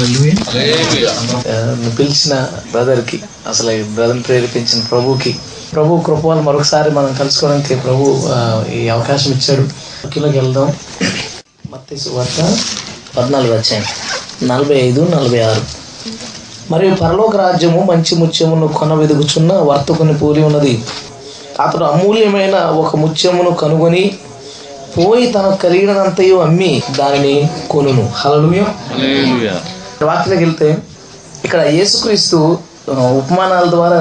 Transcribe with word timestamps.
నువ్వు 0.00 1.90
పిలిచిన 1.90 2.46
బ్రదర్కి 2.70 3.20
అసలు 3.48 3.70
ఈ 3.70 3.82
బ్రదర్ 3.82 4.22
ప్రేరేపించిన 4.28 4.82
ప్రభుకి 4.90 5.36
ప్రభు 5.72 6.00
కృపలు 6.06 6.40
మరొకసారి 6.40 6.90
మనం 6.90 7.16
కలుసుకోవడానికి 7.18 7.74
ప్రభు 7.74 8.28
ఈ 8.74 8.88
అవకాశం 8.88 9.32
ఇచ్చాడు. 9.32 9.68
కిలోకి 10.08 10.38
వెళ్దాం. 10.38 10.72
మత్తయి 11.72 12.00
వార్త 12.12 12.56
పద్నాలుగు 13.18 13.52
వచ్చాయి 13.52 13.82
నలభై 14.44 14.76
ఐదు 14.76 15.00
నలభై 15.00 15.40
ఆరు. 15.40 15.60
మరియు 16.70 16.94
పరలోక 16.94 17.36
రాజ్యము 17.36 17.82
మంచి 17.82 18.14
ముత్యమును 18.14 18.68
కొన 18.68 18.94
వెదుగుచున్న 18.94 19.52
వర్తకుని 19.52 20.14
పోలి 20.14 20.42
ఉన్నది. 20.42 20.84
అతడు 21.60 21.84
అమూల్యమైన 21.84 22.56
ఒక 22.56 22.96
ముత్యమును 22.96 23.50
కనుగొని 23.50 24.18
పోయి 24.98 25.32
తనకు 25.32 25.56
కలిగినంతయు 25.56 26.34
అమ్మి 26.34 26.82
దానిని 26.98 27.50
కొనును. 27.70 28.12
హలలుయం 28.16 28.66
వాక్యలోకి 30.06 30.44
వెళ్తే 30.44 30.78
ఇక్కడ 31.44 31.60
యేసుక్రీస్తు 31.60 32.36
ఉపమానాల 32.90 33.70
ద్వారా 33.70 33.96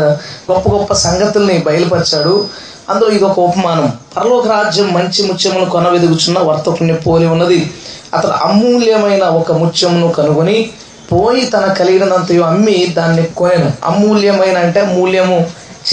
గొప్ప 0.51 0.69
గొప్ప 0.69 0.93
సంగతుల్ని 0.93 1.57
బయలుపరిచాడు. 1.57 2.47
అందులో 2.89 3.09
ఇది 3.11 3.23
ఒక 3.23 3.39
ఉపమానం. 3.39 3.93
పరలోక 4.17 4.47
రాజ్యం 4.47 4.93
మంచి 4.93 5.27
ముత్యమును 5.27 5.65
కొనవెదుగుచున్న 5.65 6.39
వర్తకుని 6.39 6.95
పోలి 6.95 7.27
ఉన్నది. 7.27 7.71
అతడు 8.13 8.31
అమూల్యమైన 8.47 9.23
ఒక 9.23 9.51
ముత్యమును 9.51 10.07
కనుగొని 10.11 10.69
పోయి 11.11 11.45
తన 11.45 11.65
కలిగినంతయు 11.73 12.41
అమ్మి 12.41 12.77
దాన్ని 12.97 13.23
కొనెను. 13.23 13.71
అమూల్యమైన 13.83 14.57
అంటే 14.57 14.81
మూల్యము 14.81 15.37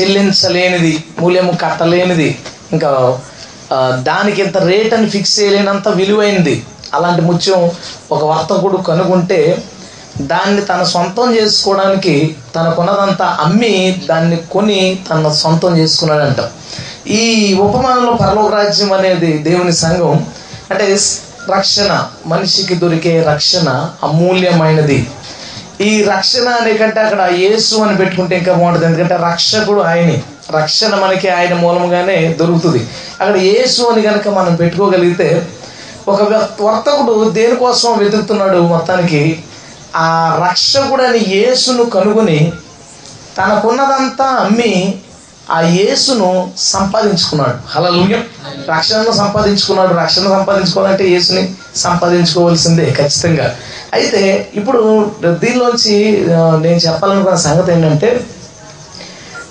చెల్లించలేనిది 0.01 1.05
మూల్యము 1.19 1.53
కట్టలేనిది. 1.53 2.39
ఇంకా 2.73 3.21
దానికి 4.03 4.43
ఇంత 4.43 4.59
రేట్ 4.59 4.95
అని 4.95 5.11
ఫిక్స్ 5.11 5.41
చేయలేనంత 5.41 5.89
విలువైనది 5.89 6.67
అలాంటి 6.95 7.23
ముత్యం 7.23 7.71
ఒక 8.11 8.25
వర్తకుడు 8.25 8.77
కనుగొంటే 8.77 9.65
దాన్ని 10.21 10.61
తన 10.61 10.83
సొంతం 10.83 11.37
చేసుకోవడానికి 11.37 12.37
తనకున్నదంతా 12.55 13.37
అమ్మి 13.41 14.03
దాన్ని 14.11 14.37
కొని 14.37 14.99
తన 15.11 15.29
సొంతం 15.29 15.77
చేసుకున్నాడంట. 15.77 16.37
ఈ 17.09 17.55
ఉపమానంలో 17.61 18.13
పరలోక 18.13 18.55
రాజ్యం 18.55 18.93
అనేది 18.93 19.39
దేవుని 19.39 19.73
సంఘం 19.73 20.27
అంటే 20.71 20.97
రక్షణ 21.51 22.07
మనిషికి 22.27 22.75
దొరికే 22.75 23.23
రక్షణ 23.23 23.91
అమూల్యమైనది. 24.03 25.11
ఈ 25.81 26.03
రక్షణ 26.03 26.49
అనేకంటే 26.49 27.01
అక్కడ 27.01 27.31
యేసు 27.33 27.77
అని 27.77 27.97
పెట్టుకుంటే 27.97 28.39
ఇంకా 28.39 28.53
బాగుంటుంది. 28.53 28.87
ఎందుకంటే 28.87 29.17
రక్షకుడు 29.17 29.81
ఆయనే. 29.81 30.23
రక్షణ 30.51 30.95
మనకి 30.95 31.29
ఆయన 31.29 31.55
మూలముగానే 31.55 32.37
దొరుకుతుంది. 32.41 32.79
అక్కడ 33.21 33.37
యేసు 33.37 33.83
అని 33.83 34.03
కనుక 34.03 34.29
మనం 34.29 34.55
పెట్టుకోగలిగితే 34.55 35.47
ఒక 36.09 36.23
వర్తకుడు 36.61 37.31
దేనికోసం 37.31 37.99
వెతుకుతున్నాడు 37.99 38.59
మొత్తానికి? 38.59 39.45
ఆ 39.97 40.07
రక్షకుడని 40.49 41.21
యేసును 41.37 41.85
కనుగొని 41.95 42.39
తనకున్నదంతా 43.39 44.27
అమ్మి 44.45 44.73
ఆ 45.57 45.61
యేసును 45.61 46.29
సంపాదించుకున్నాడు. 46.59 47.59
హలలుయం 47.73 48.23
రక్షణను 48.69 49.13
సంపాదించుకున్నాడు. 49.23 49.93
రక్షణ 49.95 50.25
సంపాదించుకోవాలంటే 50.37 51.05
యేసుని 51.09 51.43
సంపాదించుకోవాల్సిందే 51.77 52.87
ఖచ్చితంగా. 52.99 53.47
అయితే 53.95 54.23
ఇప్పుడు 54.55 54.81
దీనిలోంచి 55.43 55.97
నేను 56.65 56.81
చెప్పాలనుకున్న 56.87 57.37
సంగతి 57.47 57.73
ఏంటంటే 57.73 58.11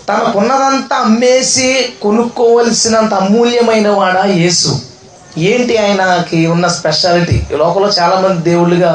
తనకున్నదంతా 0.09 0.95
అమ్మేసి 1.05 1.69
కొనుక్కోవలసినంత 2.01 3.13
అమూల్యమైన 3.13 3.87
వాడా 3.99 4.23
యేసు. 4.41 4.71
ఏంటి 5.51 5.73
ఆయనకి 5.77 6.39
ఉన్న 6.47 6.65
స్పెషాలిటీ? 6.77 7.37
లోకంలో 7.61 7.89
చాలా 7.99 8.17
మంది 8.25 8.41
దేవుళ్ళుగా 8.49 8.91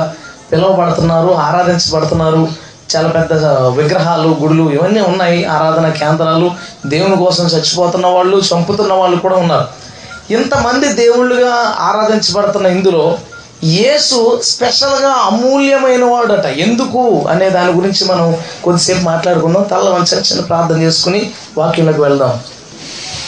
పిలువబడుతున్నారు 0.53 1.35
ఆరాధించబడుతున్నారు. 1.35 2.49
చాలా 2.97 3.09
పెద్ద 3.09 3.45
విగ్రహాలు 3.47 4.37
గుడులు 4.41 4.71
ఇవన్నీ 4.71 5.01
ఉన్నాయి. 5.01 5.45
ఆరాధన 5.45 5.89
కేంద్రాలు 5.89 6.51
దేవుని 6.87 7.17
కోసం 7.17 7.47
చచ్చిపోతున్న 7.47 8.07
వాళ్ళు 8.07 8.37
చంపుతున్న 8.37 8.93
వాళ్ళు 8.93 9.17
కూడా 9.17 9.37
ఉన్నారు. 9.37 9.69
ఇంతమంది 10.33 10.89
దేవుళ్ళుగా 10.89 11.55
ఆరాధించబడుతున్న 11.79 12.67
ఇందులో 12.67 13.19
యేసు 13.65 14.41
స్పెషల్గా 14.45 15.09
అమూల్యమైన 15.09 16.05
వాడట. 16.05 16.47
ఎందుకు 16.47 17.25
అనే 17.31 17.51
దాని 17.51 17.73
గురించి 17.73 18.05
మనం 18.05 18.37
కొద్దిసేపు 18.65 19.01
మాట్లాడుకుందాం. 19.01 19.63
తల్ల 19.63 19.89
వంచని 19.89 20.21
చిన్న 20.21 20.41
ప్రార్థన 20.41 20.83
చేసుకుని 20.83 21.31
వాక్యంలోకి 21.59 22.01
వెళ్దాం. 22.01 22.41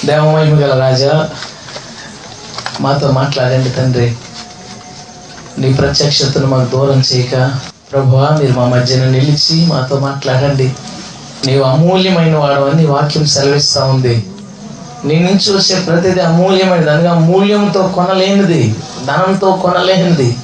దేవమహిమ 0.04 0.64
గల 0.64 0.80
రాజా 0.80 1.30
మాతో 2.80 3.10
మాట్లాడండి 3.10 3.70
తండ్రి. 3.70 4.16
నీ 5.58 5.72
ప్రత్యక్షతను 5.72 6.46
మాకు 6.46 6.70
దూరం 6.70 7.02
చేయక 7.12 7.52
ప్రభువా 7.92 8.36
మీరు 8.40 8.52
మా 8.52 8.66
మధ్యన 8.66 9.04
నిలిచి 9.04 9.66
మాతో 9.66 9.98
మాట్లాడండి. 9.98 10.72
నీవు 11.46 11.62
అమూల్యమైన 11.62 12.36
వాడు 12.36 12.60
అని 12.60 12.86
వాక్యం 12.86 13.26
సెలవిస్తూ 13.26 13.84
ఉంది. 13.84 14.26
నీ 15.04 15.18
నుంచి 15.18 15.56
వచ్చే 15.56 15.80
ప్రతిదీ 15.80 16.20
అమూల్యమైనది. 16.20 16.90
అనగా 16.90 17.14
మూల్యంతో 17.14 17.88
కొనలేనిది 17.88 18.76
ధనంతో 19.04 19.52
కొనలేనిది. 19.52 20.36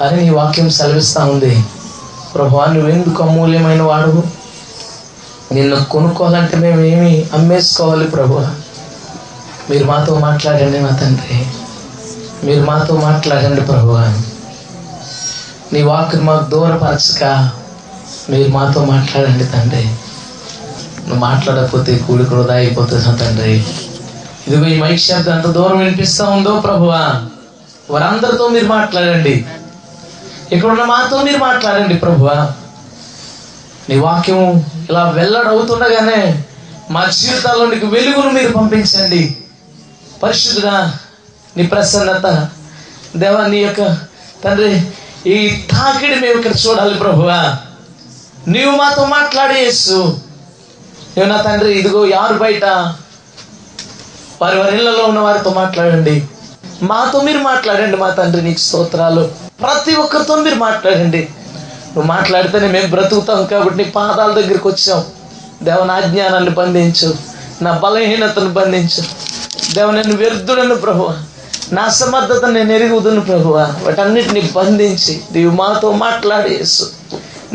అని 0.00 0.16
నీ 0.16 0.30
వాక్యం 0.30 0.70
సెలవిస్తూ 0.70 1.24
ఉంది. 1.24 1.64
ప్రభువా 2.34 2.66
నువ్వెందుకు 2.66 3.22
అమూల్యమైన 3.22 3.82
వాడువు? 3.82 4.22
నిన్ను 5.54 5.84
కొనుక్కోవాలంటే 5.84 6.56
మేము 6.56 6.80
ఏమి 6.80 7.26
అమ్మేసుకోవాలి 7.32 8.04
ప్రభు 8.04 8.40
మీరు 9.70 9.84
మాతో 9.84 10.14
మాట్లాడండి 10.14 10.80
నా 10.80 10.88
తండ్రి. 10.88 11.46
మీరు 12.44 12.64
మాతో 12.64 12.94
మాట్లాడండి 12.96 13.60
ప్రభువా 13.60 14.22
నీ 15.72 15.82
వాక్ని 15.82 16.22
మాకు 16.22 16.50
దూరపరచక 16.50 17.50
మీరు 18.30 18.48
మాతో 18.48 18.84
మాట్లాడండి 18.84 19.44
తండ్రి. 19.44 19.84
నువ్వు 21.00 21.18
మాట్లాడకపోతే 21.18 21.98
కూడి 21.98 22.24
కూడా 22.24 22.54
అయిపోతుంది 22.54 23.04
తండ్రి. 23.04 23.66
ఇదిగో 24.48 24.66
ఈ 24.66 24.80
మైక్ 24.80 25.00
శబ్దం 25.00 25.34
ఎంత 25.34 25.46
దూరం 25.46 25.78
వినిపిస్తూ 25.78 26.24
ఉందో 26.24 26.60
ప్రభువా 26.60 27.22
వారందరితో 27.90 28.48
మీరు 28.48 28.66
మాట్లాడండి. 28.66 29.46
ఇక్కడ 30.52 30.70
ఉన్న 30.70 30.84
మాతో 30.84 31.22
మీరు 31.22 31.38
మాట్లాడండి 31.38 31.94
ప్రభువా 31.94 32.52
నీ 33.88 33.98
వాక్యం 33.98 34.64
ఇలా 34.90 35.10
వెల్లడవుతుండగానే 35.10 36.44
మా 36.90 37.04
జీవితాల్లో 37.04 37.66
నీకు 37.66 37.86
వెలుగును 37.86 38.30
మీరు 38.30 38.52
పంపించండి. 38.52 39.36
పరిశుద్ధుడా 40.22 40.92
నీ 41.56 41.66
ప్రసన్నత 41.66 42.48
దేవా 43.16 43.46
నీ 43.46 43.58
యొక్క 43.58 43.82
తండ్రి 44.44 44.82
ఈ 45.30 45.36
తాకిడి 45.70 46.14
మేము 46.14 46.36
ఇక్కడ 46.38 46.52
చూడాలి 46.66 46.94
ప్రభువా. 46.94 47.56
నీవు 48.48 48.70
మాతో 48.70 49.04
మాట్లాడేసు 49.04 49.98
నువ్వు 51.14 51.28
నా 51.32 51.36
తండ్రి 51.42 51.78
ఇదిగో 51.78 52.06
యారు 52.06 52.34
బయట. 52.34 52.64
వారి 54.42 54.58
వారి 54.58 54.76
ఇళ్ళలో 54.76 55.04
ఉన్న 55.04 55.18
వారితో 55.18 55.50
మాట్లాడండి. 55.50 56.28
మాతో 56.82 57.20
మీరు 57.20 57.38
మాట్లాడండి 57.38 57.96
మా 57.96 58.10
తండ్రి 58.10 58.42
నీకు 58.42 58.58
స్తోత్రాలు. 58.58 59.30
ప్రతి 59.62 59.94
ఒక్కరితో 59.94 60.36
మీరు 60.36 60.54
మాట్లాడండి. 60.54 61.28
నువ్వు 61.92 62.08
మాట్లాడితేనే 62.08 62.68
మేము 62.68 62.86
బ్రతుకుతాం 62.86 63.44
కాబట్టి 63.44 63.78
నీ 63.78 63.84
పాదాల 63.84 64.32
దగ్గరికి 64.32 64.68
వచ్చాం. 64.68 65.04
దేవ 65.62 65.84
నా 65.84 66.00
జ్ఞానాన్ని 66.00 66.50
బంధించు. 66.50 67.14
నా 67.62 67.72
బలహీనతను 67.72 68.52
బంధించు. 68.52 69.02
దేవ 69.74 69.90
నేను 69.90 70.16
వ్యర్థుడను 70.16 70.74
ప్రభు 70.74 71.12
నా 71.74 71.82
అసమర్థతను 71.82 72.52
నేను 72.52 72.72
ఎరుగుదును 72.72 73.20
ప్రభు 73.20 73.48
వాటన్నిటిని 73.48 74.40
బంధించి 74.40 75.22
నీవు 75.34 75.50
మాతో 75.50 75.92
మాట్లాడేసు 75.92 76.84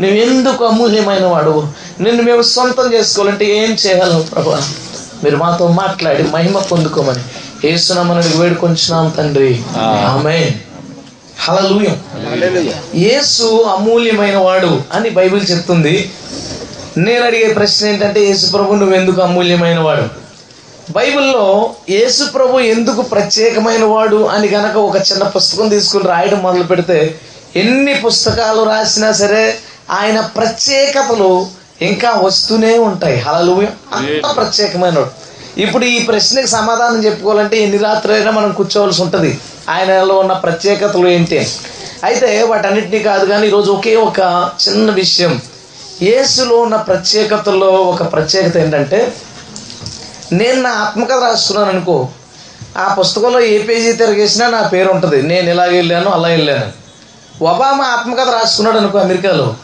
నువ్వు 0.00 0.16
ఎందుకు 0.16 0.64
అమూల్యమైన 0.64 1.24
వాడు 1.24 1.68
నిన్ను 2.00 2.22
మేము 2.22 2.42
సొంతం 2.42 2.94
చేసుకోవాలంటే 2.94 3.44
ఏం 3.44 3.70
చేయగలవు 3.72 4.22
ప్రభు 4.22 4.50
మీరు 5.24 5.36
మాతో 5.36 5.66
మాట్లాడి 5.68 6.22
మహిమ 6.22 6.58
పొందుకోమని 6.58 7.22
ఏసునామని 7.68 8.38
వేడుకొంచున్నాం 8.38 9.08
తండ్రి. 9.16 9.64
ఆమె 10.12 10.52
హలలుయం 11.40 11.96
యేసు 12.94 13.46
అమూల్యమైన 13.76 14.36
వాడు 14.36 14.80
అని 14.92 15.10
బైబిల్ 15.10 15.50
చెప్తుంది. 15.50 16.10
నేను 16.98 17.24
అడిగే 17.24 17.52
ప్రశ్న 17.52 17.86
ఏంటంటే 17.86 18.20
యేసు 18.20 18.52
ప్రభు 18.52 18.74
నువ్వు 18.74 18.94
ఎందుకు 18.94 19.22
అమూల్యమైన 19.22 19.78
వాడు? 19.78 20.21
బైబిల్లో 20.90 21.74
యేసు 21.90 22.24
ప్రభు 22.24 22.58
ఎందుకు 22.58 23.02
ప్రత్యేకమైన 23.02 23.84
వాడు 23.84 24.24
అని 24.24 24.48
గనక 24.48 24.76
ఒక 24.76 24.96
చిన్న 24.96 25.24
పుస్తకం 25.24 25.68
తీసుకుని 25.68 26.04
రాయడం 26.04 26.42
మొదలు 26.42 26.62
పెడితే 26.62 27.14
ఎన్ని 27.56 27.94
పుస్తకాలు 27.94 28.62
రాసినా 28.62 29.12
సరే 29.12 29.58
ఆయన 29.90 30.20
ప్రత్యేకతలు 30.20 31.46
ఇంకా 31.82 32.10
వస్తూనే 32.10 32.78
ఉంటాయి. 32.78 33.18
హలలు 33.20 33.62
అంత 33.94 34.36
ప్రత్యేకమైన 34.36 34.98
వాడు. 34.98 35.10
ఇప్పుడు 35.60 35.84
ఈ 35.84 36.02
ప్రశ్నకి 36.02 36.46
సమాధానం 36.46 37.04
చెప్పుకోవాలంటే 37.04 37.56
ఎన్ని 37.56 37.78
రాత్రైనా 37.78 38.30
మనం 38.30 38.52
కూర్చోవలసి 38.52 39.02
ఉంటుంది. 39.02 39.38
ఆయనలో 39.68 40.18
ఉన్న 40.18 40.32
ప్రత్యేకతలు 40.32 41.08
ఏంటి. 41.08 41.46
అయితే 42.04 42.42
వాటన్నిటినీ 42.42 42.98
కాదు 42.98 43.26
కానీ 43.26 43.46
ఈరోజు 43.46 43.72
ఒకే 43.72 43.96
ఒక 43.96 44.50
చిన్న 44.68 44.90
విషయం. 44.90 45.40
యేసులో 46.02 46.56
ఉన్న 46.56 46.76
ప్రత్యేకతల్లో 46.76 47.66
ఒక 47.66 48.12
ప్రత్యేకత 48.12 48.56
ఏంటంటే 48.56 49.12
నేను 50.32 50.62
నా 50.62 50.70
ఆత్మకథ 50.70 51.22
రాసుకున్నాను 51.24 51.70
అనుకో 51.70 52.08
ఆ 52.78 52.94
పుస్తకంలో 52.94 53.40
ఏ 53.40 53.62
పేజీ 53.62 53.92
తిరగేసినా 53.92 54.48
నా 54.50 54.62
పేరు 54.62 54.90
ఉంటుంది. 54.90 55.22
నేను 55.22 55.50
ఇలా 55.50 55.64
వెళ్ళాను 55.64 56.10
అలా 56.10 56.28
వెళ్ళాను. 56.28 56.82
ఒబామా 57.44 57.84
ఆత్మకథ 57.84 58.28
రాసుకున్నాడు 58.28 58.78
అనుకో 58.78 58.98
అమెరికాలో. 58.98 59.54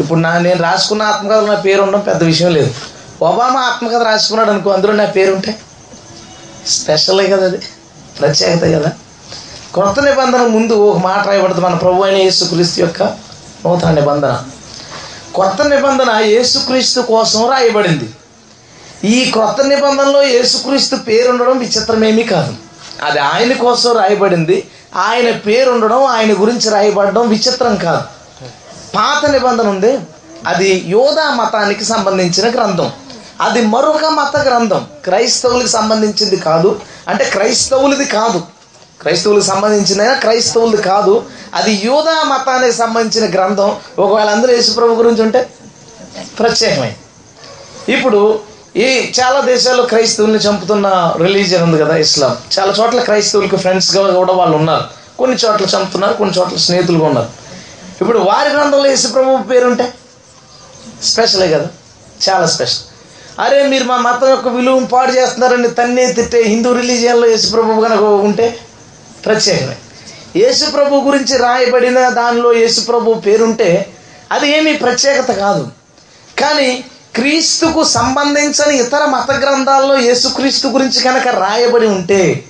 ఇప్పుడు 0.00 0.18
నా 0.18 0.38
నేను 0.38 0.62
రాసుకున్న 0.62 1.02
ఆత్మకథలో 1.02 1.46
నా 1.46 1.54
పేరు 1.54 1.82
ఉండడం 1.82 2.00
పెద్ద 2.00 2.22
విషయం 2.22 2.54
లేదు. 2.54 2.74
ఒబామా 3.22 3.60
ఆత్మకథ 3.60 4.02
రాసుకున్నాడు 4.02 4.50
అనుకో 4.50 4.70
అందులో 4.70 4.92
నా 4.92 5.04
పేరు 5.04 5.34
ఉంటే? 5.34 5.58
స్పెషలే 6.66 7.26
కదా 7.26 7.46
అది. 7.46 7.58
ప్రత్యేకత 8.20 8.62
కదా. 8.62 8.92
కొత్త 9.74 10.00
నిబంధన 10.00 10.46
ముందు 10.46 10.72
ఒక 10.72 10.96
మాట 10.96 11.26
రాయబడుతుంది 11.26 11.66
మన 11.66 11.74
ప్రభు 11.74 12.02
అయిన 12.02 12.16
యేసుక్రీస్తు 12.16 12.80
యొక్క 12.80 13.02
నూతన 13.02 13.90
నిబంధన. 13.90 14.42
కొత్త 15.34 15.62
నిబంధన 15.62 16.10
యేసుక్రీస్తు 16.20 17.00
కోసం 17.00 17.50
రాయబడింది. 17.50 18.10
ఈ 19.04 19.30
క్రొత్త 19.30 19.62
నిబంధనలో 19.62 20.22
యేసుక్రీస్తు 20.22 20.96
పేరు 20.96 21.30
ఉండడం 21.30 21.58
విచిత్రమేమీ 21.58 22.22
కాదు. 22.22 22.54
అది 23.04 23.18
ఆయన 23.18 23.52
కోసం 23.52 23.92
రాయబడింది. 23.92 24.68
ఆయన 24.96 25.30
పేరు 25.30 25.70
ఉండడం 25.70 26.04
ఆయన 26.04 26.32
గురించి 26.32 26.70
రాయబడడం 26.70 27.28
విచిత్రం 27.28 27.76
కాదు. 27.76 28.02
పాత 28.96 29.30
నిబంధన 29.30 29.68
ఉంది. 29.68 29.98
అది 30.46 30.84
యోధా 30.86 31.30
మతానికి 31.30 31.84
సంబంధించిన 31.84 32.54
గ్రంథం. 32.54 32.92
అది 33.40 33.66
మరొక 33.66 34.04
మత 34.04 34.36
గ్రంథం. 34.36 34.86
క్రైస్తవులకు 35.04 35.68
సంబంధించింది 35.68 36.36
కాదు. 36.36 36.80
అంటే 37.08 37.24
క్రైస్తవులది 37.24 38.04
కాదు. 38.04 38.38
క్రైస్తవులకు 39.00 39.44
సంబంధించిన 39.44 40.12
క్రైస్తవులది 40.12 40.82
కాదు. 40.82 41.24
అది 41.54 41.82
యూదా 41.84 42.22
మతానికి 42.22 42.76
సంబంధించిన 42.76 43.34
గ్రంథం. 43.34 43.76
ఒకవేళ 43.98 44.28
అందరూ 44.28 44.54
యేసుప్రభు 44.54 44.94
గురించి 44.94 45.22
ఉంటే 45.22 45.50
ప్రత్యేకమైంది. 46.38 46.96
ఇప్పుడు 47.92 48.53
ఈ 48.76 49.12
చాలా 49.20 49.40
దేశాల్లో 49.40 49.84
క్రైస్తవుల్ని 49.84 50.38
చంపుతున్న 50.38 51.14
రిలీజియన్ 51.22 51.62
ఉంది 51.62 51.82
కదా 51.82 51.96
ఇస్లాం. 51.96 52.36
చాలా 52.58 52.74
చోట్ల 52.80 53.00
క్రైస్తవులకు 53.00 53.56
ఫ్రెండ్స్గా 53.56 54.14
కూడా 54.14 54.32
వాళ్ళు 54.32 54.56
ఉన్నారు. 54.56 54.84
కొన్ని 55.18 55.36
చోట్ల 55.46 55.64
చంపుతున్నారు 55.64 56.12
కొన్ని 56.12 56.38
చోట్ల 56.38 56.56
స్నేహితులుగా 56.56 57.06
ఉన్నారు. 57.06 57.28
ఇప్పుడు 58.00 58.18
వారి 58.18 58.48
గ్రంథంలో 58.48 58.86
యేసు 58.86 59.08
ప్రభు 59.08 59.36
పేరుంటే? 59.36 59.94
స్పెషలే 61.02 61.48
కదా. 61.48 61.66
చాలా 62.28 62.46
స్పెషల్. 62.46 62.82
అరే 63.40 63.62
మీరు 63.62 63.84
మా 63.84 63.96
మతం 63.96 64.30
యొక్క 64.30 64.48
విలువను 64.48 64.86
పాడు 64.86 65.12
చేస్తున్నారని 65.12 65.68
తన్నే 65.68 66.12
తిట్టే 66.12 66.42
హిందూ 66.42 66.72
రిలీజియన్లో 66.72 67.28
యేసుప్రభు 67.28 67.80
కనుక 67.80 68.00
ఉంటే 68.00 68.58
ప్రత్యేకమే. 69.26 69.76
యేసుప్రభు 70.36 70.94
గురించి 70.94 71.38
రాయబడిన 71.38 72.08
దానిలో 72.08 72.52
యేసుప్రభు 72.52 73.14
పేరుంటే 73.14 73.92
అది 74.32 74.56
ఏమీ 74.56 74.72
ప్రత్యేకత 74.72 75.30
కాదు. 75.30 75.68
కానీ 76.40 76.84
క్రీస్తుకు 77.16 77.84
సంబంధించని 77.84 78.78
ఇతర 78.78 79.04
మత 79.04 79.30
గ్రంథాల్లో 79.30 79.98
యేసుక్రీస్తు 79.98 80.68
గురించి 80.68 81.02
కనుక 81.02 81.28
రాయబడి 81.28 81.86
ఉంటే 81.86 82.44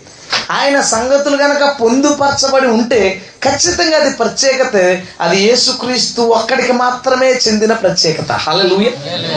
ఆయన 0.51 0.81
సంగతులు 0.81 1.37
కనుక 1.37 1.77
పొందుపరచబడి 1.81 2.67
ఉంటే 2.67 3.23
ఖచ్చితంగా 3.45 3.97
అది 3.97 4.11
ప్రత్యేకత 4.11 4.77
అది 5.21 5.43
యేసుక్రీస్తు 5.43 6.23
ఒక్కడికి 6.23 6.73
మాత్రమే 6.73 7.33
చెందిన 7.33 7.73
ప్రత్యేకత. 7.73 8.33
హల్లెలూయా. 8.33 8.91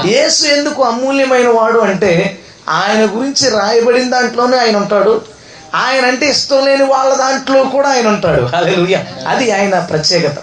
యేసు 0.05 0.45
ఎందుకు 0.45 0.83
అమూల్యమైన 0.83 1.47
వాడు 1.47 1.79
అంటే 1.79 2.39
ఆయన 2.69 3.05
గురించి 3.05 3.49
రాయబడిన 3.49 4.09
దాంట్లోనే 4.09 4.57
ఆయన 4.57 4.77
ఉంటాడు. 4.77 5.21
ఆయన 5.75 6.05
అంటే 6.05 6.29
ఇష్టం 6.29 6.65
లేని 6.65 6.83
వాళ్ళ 6.83 7.13
దాంట్లో 7.13 7.63
కూడా 7.63 7.89
ఆయన 7.89 8.07
ఉంటాడు. 8.07 8.41
హల్లెలూయా. 8.41 9.05
అది 9.27 9.51
ఆయన 9.51 9.79
ప్రత్యేకత. 9.79 10.35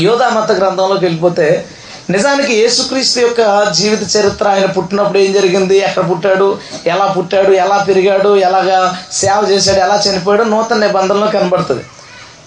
యోధా 0.00 0.28
మత 0.28 0.52
గ్రంథంలోకి 0.52 1.04
వెళ్ళిపోతే 1.04 1.64
నిజానికి 2.10 2.54
యేసుక్రీస్తు 2.54 3.20
యొక్క 3.20 3.70
జీవిత 3.70 4.16
చరిత్ర 4.16 4.48
ఆయన 4.48 4.66
పుట్టినప్పుడు 4.66 5.18
ఏం 5.18 5.32
జరిగింది? 5.32 5.78
ఎక్కడ 5.78 6.10
పుట్టాడు? 6.10 6.58
ఎలా 6.86 7.06
పుట్టాడు? 7.06 7.52
ఎలా 7.52 7.84
పెరిగాడు? 7.88 8.36
ఎలాగా 8.36 8.98
సేవ 9.12 9.50
చేశాడు? 9.50 9.80
ఎలా 9.80 10.02
చనిపోయాడు? 10.08 10.42
నూతన 10.42 10.76
నిబంధనలో 10.76 11.26
కనబడుతుంది. 11.26 11.84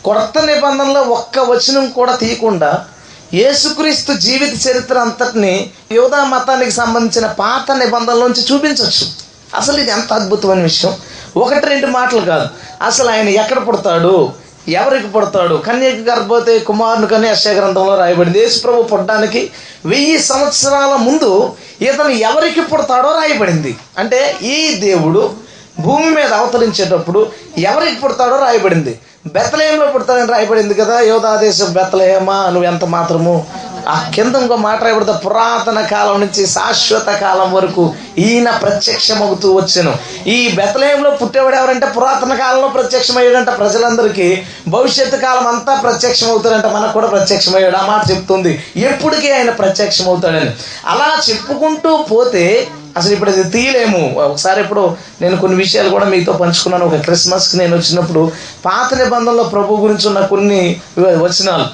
కొత్త 0.05 0.41
నిబంధనలో 0.41 1.01
ఒక్క 1.01 1.39
వచనం 1.39 1.89
కూడా 1.89 2.15
తీయకుండా 2.15 2.85
యేసుక్రీస్తు 3.33 4.13
జీవిత 4.13 4.67
చరిత్ర 4.67 4.97
అంతటిని 4.97 5.69
యోధా 5.91 6.23
మతానికి 6.23 6.71
సంబంధించిన 6.71 7.31
పాత 7.31 7.71
నిబంధనలోంచి 7.71 8.53
చూపించవచ్చు. 8.53 9.07
అసలు 9.55 9.79
ఇది 9.79 9.91
ఎంత 9.91 10.13
అద్భుతమైన 10.13 10.61
విషయం. 10.61 10.95
ఒకటి 11.37 11.65
రెండు 11.65 11.87
మాటలు 11.87 12.21
కాదు. 12.21 12.47
అసలు 12.81 13.09
ఆయన 13.09 13.29
ఎక్కడ 13.29 13.67
పుడతాడు? 13.67 14.33
ఎవరికి 14.69 15.07
పుడతాడు? 15.07 15.55
కన్యక 15.55 16.09
గర్భవతి 16.09 16.59
కుమారుని 16.59 17.07
కని 17.07 17.29
గ్రంథంలో 17.49 17.95
రాయబడింది. 17.95 18.39
యేసు 18.39 18.61
ప్రభు 18.61 18.83
పుట్టడానికి 18.83 19.51
వెయ్యి 19.85 20.19
సంవత్సరాల 20.19 20.95
ముందు 20.95 21.53
ఇతను 21.81 22.09
ఎవరికి 22.09 22.61
పుడతాడో 22.61 23.11
రాయబడింది. 23.11 23.75
అంటే 23.97 24.35
ఈ 24.41 24.75
దేవుడు 24.75 25.33
భూమి 25.79 26.09
మీద 26.09 26.33
అవతరించేటప్పుడు 26.33 27.31
ఎవరికి 27.57 27.95
పుడతాడో 27.95 28.37
రాయబడింది. 28.37 28.99
బెత్తలేయంలో 29.33 29.85
పుడతాడని 29.85 30.31
రాయబడింది 30.31 30.73
కదా 30.73 30.99
యోధాదేశం 30.99 31.73
బెత్తలేయమా 31.73 32.49
నువ్వు 32.49 32.63
ఎంత 32.63 32.85
మాత్రము 32.85 33.45
ఆ 33.87 34.11
కింద 34.15 34.35
ఇంకో 34.35 34.55
మాట 34.55 34.83
రాయబడితే 34.83 35.11
పురాతన 35.25 35.81
కాలం 35.81 36.19
నుంచి 36.19 36.47
శాశ్వత 36.47 37.05
కాలం 37.05 37.53
వరకు 37.53 37.93
ఈయన 38.17 38.49
ప్రత్యక్షమవుతూ 38.49 39.53
వచ్చాను. 39.55 39.97
ఈ 40.27 40.51
బెతలేయంలో 40.55 41.11
పుట్టేవాడు 41.11 41.55
ఎవరంటే 41.55 41.87
పురాతన 41.97 42.33
కాలంలో 42.33 42.67
ప్రత్యక్షమయ్యాడంట 42.67 43.47
ప్రజలందరికీ. 43.57 44.43
భవిష్యత్తు 44.67 45.17
కాలం 45.17 45.47
అంతా 45.47 45.75
ప్రత్యక్షమవుతాడంట 45.75 46.65
మనకు 46.65 46.93
కూడా 46.93 47.07
ప్రత్యక్షమయ్యాడు. 47.07 47.77
ఆ 47.77 47.85
మాట 47.85 48.11
చెప్తుంది. 48.11 48.63
ఎప్పటికీ 48.77 49.31
ఆయన 49.31 49.49
ప్రత్యక్షమవుతాడని. 49.49 50.51
అలా 50.85 51.17
చెప్పుకుంటూ 51.29 51.97
పోతే 51.97 52.67
అసలు 52.97 53.13
ఇప్పుడు 53.13 53.29
అది 53.29 53.43
తీయలేము. 53.43 54.19
ఒకసారి 54.19 54.61
ఇప్పుడు 54.61 54.97
నేను 55.21 55.37
కొన్ని 55.37 55.57
విషయాలు 55.57 55.89
కూడా 55.89 56.05
మీతో 56.05 56.33
పంచుకున్నాను. 56.33 56.85
ఒక 56.85 56.95
క్రిస్మస్కి 56.95 57.57
నేను 57.57 57.77
వచ్చినప్పుడు 57.77 58.31
పాత 58.65 58.93
నిబంధనలో 58.93 59.43
ప్రభు 59.43 59.75
గురించి 59.75 60.07
ఉన్న 60.07 60.25
కొన్ని 60.25 60.81
వచనాలు. 60.97 61.65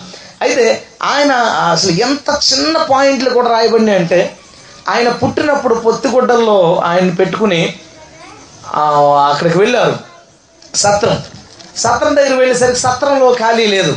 అయితే 0.41 0.83
ఆయన 1.01 1.31
అసలు 1.71 1.91
ఎంత 2.01 2.29
చిన్న 2.47 2.77
పాయింట్లు 2.89 3.29
కూడా 3.29 3.49
రాయబడినాయి 3.49 3.97
అంటే 3.97 4.19
ఆయన 4.89 5.09
పుట్టినప్పుడు 5.13 5.75
పొత్తిగుడ్డల్లో 5.75 6.59
ఆయన 6.85 7.09
పెట్టుకుని 7.13 7.61
అక్కడికి 9.29 9.57
వెళ్ళారు. 9.57 9.95
సత్రం. 10.75 11.17
సత్రం 11.77 12.15
దగ్గర 12.15 12.33
వెళ్ళేసరికి 12.33 12.79
సత్రంలో 12.79 13.33
ఖాళీ 13.33 13.67
లేదు. 13.67 13.93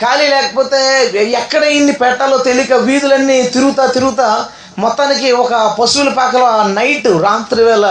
ఖాళీ 0.00 0.28
లేకపోతే 0.28 0.80
ఎక్కడ 1.32 1.62
ఇన్ని 1.70 1.92
పెట్టాలో 1.92 2.38
తెలియక 2.38 2.72
వీధులన్నీ 2.80 3.42
తిరుగుతా 3.48 3.86
తిరుగుతా 3.86 4.28
మొత్తానికి 4.78 5.32
ఒక 5.32 5.52
పశువుల 5.80 6.08
పాకలో 6.10 6.44
ఆ 6.50 6.62
నైట్ 6.72 7.08
రాత్రి 7.22 7.64
వేళ 7.64 7.86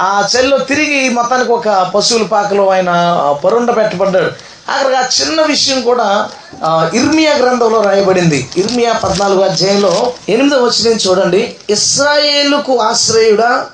ఆ 0.00 0.28
చెల్లో 0.34 0.58
తిరిగి 0.58 1.08
మొత్తానికి 1.08 1.52
ఒక 1.52 1.68
పశువుల 1.94 2.22
పాకలో 2.26 2.68
ఆయన 2.68 2.90
ఆ, 3.20 3.32
పరుండ 3.44 3.76
పెట్టబడ్డాడు. 3.76 4.30
అక్కడ 4.68 4.94
ఆ 4.94 5.08
చిన్న 5.20 5.42
విషయం 5.42 5.82
కూడా 5.82 6.30
ఇర్మియా 6.94 7.34
గ్రంథంలో 7.36 7.80
రాయబడింది. 7.80 8.50
ఇర్మియా 8.56 8.92
పద్నాలుగు 8.92 9.40
అధ్యాయంలో 9.40 10.12
ఎనిమిదో 10.28 10.56
వచ్చిన 10.56 10.98
చూడండి. 10.98 11.56
ఇస్రాయేలుకు 11.70 12.78
ఆశ్రయుడా? 12.78 13.66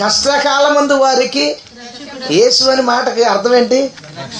కష్టకాలమందు 0.00 0.92
వారికి 0.92 1.56
యేసు 2.30 2.64
అని 2.64 2.82
మాటకి 2.82 3.22
అర్థం 3.22 3.54
ఏంటి 3.54 3.90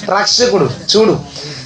రక్షకుడు. 0.05 0.69
చూడు. 0.95 1.19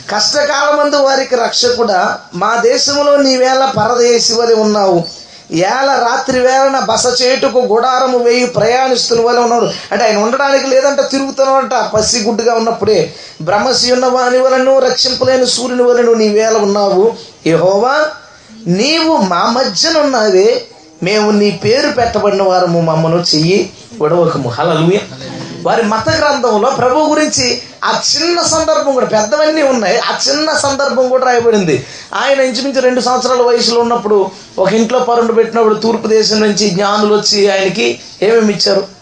కష్టకాలమందు 0.09 0.95
వారికి 0.95 1.35
రక్షకుడా? 1.35 2.19
మా 2.35 2.55
దేశంలో 2.55 3.17
నీవేళ 3.17 3.71
పరదేశి 3.77 4.33
ఉన్నావు. 4.33 5.03
ఏళ 5.51 5.89
రాత్రి 6.07 6.39
వేళన 6.39 6.79
బస 6.79 7.21
చేటుకు 7.21 7.59
గుడారము 7.59 8.17
వేయి 8.17 8.45
ప్రయాణిస్తున్న 8.45 9.25
వల్ల 9.25 9.39
ఉన్నాడు 9.39 9.65
అంటే 9.91 10.05
ఆయన 10.05 10.17
ఉండడానికి 10.17 10.67
లేదంటే 10.67 11.03
తిరుగుతున్నాడంట. 11.11 11.73
పసిగుడ్డుగా 11.73 12.53
ఉన్నప్పుడే 12.53 13.13
భ్రమసి 13.41 13.91
ఉన్న 13.91 14.05
వాని 14.05 14.37
వలను 14.37 14.79
రక్షింపలేని 14.79 15.47
సూర్యుని 15.47 15.83
వలను 15.83 16.13
నీవేళ 16.13 16.57
ఉన్నావు. 16.57 17.13
యహోవా 17.47 18.05
నీవు 18.67 19.17
మా 19.17 19.45
మధ్యనున్నావే 19.45 20.65
మేము 21.03 21.31
నీ 21.31 21.51
పేరు 21.51 21.91
పెట్టబడిన 21.91 22.43
వారము 22.43 22.81
మమ్మను 22.81 23.17
చెయ్యి 23.35 23.71
గొడవకము 24.01 24.49
హలలుయ 24.49 24.99
వారి 25.61 25.83
మత 25.83 26.09
గ్రంథంలో 26.09 26.69
ప్రభు 26.69 26.99
గురించి 26.99 27.61
ఆ 27.83 28.01
చిన్న 28.11 28.41
సందర్భం 28.41 28.93
కూడా 28.93 29.05
పెద్దవన్నీ 29.05 29.61
ఉన్నాయి. 29.61 29.99
ఆ 29.99 30.17
చిన్న 30.29 30.53
సందర్భం 30.53 31.09
కూడా 31.09 31.25
రాయబడింది. 31.25 31.85
ఆయన 32.13 32.39
ఇంచుమించు 32.39 32.79
రెండు 32.79 33.01
సంవత్సరాల 33.01 33.41
వయసులో 33.41 33.81
ఉన్నప్పుడు 33.81 34.31
ఒక 34.59 34.73
ఇంట్లో 34.73 34.99
పరుండు 34.99 35.33
పెట్టినప్పుడు 35.33 35.75
తూర్పు 35.75 36.07
దేశం 36.07 36.39
నుంచి 36.39 36.69
జ్ఞానులు 36.69 37.15
వచ్చి 37.15 37.51
ఆయనకి 37.51 37.99
ఏమేమి 38.21 38.53
ఇచ్చారు? 38.53 38.97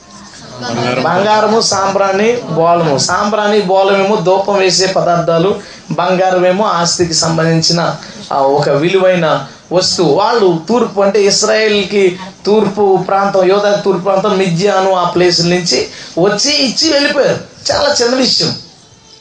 బంగారము. 1.01 1.62
సాంబ్రాణి 1.62 2.41
బోళము 2.41 2.98
సాంబ్రాణి 2.98 3.62
బోళమేమో 3.62 4.15
ధూపం 4.15 4.58
వేసే 4.58 4.88
పదార్థాలు 4.88 5.55
బంగారమేమో 5.91 6.65
ఆస్తికి 6.65 7.13
సంబంధించిన 7.13 7.96
ఒక 8.34 8.70
విలువైన 8.70 9.48
వస్తువు. 9.72 10.13
వాళ్ళు 10.13 10.60
తూర్పు 10.70 11.01
అంటే 11.01 11.24
ఇస్రాయేల్కి 11.24 12.20
తూర్పు 12.46 13.00
ప్రాంతం 13.08 13.44
యోధా 13.50 13.75
తూర్పు 13.86 14.01
ప్రాంతం 14.01 14.38
మిథ్యాను 14.38 14.94
ఆ 14.94 15.03
ప్లేస్ 15.03 15.41
నుంచి 15.41 15.88
వచ్చి 16.20 16.53
ఇచ్చి 16.67 16.94
వెళ్ళిపోయారు. 16.94 17.39
చాలా 17.72 17.96
చిన్న 18.01 18.15
విషయం. 18.15 18.55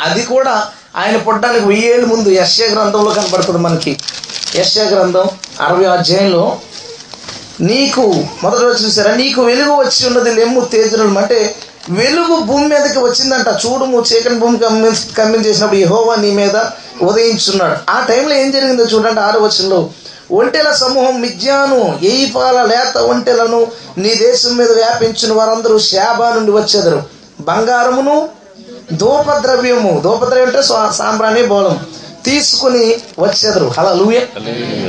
అది 0.01 0.23
కూడా 0.23 0.67
ఆయన 0.97 1.17
పుట్టడానికి 1.17 1.67
వెయ్యేళ్ళ 1.67 2.07
ముందు 2.07 2.29
యశ్య 2.29 2.67
గ్రంథంలో 2.67 3.11
కనబడుతుంది 3.11 3.59
మనకి. 3.59 3.99
యశ్య 4.57 4.83
గ్రంథం 4.83 5.29
అరవై 5.61 5.85
అధ్యాయంలో 5.85 6.59
నీకు 7.61 8.25
మొదటి 8.43 8.63
రోజు 8.63 8.87
చూసారా? 8.87 9.15
నీకు 9.15 9.43
వెలుగు 9.43 9.71
వచ్చి 9.71 10.07
ఉన్నది 10.07 10.35
లెమ్ము 10.35 10.61
తేజరులు 10.61 11.19
అంటే 11.19 11.55
వెలుగు 11.91 12.41
భూమి 12.41 12.69
మీదకి 12.69 12.99
వచ్చిందంట. 12.99 13.49
చూడుము 13.49 14.05
చీకటి 14.13 14.35
భూమి 14.35 14.59
కమ్మి 15.17 15.39
చేసినప్పుడు 15.39 15.81
యహోవా 15.81 16.15
నీ 16.15 16.31
మీద 16.31 16.57
ఉదయించున్నాడు. 17.03 17.91
ఆ 17.91 18.07
టైంలో 18.09 18.35
ఏం 18.35 18.51
జరిగిందో 18.51 18.85
చూడండి 18.85 19.21
ఆరు 19.21 19.41
వచ్చంలో 19.41 19.91
ఒంటెల 20.33 20.73
సమూహం 20.73 21.21
మిథ్యాను 21.21 21.99
ఎయిపాల 22.03 22.63
లేత 22.63 22.99
ఒంటెలను 22.99 23.67
నీ 23.99 24.15
దేశం 24.15 24.57
మీద 24.57 24.71
వ్యాపించిన 24.71 25.33
వారందరూ 25.33 25.79
శాబా 25.79 26.35
నుండి 26.35 26.53
వచ్చేదరు. 26.53 27.03
బంగారమును 27.41 28.29
ధూపద్రవ్యము 28.93 30.01
ధూపద్రవ్యం 30.01 30.47
అంటే 30.47 30.63
సాంబ్రాణి 30.93 31.43
బోళం. 31.43 31.81
తీసుకుని 32.25 32.97
వచ్చేదరు. 33.19 33.73
హలో 33.79 34.13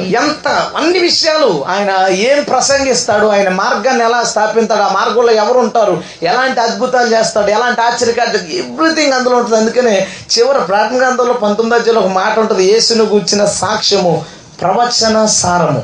ఎంత 0.01 0.47
అన్ని 0.47 0.99
విషయాలు 0.99 1.65
ఆయన 1.67 2.07
ఏం 2.09 2.43
ప్రసంగిస్తాడు 2.43 3.27
ఆయన 3.27 3.49
మార్గాన్ని 3.49 4.05
ఎలా 4.05 4.23
స్థాపిస్తాడు 4.23 4.81
ఆ 4.81 4.91
మార్గంలో 4.91 5.33
ఎవరు 5.33 5.59
ఉంటారు 5.59 6.03
ఎలాంటి 6.23 6.59
అద్భుతాలు 6.59 7.15
చేస్తాడు 7.15 7.51
ఎలాంటి 7.51 7.81
ఆశ్చర్యకార్య 7.81 8.57
ఎవ్రీథింగ్ 8.57 9.13
అందులో 9.13 9.35
ఉంటుంది. 9.35 9.57
అందుకనే 9.57 10.07
చివరి 10.37 10.59
ప్రార్థన 10.59 10.97
గ్రంథంలో 10.97 11.33
పంతొమ్మిది 11.33 11.81
అధ్యాయంలో 11.81 12.01
ఒక 12.01 12.11
మాట 12.11 12.39
ఉంటుంది. 12.39 12.63
యేసును 12.63 13.03
గూర్చిన 13.03 13.45
సాక్ష్యము 13.45 14.25
ప్రవచన 14.61 15.25
సారము. 15.25 15.83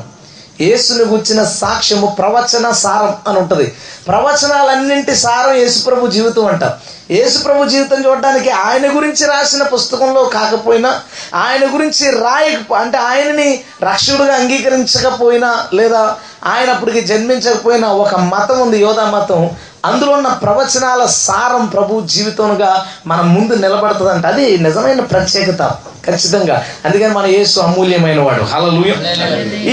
యేసుని 0.60 1.04
గుర్చిన 1.04 1.44
సాక్ష్యము 1.44 2.16
ప్రవచన 2.18 2.70
సారం 2.70 3.16
అని 3.28 3.38
ఉంటుంది. 3.38 3.72
ప్రవచనాలన్నింటి 4.08 5.16
సారం 5.16 5.54
యేసుప్రభు 5.54 6.06
జీవితం 6.06 6.46
అంట. 6.46 6.64
యేసుప్రభు 7.12 7.64
జీవితం 7.64 8.04
చూడడానికి 8.04 8.50
ఆయన 8.50 8.96
గురించి 8.96 9.26
రాసిన 9.26 9.62
పుస్తకంలో 9.62 10.24
కాకపోయినా 10.24 11.00
ఆయన 11.34 11.74
గురించి 11.74 12.10
రాయక 12.10 12.72
అంటే 12.72 12.98
ఆయనని 12.98 13.60
రక్షకుడుగా 13.82 14.34
అంగీకరించకపోయినా 14.34 15.66
లేదా 15.74 16.16
ఆయన 16.44 16.70
అప్పటికి 16.70 17.00
జన్మించకపోయినా 17.00 17.88
ఒక 17.88 18.14
మతం 18.14 18.60
ఉంది 18.60 18.78
యోధా 18.78 19.04
మతం. 19.04 19.50
అందులో 19.84 20.12
ఉన్న 20.12 20.28
ప్రవచనాల 20.28 21.06
సారం 21.06 21.66
ప్రభు 21.66 22.00
జీవితంగా 22.06 22.86
మన 23.06 23.20
ముందు 23.20 23.54
నిలబడుతుందంట. 23.54 24.26
అది 24.26 24.58
నిజమైన 24.58 25.00
ప్రత్యేకత 25.00 25.70
ఖచ్చితంగా. 26.06 26.64
అందుకని 26.84 27.08
మన 27.08 27.26
యేసు 27.26 27.60
అమూల్యమైన 27.60 28.20
వాడు. 28.20 28.42
హల్లెలూయా. 28.42 29.12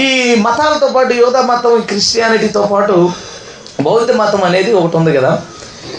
ఈ 0.00 0.34
మతాలతో 0.34 0.86
పాటు 0.86 1.12
యోధా 1.12 1.42
మతం 1.42 1.80
క్రిస్టియానిటీతో 1.80 2.62
పాటు 2.62 3.10
బౌద్ధ 3.80 4.10
మతం 4.10 4.44
అనేది 4.44 4.72
ఒకటి 4.72 4.96
ఉంది 4.96 5.16
కదా. 5.16 5.40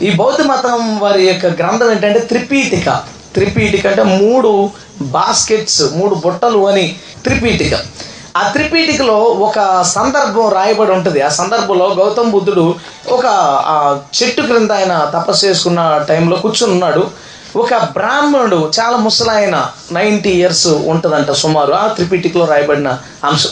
ఈ 0.01 0.09
బౌద్ధ 0.11 0.41
మతం 0.41 0.99
వారి 0.99 1.27
యొక్క 1.27 1.45
గ్రంథం 1.45 1.91
ఏంటంటే 1.91 2.19
త్రిపీఠిక 2.19 2.89
త్రిపీఠిక 3.33 3.87
అంటే 3.87 4.03
మూడు 4.03 4.69
బాస్కెట్స్ 5.01 5.81
మూడు 5.93 6.15
బుట్టలు 6.15 6.67
అని 6.67 6.95
త్రిపీఠిక 7.23 7.79
ఆ 8.37 8.49
త్రిపీఠికలో 8.49 9.17
ఒక 9.17 9.83
సందర్భం 9.83 10.49
రాయబడి 10.49 10.91
ఉంటుంది. 10.91 11.21
ఆ 11.21 11.29
సందర్భంలో 11.29 11.87
గౌతమ్ 11.89 12.31
బుద్ధుడు 12.31 12.75
ఒక 13.07 13.25
చెట్టు 14.23 14.41
క్రింద 14.41 14.71
ఆయన 14.71 15.11
తపస్సు 15.13 15.45
చేసుకున్న 15.45 16.05
టైంలో 16.09 16.37
కూర్చుని 16.37 16.71
ఉన్నాడు. 16.71 17.09
ఒక 17.55 17.73
బ్రాహ్మణుడు 17.75 18.71
చాలా 18.79 18.97
ముసలాయన 18.97 19.69
నైంటీ 19.91 20.29
ఇయర్స్ 20.29 20.67
ఉంటుందంట 20.67 21.31
సుమారు. 21.31 21.73
ఆ 21.73 21.87
త్రిపీఠికలో 21.87 22.45
రాయబడిన 22.45 22.97
అంశం. 23.23 23.49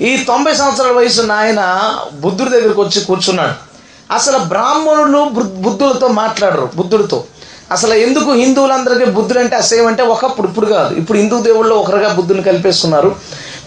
ఈ 0.00 0.16
తొంభై 0.16 0.54
సంవత్సరాల 0.54 0.92
వయసు 0.92 1.20
ఉన్న 1.20 1.32
ఆయన 1.32 1.90
బుద్ధుడి 2.20 2.50
దగ్గరికి 2.50 2.80
వచ్చి 2.80 3.00
కూర్చున్నాడు. 3.04 3.69
అసలు 4.10 4.38
బ్రాహ్మణులు 4.52 5.20
బుద్ధులతో 5.66 6.08
మాట్లాడరు 6.22 6.68
బుద్ధుడితో. 6.76 7.24
అసలు 7.72 7.94
ఎందుకు 7.94 8.30
హిందువులందరికీ 8.32 9.04
బుద్ధుడు 9.16 9.38
అంటే 9.38 9.56
అసహ్యం 9.56 9.86
అంటే 9.86 10.02
ఒకప్పుడు 10.02 10.46
ఇప్పుడు 10.48 10.66
కాదు. 10.66 10.94
ఇప్పుడు 10.94 11.18
హిందూ 11.18 11.36
దేవుళ్ళు 11.40 11.74
ఒకరుగా 11.74 12.08
బుద్ధుని 12.18 12.42
కలిపేస్తున్నారు. 12.42 13.10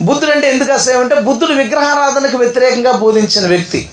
బుద్ధుడు 0.02 0.32
అంటే 0.32 0.48
ఎందుకు 0.54 0.72
అసహ్యం 0.74 1.00
అంటే 1.00 1.16
బుద్ధుడు 1.28 1.54
విగ్రహారాధనకు 1.54 2.38
వ్యతిరేకంగా 2.38 2.92
బోధించిన 2.92 3.48
వ్యక్తి. 3.48 3.90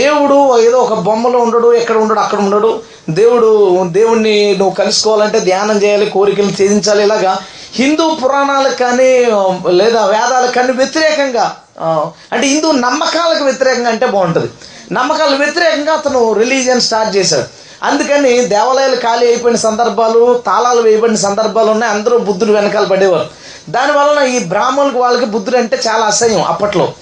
దేవుడు 0.00 0.36
ఏదో 0.60 0.78
ఒక 0.78 0.94
బొమ్మలో 1.06 1.38
ఉండడు 1.38 1.68
ఎక్కడ 1.80 1.96
ఉండడు 1.96 2.20
అక్కడ 2.20 2.38
ఉండడు. 2.38 2.70
దేవుడు 3.10 3.50
దేవుణ్ణి 3.98 4.56
నువ్వు 4.58 4.74
కలుసుకోవాలంటే 4.74 5.40
ధ్యానం 5.40 5.76
చేయాలి 5.82 6.06
కోరికలు 6.06 6.54
ఛేదించాలి 6.60 7.02
ఇలాగా. 7.02 7.32
హిందూ 7.78 8.04
పురాణాలకు 8.22 8.78
కానీ 8.84 9.10
లేదా 9.80 10.00
వేదాలకు 10.06 10.52
కానీ 10.52 10.72
వ్యతిరేకంగా 10.72 11.46
అంటే 12.32 12.46
హిందూ 12.46 12.68
నమ్మకాలకు 12.86 13.44
వ్యతిరేకంగా 13.44 13.88
అంటే 13.88 14.06
బాగుంటుంది. 14.06 14.50
నమ్మకాలు 14.92 15.36
వ్యతిరేకంగా 15.36 15.92
అతను 15.92 16.32
రిలీజియన్ 16.32 16.80
స్టార్ట్ 16.80 17.16
చేశాడు. 17.16 17.44
అందుకని 17.82 18.44
దేవాలయాలు 18.44 18.96
ఖాళీ 18.96 19.26
అయిపోయిన 19.26 19.56
సందర్భాలు 19.56 20.42
తాళాలు 20.46 20.82
వేయబడిన 20.82 21.16
సందర్భాలు 21.16 21.70
ఉన్నాయి. 21.70 21.92
అందరూ 21.92 22.18
బుద్ధుడు 22.18 22.52
వెనకాల 22.52 22.84
పడేవారు. 22.84 23.26
దానివలన 23.70 24.26
ఈ 24.26 24.44
బ్రాహ్మణులకు 24.44 24.98
వాళ్ళకి 24.98 25.24
బుద్ధుడు 25.24 25.56
అంటే 25.56 25.80
చాలా 25.88 26.06
అసహ్యం 26.06 26.42
అప్పట్లో. 26.42 26.92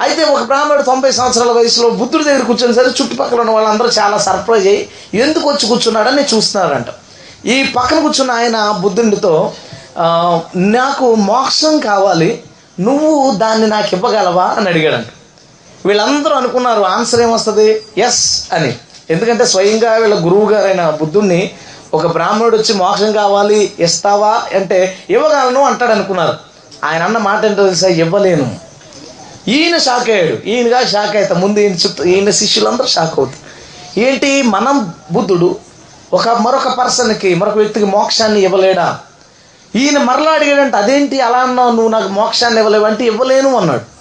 అయితే 0.00 0.24
ఒక 0.24 0.42
బ్రాహ్మణుడు 0.42 0.82
తొంభై 0.82 1.10
సంవత్సరాల 1.10 1.52
వయసులో 1.52 1.90
బుద్ధుడి 1.90 2.24
దగ్గర 2.24 2.42
కూర్చొని 2.42 2.74
సరే 2.74 2.84
చుట్టుపక్కల 2.84 3.40
ఉన్న 3.40 3.50
వాళ్ళందరూ 3.50 3.88
చాలా 3.88 4.18
సర్ప్రైజ్ 4.18 4.66
అయ్యి 4.66 4.88
ఎందుకు 5.14 5.48
వచ్చి 5.48 5.66
కూర్చున్నాడని 5.66 6.22
చూస్తున్నారంట. 6.34 6.86
ఈ 7.46 7.72
పక్కన 7.76 8.00
కూర్చున్న 8.00 8.30
ఆయన 8.30 8.74
బుద్ధుడితో 8.80 9.52
నాకు 10.56 11.14
మోక్షం 11.14 11.78
కావాలి. 11.78 12.42
నువ్వు 12.80 13.30
దాన్ని 13.30 13.66
నాకు 13.66 13.88
ఇవ్వగలవా? 13.92 14.44
అని 14.44 14.68
అడిగాడంట. 14.68 15.06
వీళ్ళందరూ 15.86 16.36
అనుకున్నారు 16.36 16.82
ఆన్సర్ 16.82 17.20
ఏమొస్తుంది? 17.20 17.82
ఎస్ 17.98 18.48
అని. 18.52 18.76
ఎందుకంటే 19.10 19.46
స్వయంగా 19.46 19.94
వీళ్ళ 19.94 20.24
గురువు 20.24 20.50
గారైన 20.50 20.90
బుద్ధుణ్ణి 20.90 21.50
ఒక 21.94 22.06
బ్రాహ్మణుడు 22.06 22.56
వచ్చి 22.56 22.74
మోక్షం 22.74 23.12
కావాలి 23.12 23.72
ఇస్తావా 23.78 24.42
అంటే 24.54 24.98
ఇవ్వగలను 25.10 25.62
అంటాడు 25.62 25.92
అనుకున్నారు 25.92 26.36
ఆయన 26.84 27.02
అన్న 27.02 27.18
మాట 27.18 27.44
ఏంటో 27.44 27.64
తెలుసా? 27.64 27.88
ఇవ్వలేను. 27.88 28.56
ఈయన 29.48 29.78
షాక్ 29.78 30.10
అయ్యాడు. 30.10 30.48
ఈయనగా 30.48 30.84
షాక్ 30.84 31.16
అవుతా 31.16 31.34
ముందు 31.34 31.60
ఈయన 31.60 31.72
చుట్టూ 31.72 32.04
ఈయన 32.04 32.30
శిష్యులందరూ 32.30 32.86
షాక్ 32.86 33.18
అవుతారు. 33.18 33.48
ఏంటి? 34.00 34.42
మనం 34.42 34.92
బుద్ధుడు 35.12 35.56
ఒక 36.12 36.28
మరొక 36.28 36.68
పర్సన్కి 36.68 37.34
మరొక 37.34 37.56
వ్యక్తికి 37.56 37.86
మోక్షాన్ని 37.86 38.40
ఇవ్వలేడా? 38.40 38.98
ఈయన 39.76 39.98
మరలా 39.98 40.30
అడిగాడంటే 40.30 40.76
అదేంటి 40.76 41.20
అలా 41.20 41.38
అన్నావు? 41.38 41.70
నువ్వు 41.70 41.88
నాకు 41.88 42.08
మోక్షాన్ని 42.08 42.60
ఇవ్వలేవు 42.60 42.84
అంటే 42.84 43.04
ఇవ్వలేను 43.04 43.56
అన్నాడు. 43.56 43.97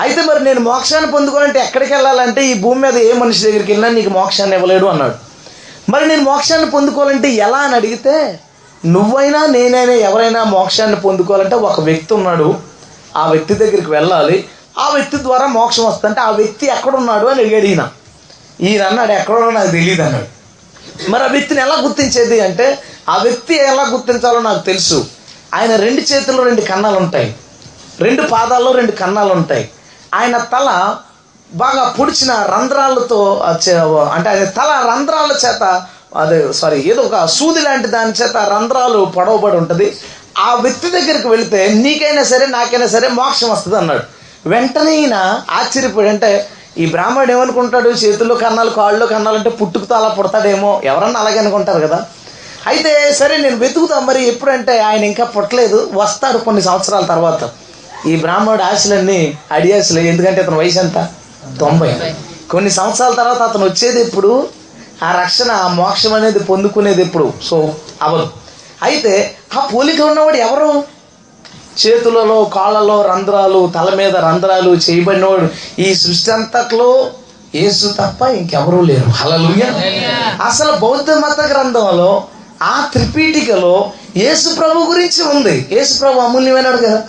అయితే 0.00 0.22
మరి 0.22 0.44
నేను 0.44 0.60
మోక్షాన్ని 0.60 1.10
పొందుకోవాలంటే 1.10 1.60
ఎక్కడికి 1.60 1.92
వెళ్ళాలంటే 1.92 2.46
ఈ 2.46 2.54
భూమి 2.54 2.80
మీద 2.80 2.96
ఏ 2.96 3.12
మనిషి 3.12 3.44
దగ్గరికి 3.44 3.72
వెళ్ళినా 3.72 3.94
నీకు 3.94 4.10
మోక్షాన్ని 4.10 4.56
ఇవ్వలేడు 4.56 4.86
అన్నాడు. 4.86 5.14
మరి 5.90 6.08
నేను 6.08 6.22
మోక్షాన్ని 6.22 6.70
పొందుకోవాలంటే 6.70 7.28
ఎలా 7.28 7.58
అని 7.58 7.74
అడిగితే 7.74 8.40
నువ్వైనా 8.86 9.46
నేనైనా 9.46 9.92
ఎవరైనా 9.92 10.44
మోక్షాన్ని 10.44 10.96
పొందుకోవాలంటే 10.96 11.56
ఒక 11.56 11.80
వ్యక్తి 11.80 12.14
ఉన్నాడు. 12.14 12.58
ఆ 13.16 13.30
వ్యక్తి 13.30 13.54
దగ్గరికి 13.54 13.90
వెళ్ళాలి. 13.90 14.44
ఆ 14.78 14.88
వ్యక్తి 14.88 15.16
ద్వారా 15.16 15.46
మోక్షం 15.46 15.84
వస్తుందంటే 15.84 16.20
ఆ 16.20 16.30
వ్యక్తి 16.30 16.66
ఎక్కడున్నాడు 16.66 17.26
అని 17.26 17.40
అడిగాడు 17.40 17.64
ఈయన. 17.64 17.88
ఈయన 18.60 18.82
అన్నాడు 18.82 19.12
ఎక్కడున్నాడో 19.12 19.52
నాకు 19.52 19.70
తెలియదు 19.70 20.02
అన్నాడు. 20.02 20.26
మరి 21.10 21.24
ఆ 21.24 21.26
వ్యక్తిని 21.26 21.60
ఎలా 21.60 21.74
గుర్తించేది 21.80 22.40
అంటే 22.40 22.78
ఆ 23.08 23.18
వ్యక్తి 23.18 23.56
ఎలా 23.56 23.82
గుర్తించాలో 23.90 24.40
నాకు 24.40 24.66
తెలుసు. 24.66 25.06
ఆయన 25.54 25.76
రెండు 25.76 26.00
చేతుల్లో 26.00 26.42
రెండు 26.42 26.60
కన్నాలు 26.60 26.96
ఉంటాయి. 26.96 27.34
రెండు 28.00 28.22
పాదాల్లో 28.22 28.72
రెండు 28.72 28.92
కన్నాలు 28.92 29.32
ఉంటాయి. 29.32 29.70
ఆయన 30.14 30.38
తల 30.38 30.96
బాగా 31.52 31.94
పొడిచిన 32.00 32.32
రంధ్రాలతో 32.32 33.44
చే- 33.68 34.08
అంటే 34.08 34.28
ఆయన 34.30 34.44
తల 34.44 34.92
రంధ్రాల 34.92 35.32
చేత 35.46 35.82
అదే 36.16 36.52
సారీ 36.52 36.80
ఏదో 36.80 37.02
ఒక 37.02 37.24
సూది 37.24 37.60
లాంటి 37.60 37.88
దాని 37.88 38.12
చేత 38.12 38.36
రంధ్రాలు 38.36 39.04
పొడవబడి 39.16 39.56
ఉంటుంది. 39.56 39.96
ఆ 40.38 40.54
వ్యక్తి 40.54 40.90
దగ్గరికి 40.90 41.28
వెళితే 41.28 41.68
నీకైనా 41.68 42.22
సరే 42.22 42.46
నాకైనా 42.46 42.86
సరే 42.86 43.08
మోక్షం 43.08 43.50
వస్తుంది 43.50 43.76
అన్నాడు. 43.76 44.00
వెంటనే 44.48 44.96
ఈయన 44.96 45.42
ఆశ్చర్యపోయాడు 45.50 46.12
అంటే 46.12 46.48
ఈ 46.78 46.86
బ్రాహ్మణుడు 46.86 47.32
ఏమనుకుంటాడు? 47.32 47.88
చేతుల్లో 47.88 48.34
కన్నాలు 48.34 48.70
కాళ్ళు 48.70 49.06
కన్నాలు 49.06 49.36
అంటే 49.36 49.50
పుట్టుకుతో 49.50 49.94
అలా 49.94 50.08
పుడతాడేమో. 50.08 50.80
ఎవరన్నా 50.84 51.20
అలాగే 51.20 51.38
అనుకుంటారు 51.38 51.86
కదా. 51.86 52.04
అయితే 52.66 53.12
సరే 53.12 53.36
నేను 53.36 53.56
వెతుకుతా 53.56 54.00
మరి 54.00 54.28
ఎప్పుడంటే 54.28 54.78
ఆయన 54.78 55.04
ఇంకా 55.04 55.24
పుట్టలేదు. 55.24 55.90
వస్తాడు 55.94 56.38
కొన్ని 56.38 56.62
సంవత్సరాల 56.62 57.04
తర్వాత. 57.04 57.50
ఈ 58.06 58.16
బ్రాహ్మణుడు 58.16 58.62
ఆశలన్నీ 58.62 59.38
అడియాసులు. 59.52 59.98
ఎందుకంటే 60.00 60.40
అతని 60.40 60.56
వయసు 60.56 60.78
ఎంత? 60.78 61.08
తొంభై. 61.60 62.14
కొన్ని 62.50 62.70
సంవత్సరాల 62.70 63.12
తర్వాత 63.12 63.42
అతను 63.42 63.64
వచ్చేది 63.64 64.00
ఎప్పుడు? 64.00 64.48
ఆ 65.04 65.20
రక్షణ 65.22 65.50
ఆ 65.50 65.68
మోక్షం 65.68 66.14
అనేది 66.14 66.38
పొందుకునేది 66.38 67.02
ఎప్పుడు? 67.02 67.32
సో 67.50 67.74
అవదు. 68.02 68.28
అయితే 68.82 69.34
ఆ 69.56 69.68
పోలిక 69.74 70.00
ఉన్నవాడు 70.00 70.36
ఎవరు? 70.36 70.84
చేతులలో 71.86 72.44
కాళ్ళలో 72.44 73.02
రంధ్రాలు 73.02 73.72
తల 73.74 73.94
మీద 73.94 74.16
రంధ్రాలు 74.16 74.70
చేయబడినవాడు. 74.70 75.48
ఈ 75.80 75.94
సృష్టి 75.94 76.30
అంతట్లో 76.30 77.10
యేసు 77.54 77.86
తప్ప 77.86 78.22
ఇంకెవరూ 78.22 78.80
లేరు. 78.80 79.10
హల్లెలూయా. 79.10 79.68
అసలు 80.44 80.72
బౌద్ధ 80.72 81.10
మత 81.10 81.40
గ్రంథంలో 81.40 82.24
ఆ 82.62 82.88
త్రిపీఠికలో 82.92 83.92
యేసు 84.16 84.54
ప్రభు 84.54 84.78
గురించి 84.78 85.22
ఉంది. 85.22 85.68
యేసు 85.72 85.98
ప్రభు 85.98 86.20
అమూల్యమైనడు 86.20 86.76
కదా. 86.76 87.02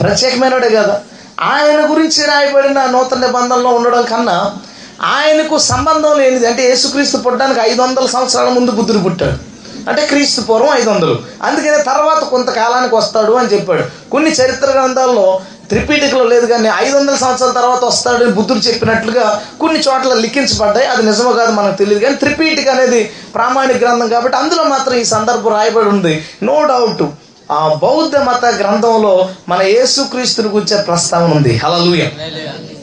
ప్రత్యేకమైనడే 0.00 0.68
కదా. 0.68 1.00
ఆయన 1.40 1.90
గురించి 1.90 2.26
రాయబడిన 2.26 2.86
నూతన 2.86 3.18
నిబంధనలో 3.26 3.70
ఉండడం 3.70 4.02
కన్నా 4.02 4.56
ఆయనకు 5.02 5.58
సంబంధం 5.58 6.18
లేనిది 6.18 6.46
అంటే 6.46 6.68
యేసుక్రీస్తు 6.68 7.16
పుట్టడానికి 7.16 7.60
ఐదు 7.60 7.82
వందల 7.82 8.06
సంవత్సరాల 8.06 8.48
ముందు 8.48 8.70
బుద్ధుడు 8.70 8.98
పుట్టాడు. 8.98 9.54
అంటే 9.90 10.06
క్రీస్తు 10.06 10.40
పూర్వం 10.40 10.78
ఐదు 10.78 10.90
వందలు. 10.90 11.18
అందుకనే 11.42 11.82
తర్వాత 11.82 12.24
కొంతకాలానికి 12.24 12.94
వస్తాడు 12.94 13.32
అని 13.32 13.48
చెప్పాడు. 13.48 14.10
కొన్ని 14.10 14.30
చరిత్ర 14.30 14.70
గ్రంథాల్లో 14.70 15.40
త్రిపీఠికలో 15.68 16.24
లేదు 16.24 16.46
కానీ 16.46 16.70
ఐదు 16.76 16.96
వందల 16.96 17.14
సంవత్సరాల 17.14 17.52
తర్వాత 17.52 17.84
వస్తాడు 17.84 18.24
అని 18.24 18.32
బుద్ధుడు 18.32 18.58
చెప్పినట్లుగా 18.58 19.42
కొన్ని 19.60 19.80
చోట్ల 19.80 20.14
లిఖించబడ్డాయి. 20.14 20.86
అది 20.86 21.02
నిజమో 21.02 21.32
కాదు 21.32 21.52
మనకు 21.52 21.76
తెలియదు 21.76 22.04
కానీ 22.04 22.16
త్రిపీఠిక 22.16 22.68
అనేది 22.68 23.12
ప్రామాణిక 23.34 23.76
గ్రంథం 23.76 24.08
కాబట్టి 24.08 24.38
అందులో 24.38 24.64
మాత్రం 24.64 24.94
ఈ 24.94 25.04
సందర్భం 25.04 25.50
రాయబడి 25.50 25.88
ఉంది. 25.88 26.24
నో 26.42 26.64
డౌట్ 26.64 27.10
ఆ 27.50 27.78
బౌద్ధ 27.82 28.16
మత 28.16 28.44
గ్రంథంలో 28.58 29.28
మన 29.48 29.62
యేసుక్రీస్తుని 29.62 30.48
గురించే 30.48 30.76
ప్రస్తావన 30.82 31.32
ఉంది. 31.32 31.56
హలలుయ 31.56 32.10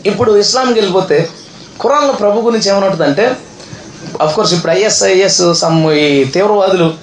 ఇప్పుడు 0.06 0.38
ఇస్లాంకి 0.38 0.74
వెళ్ళిపోతే 0.74 1.30
ఖురాన్లో 1.82 2.14
ప్రభు 2.14 2.42
గురించి 2.42 2.70
ఏమని 2.70 2.86
ఉంటుందంటే 2.86 3.38
అఫ్ 4.22 4.36
కోర్స్ 4.36 4.54
ఇప్పుడు 4.54 4.72
ఐఎస్ఐఎస్ 4.72 5.54
సమ్ 5.54 5.92
ఈ 5.92 6.24
తీవ్రవాదులు 6.26 6.94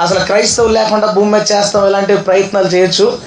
అసలు 0.00 0.20
క్రైస్తవులు 0.24 0.72
లేకుండా 0.72 1.06
భూమి 1.06 1.30
మీద 1.32 1.42
చేస్తాం 1.52 1.86
ఇలాంటి 1.86 2.16
ప్రయత్నాలు 2.16 2.66
చేయొచ్చు. 2.66 3.18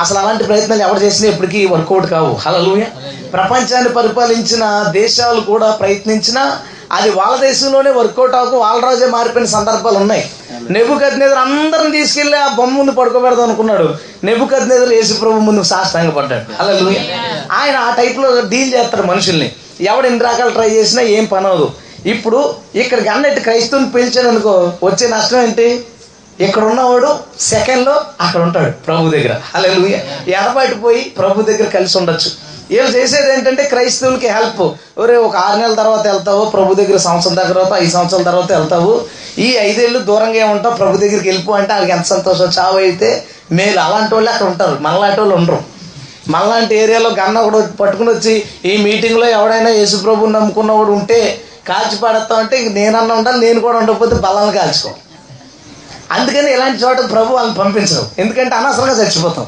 అసలు 0.00 0.18
అలాంటి 0.18 0.44
ప్రయత్నాలు 0.44 0.82
ఎవరు 0.82 0.98
చేసినా 1.04 1.28
ఇప్పటికీ 1.28 1.66
వర్కౌట్ 1.66 2.06
కావు. 2.06 2.34
హలలుయ 2.34 2.84
ప్రపంచాన్ని 3.32 3.88
పరిపాలించిన 3.88 4.90
దేశాలు 4.90 5.40
కూడా 5.40 5.70
ప్రయత్నించినా 5.70 6.58
అది 6.96 7.08
వాళ్ళ 7.10 7.34
దేశంలోనే 7.40 7.90
వర్కౌట్ 7.90 8.34
అవ్వకు 8.38 8.56
వాళ్ళ 8.64 8.80
రాజే 8.86 9.06
మారిపోయిన 9.14 9.48
సందర్భాలు 9.54 9.98
ఉన్నాయి. 10.04 10.24
నెబుకద్నేదర్ 10.76 11.40
అందరిని 11.46 11.92
తీసుకెళ్ళి 11.98 12.36
ఆ 12.44 12.48
బొమ్మ 12.58 12.76
ముందు 12.78 12.92
పడుకోబెడదాం 12.98 13.44
అనుకున్నాడు. 13.48 13.88
నెబుకద్నేదర్ 14.28 14.92
యేసు 14.92 15.14
ప్రభు 15.22 15.46
ముందు 15.48 15.62
సాష్టంగా 15.72 16.12
పడ్డాడు. 16.18 16.44
అలా 16.60 16.72
ఆయన 17.60 17.76
ఆ 17.86 17.90
టైప్లో 18.00 18.28
డీల్ 18.52 18.72
చేస్తాడు 18.76 19.02
మనుషుల్ని. 19.12 19.48
ఎవడు 19.90 20.06
ఎన్ని 20.06 20.24
రకాలు 20.28 20.50
ట్రై 20.50 20.70
చేసినా 20.76 21.02
ఏం 21.16 21.24
పని 21.32 21.46
అవదు 21.46 21.68
ఇప్పుడు 22.12 22.40
ఇక్కడికి 22.74 23.08
అన్నట్టు 23.08 23.40
క్రైస్తవుని 23.40 23.90
పిలిచాను 23.94 24.28
అనుకో 24.28 24.54
వచ్చే 24.88 25.06
నష్టం 25.08 25.40
ఏంటి? 25.42 25.68
ఇక్కడ 26.46 26.64
ఉన్నవాడు 26.64 27.10
సెకండ్లో 27.40 27.94
అక్కడ 28.20 28.40
ఉంటాడు 28.46 28.70
ప్రభు 28.86 29.10
దగ్గర. 29.14 29.34
అలా 29.54 29.68
ఎడబాటు 30.38 30.74
పోయి 30.74 31.00
ప్రభు 31.18 31.46
దగ్గర 31.50 31.68
కలిసి 31.76 31.98
ఉండొచ్చు. 31.98 32.30
వీళ్ళు 32.70 32.96
చేసేది 32.96 33.32
ఏంటంటే 33.32 33.62
క్రైస్తవులకి 33.62 34.28
హెల్ప్ 34.28 34.74
ఒరే 34.98 35.16
ఒక 35.16 35.36
ఆరు 35.36 35.60
నెలల 35.60 35.74
తర్వాత 35.74 36.06
వెళ్తావు 36.06 36.44
ప్రభు 36.44 36.74
దగ్గర 36.74 36.96
సంవత్సరం 36.96 37.36
దగ్గర 37.36 37.52
తర్వాత 37.52 37.82
ఐదు 37.82 37.90
సంవత్సరాల 37.90 38.22
తర్వాత 38.22 38.52
వెళ్తావు. 38.52 39.04
ఈ 39.38 39.56
ఐదేళ్ళు 39.56 39.98
దూరంగా 39.98 40.46
ఉంటావు? 40.46 40.74
ప్రభు 40.74 40.96
దగ్గరికి 40.96 41.28
వెళ్ళిపో 41.28 41.52
అంటే 41.52 41.72
వాళ్ళకి 41.72 41.92
ఎంత 41.92 42.02
సంతోషం? 42.02 42.44
చావు 42.44 42.76
అయితే 42.76 43.24
మేలు. 43.52 43.80
అలాంటి 43.80 44.14
వాళ్ళు 44.14 44.30
అక్కడ 44.30 44.46
ఉంటారు. 44.46 44.78
మనలాంటి 44.80 45.20
వాళ్ళు 45.20 45.36
ఉండరు. 45.36 45.58
మనలాంటి 46.28 46.74
ఏరియాలో 46.74 47.10
గన్న 47.10 47.38
ఒకడు 47.38 47.60
పట్టుకుని 47.80 48.10
వచ్చి 48.10 48.42
ఈ 48.64 48.76
మీటింగ్లో 48.76 49.26
ఎవడైనా 49.26 49.70
నమ్ముకున్న 49.70 50.38
నమ్ముకున్నవాడు 50.38 50.90
ఉంటే 50.90 51.40
కాల్చి 51.68 51.98
పడతాం 51.98 52.38
అంటే 52.38 52.62
ఇంక 52.62 52.72
నేనన్నా 52.72 53.14
ఉండాలి 53.14 53.46
నేను 53.46 53.60
కూడా 53.60 53.78
ఉండకపోతే 53.78 54.14
బలాన్ని 54.14 54.58
కాల్చుకో. 54.58 54.90
అందుకని 56.12 56.52
ఇలాంటి 56.52 56.82
చోట 56.82 57.10
ప్రభు 57.12 57.34
వాళ్ళని 57.34 57.56
పంపించరు. 57.58 58.06
ఎందుకంటే 58.18 58.54
అనవసరంగా 58.56 59.02
చచ్చిపోతాం. 59.02 59.46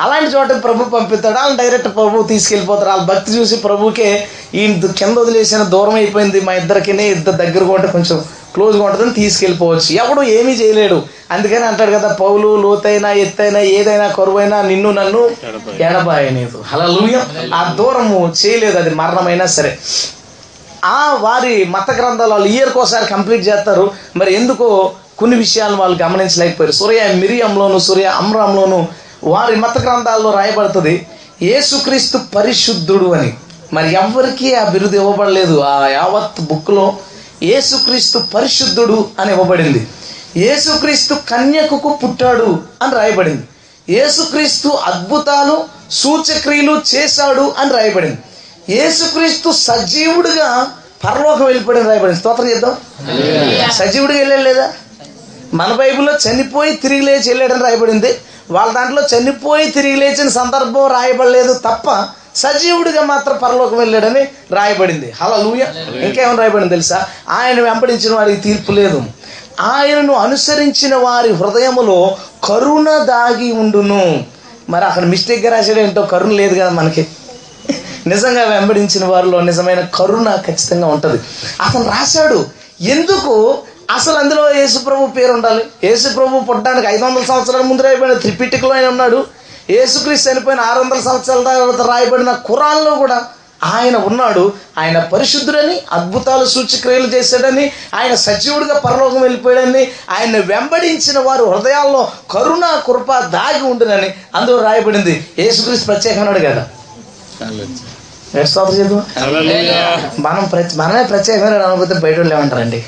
అలాంటి 0.00 0.30
చోట 0.30 0.50
ప్రభు 0.64 0.84
పంపిస్తాడు. 0.84 1.34
వాళ్ళని 1.34 1.58
డైరెక్ట్ 1.62 1.88
ప్రభు 1.88 2.22
తీసుకెళ్ళిపోతారు. 2.22 2.88
వాళ్ళ 2.88 3.02
భక్తి 3.02 3.30
చూసి 3.32 3.56
ప్రభుకే 3.56 4.26
ఈ 4.54 4.80
కింద 4.98 5.16
వదిలేసిన 5.18 5.62
దూరం 5.62 5.94
అయిపోయింది 5.94 6.40
మా 6.40 6.52
ఇద్దరికి 6.54 6.90
ఇద్దరు 6.90 7.36
దగ్గరగా 7.36 7.72
ఉంటే 7.72 7.88
కొంచెం 7.88 8.24
క్లోజ్గా 8.54 8.84
ఉంటుందని 8.84 9.14
తీసుకెళ్ళిపోవచ్చు. 9.14 9.90
ఎవడు 10.02 10.22
ఏమీ 10.22 10.52
చేయలేడు. 10.52 11.02
అందుకని 11.30 11.64
అంటాడు 11.64 11.90
కదా 11.90 12.08
పౌలు 12.20 12.48
లోతైనా 12.62 13.12
ఎత్తైనా 13.12 13.60
ఏదైనా 13.60 14.06
కరువైనా 14.08 14.62
నిన్ను 14.62 14.90
నన్ను 14.90 15.30
ఎడబాయలేదు 15.80 16.64
అలా 16.72 16.86
ఆ 17.54 17.74
దూరము 17.78 18.32
చేయలేదు 18.40 18.78
అది 18.78 18.90
మరణమైనా 18.90 19.46
సరే. 19.46 19.78
ఆ 20.84 21.18
వారి 21.20 21.64
మత 21.64 21.90
గ్రంథాలు 21.90 22.30
వాళ్ళు 22.30 22.48
ఇయర్కి 22.48 22.78
ఒకసారి 22.78 23.06
కంప్లీట్ 23.06 23.48
చేస్తారు. 23.48 23.90
మరి 24.16 24.34
ఎందుకో 24.34 24.92
కొన్ని 25.18 25.36
విషయాలను 25.36 25.76
వాళ్ళు 25.76 26.02
గమనించలేకపోయారు. 26.02 26.72
సూర్య 26.72 27.00
మిరియంలోను 27.14 27.78
సూర్య 27.78 28.04
అమ్రంలోను 28.04 28.88
వారి 29.24 29.56
మత 29.56 29.78
గ్రంథాల్లో 29.78 30.30
రాయబడుతుంది 30.30 31.06
యేసుక్రీస్తు 31.42 32.20
పరిశుద్ధుడు 32.34 33.06
అని. 33.06 33.34
మరి 33.72 33.92
ఎవ్వరికీ 33.92 34.54
ఆ 34.54 34.68
బిరుదు 34.68 34.96
ఇవ్వబడలేదు. 34.96 35.60
ఆ 35.60 35.86
యావత్ 35.86 36.40
బుక్లో 36.40 36.96
యేసుక్రీస్తు 37.42 38.18
పరిశుద్ధుడు 38.18 39.08
అని 39.20 39.32
ఇవ్వబడింది. 39.32 39.88
యేసుక్రీస్తు 40.36 41.14
కన్యకకు 41.14 41.98
పుట్టాడు 42.04 42.58
అని 42.82 42.94
రాయబడింది. 42.94 43.42
యేసుక్రీస్తు 43.88 44.68
అద్భుతాలు 44.68 45.64
సూచక్రియలు 45.90 46.82
చేశాడు 46.94 47.54
అని 47.58 47.72
రాయబడింది. 47.72 48.18
యేసుక్రీస్తు 48.68 49.52
సజీవుడిగా 49.52 50.72
పరలోకం 51.04 51.44
వెళ్ళిపోయిన 51.44 51.88
రాయబడింది. 51.88 52.20
స్తోత్రం 52.20 52.50
చేద్దాం. 52.50 52.76
సజీవుడిగా 53.72 54.18
వెళ్ళాడు 54.18 54.42
లేదా? 54.42 54.72
మన 55.54 55.72
బైబిల్లో 55.72 56.12
చనిపోయి 56.12 56.74
తిరిగి 56.74 57.00
లేచి 57.00 57.28
వెళ్ళాడని 57.28 57.62
రాయబడింది. 57.62 58.14
వాళ్ళ 58.50 58.72
దాంట్లో 58.72 59.02
చనిపోయి 59.02 59.70
తిరిగి 59.70 59.96
లేచిన 59.96 60.28
సందర్భం 60.28 60.86
రాయబడలేదు 60.86 61.52
తప్ప 61.52 62.08
సజీవుడిగా 62.36 63.02
మాత్రం 63.02 63.36
పరలోకం 63.36 63.78
వెళ్ళాడని 63.78 64.28
రాయబడింది. 64.54 65.14
హలో 65.22 65.36
లూయ 65.36 65.64
ఇంకేమైనా 66.04 66.38
రాయబడింది 66.38 66.70
తెలుసా? 66.70 67.06
ఆయన 67.28 67.60
వెంబడించిన 67.60 68.14
వారికి 68.14 68.40
తీర్పు 68.40 68.72
లేదు. 68.72 69.02
ఆయనను 69.60 70.12
అనుసరించిన 70.12 70.96
వారి 70.96 71.32
హృదయములో 71.32 72.16
కరుణ 72.44 72.90
దాగి 72.90 73.52
ఉండును. 73.52 74.24
మరి 74.70 74.84
అక్కడ 74.84 75.02
మిస్టేక్గా 75.02 75.56
రాసాడు 75.56 75.80
ఏంటో 75.80 76.02
కరుణ 76.02 76.30
లేదు 76.30 76.54
కదా 76.54 76.70
మనకి. 76.70 77.06
నిజంగా 78.06 78.44
వెంబడించిన 78.44 79.04
వారిలో 79.04 79.40
నిజమైన 79.40 79.80
కరుణ 79.80 80.36
ఖచ్చితంగా 80.46 80.86
ఉంటుంది. 80.86 81.22
అతను 81.62 81.84
రాశాడు. 81.84 82.46
ఎందుకు? 82.80 83.58
అసలు 83.90 84.14
అందులో 84.14 84.54
యేసుప్రభు 84.54 85.06
పేరు 85.06 85.32
ఉండాలి. 85.32 85.64
యేసుప్రభు 85.84 86.40
పుట్టడానికి 86.40 86.86
ఐదు 86.86 87.04
వందల 87.04 87.24
సంవత్సరాల 87.24 87.62
ముందు 87.62 87.82
రాయబడిన 87.82 88.14
త్రిపిటికలో 88.14 88.74
ఆయన 88.74 88.86
ఉన్నాడు. 88.86 89.26
యేసుక్రీస్తు 89.70 90.30
చనిపోయిన 90.30 90.60
ఆరు 90.60 90.80
వందల 90.80 91.00
సంవత్సరాల 91.00 91.42
తర్వాత 91.42 91.90
రాయబడిన 91.90 92.32
ఖురాన్లో 92.32 92.94
కూడా 92.94 93.24
ఆయన 93.64 93.96
ఉన్నాడు. 93.96 94.52
ఆయన 94.78 94.98
పరిశుద్ధుడని 94.98 95.80
అద్భుతాలు 95.92 96.44
సూచక్రియలు 96.44 97.06
చేశాడని 97.06 97.72
ఆయన 97.94 98.14
సజీవుడిగా 98.14 98.78
పరలోకం 98.78 99.20
వెళ్ళిపోయాడని 99.20 99.88
ఆయన 100.10 100.36
వెంబడించిన 100.38 101.18
వారు 101.18 101.44
హృదయాల్లో 101.44 102.12
కరుణ 102.30 102.82
కృప 102.86 103.18
దాగి 103.18 103.64
ఉండునని 103.64 104.14
అందులో 104.34 104.62
రాయబడింది. 104.62 105.26
యేసుక్రీస్తు 105.38 105.86
ప్రత్యేకమైనడు 105.86 106.38
కదా. 106.38 106.66
మనం 110.18 110.44
ప్రతి 110.44 110.76
మనమే 110.76 111.02
ప్రత్యేకమైన 111.02 111.62
అనుభూతి 111.62 111.94
బయట 111.94 112.18
వాళ్ళు 112.18 112.34
ఏమంటారండి? 112.34 112.84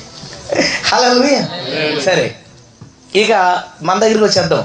హలో 0.59 2.01
సరే 2.01 2.35
ఇక 3.15 3.63
మన 3.83 3.99
దగ్గరికి 3.99 4.25
వచ్చేద్దాం. 4.25 4.65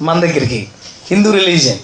మన 0.00 0.20
దగ్గరికి. 0.20 0.68
హిందూ 1.10 1.30
రిలీజియన్. 1.32 1.78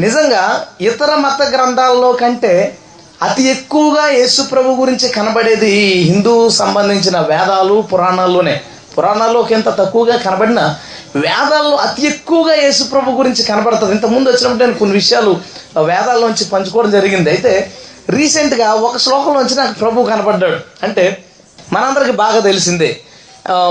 నిజంగా 0.00 0.66
ఇతర 0.80 1.14
మత 1.14 1.42
గ్రంథాల్లో 1.42 2.12
కంటే 2.12 2.78
అతి 3.22 3.42
ఎక్కువగా 3.42 4.08
యేసు 4.08 4.42
ప్రభు 4.42 4.70
గురించి 4.70 5.08
కనబడేది 5.08 5.70
ఈ 5.70 6.02
హిందూ 6.02 6.48
సంబంధించిన 6.48 7.20
వేదాలు 7.20 7.82
పురాణాల్లోనే. 7.92 8.60
పురాణాల్లో 8.98 9.48
ఎంత 9.50 9.68
తక్కువగా 9.68 10.16
కనబడిన 10.16 10.76
వేదాల్లో 11.16 11.76
అతి 11.76 12.06
ఎక్కువగా 12.06 12.54
యేసు 12.54 12.84
ప్రభు 12.84 13.10
గురించి 13.10 13.42
కనబడుతుంది. 13.42 13.92
ఇంతకుముందు 13.92 14.28
వచ్చినప్పుడు 14.28 14.64
నేను 14.64 14.78
కొన్ని 14.78 14.96
విషయాలు 14.96 15.40
వేదాల్లోంచి 15.80 16.44
పంచుకోవడం 16.44 16.90
జరిగింది. 16.90 17.30
అయితే 17.30 17.72
రీసెంట్గా 18.08 18.72
ఒక 18.72 18.96
శ్లోకంలోంచి 18.96 19.54
నాకు 19.54 19.72
ప్రభు 19.72 20.04
కనపడ్డాడు 20.04 20.56
అంటే 20.82 21.24
మనందరికి 21.72 22.12
బాగా 22.12 22.40
తెలిసిందే. 22.40 23.00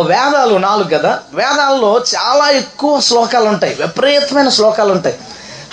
వేదాలు 0.01 0.56
నాలుగు 0.58 0.89
కదా? 0.97 1.19
వేదాల్లో 1.34 2.01
చాలా 2.15 2.49
ఎక్కువ 2.49 2.99
శ్లోకాలు 2.99 3.45
ఉంటాయి 3.45 3.73
విపరీతమైన 3.75 4.49
శ్లోకాలు 4.49 4.91
ఉంటాయి 4.91 5.15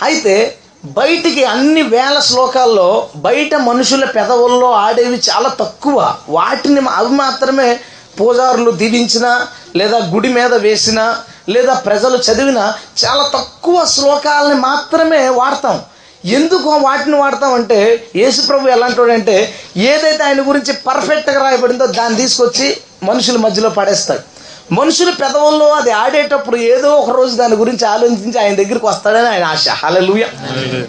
అయితే 0.03 0.57
బయటికి 0.85 1.45
అన్ని 1.45 1.83
వేల 1.83 2.19
శ్లోకాల్లో 2.19 3.09
బయట 3.17 3.55
మనుషుల 3.55 4.05
పెదవుల్లో 4.05 4.71
ఆడేవి 4.71 5.23
చాలా 5.31 5.49
తక్కువ. 5.49 6.15
వాటిని 6.29 6.89
అవి 6.89 7.09
మాత్రమే 7.09 7.81
పూజారులు 8.21 8.71
దీవించిన 8.71 9.47
లేదా 9.77 9.99
గుడి 9.99 10.29
మీద 10.29 10.55
వేసిన 10.55 11.17
లేదా 11.49 11.75
ప్రజలు 11.75 12.17
చదివిన 12.17 12.73
చాలా 13.05 13.31
తక్కువ 13.35 13.85
శ్లోకాలని 13.85 14.55
మాత్రమే 14.55 15.29
వాడతాం. 15.29 15.83
ఎందుకు 16.25 16.71
వాటిని 16.71 17.17
వాడతామంటే 17.17 18.05
యేసుప్రభు 18.17 18.69
ఎలాంటి 18.69 19.13
అంటే 19.13 19.55
ఏదైతే 19.77 20.25
ఆయన 20.25 20.49
గురించి 20.49 20.73
పర్ఫెక్ట్గా 20.73 21.43
రాయబడిందో 21.43 21.87
దాన్ని 21.87 22.19
తీసుకొచ్చి 22.19 22.77
మనుషుల 23.03 23.37
మధ్యలో 23.37 23.71
పడేస్తాడు. 23.71 24.21
మనుషుల 24.75 25.11
పెదవుల్లో 25.11 25.69
అది 25.69 25.91
ఆడేటప్పుడు 25.91 26.57
ఏదో 26.57 26.91
ఒక 26.91 27.17
రోజు 27.17 27.37
దాని 27.37 27.57
గురించి 27.57 27.87
ఆలోచించి 27.87 28.39
ఆయన 28.39 28.55
దగ్గరికి 28.55 28.87
వస్తాడని 28.87 29.29
ఆయన 29.29 29.45
ఆశ. 29.45 29.69
హల్లెలూయా 29.69 30.27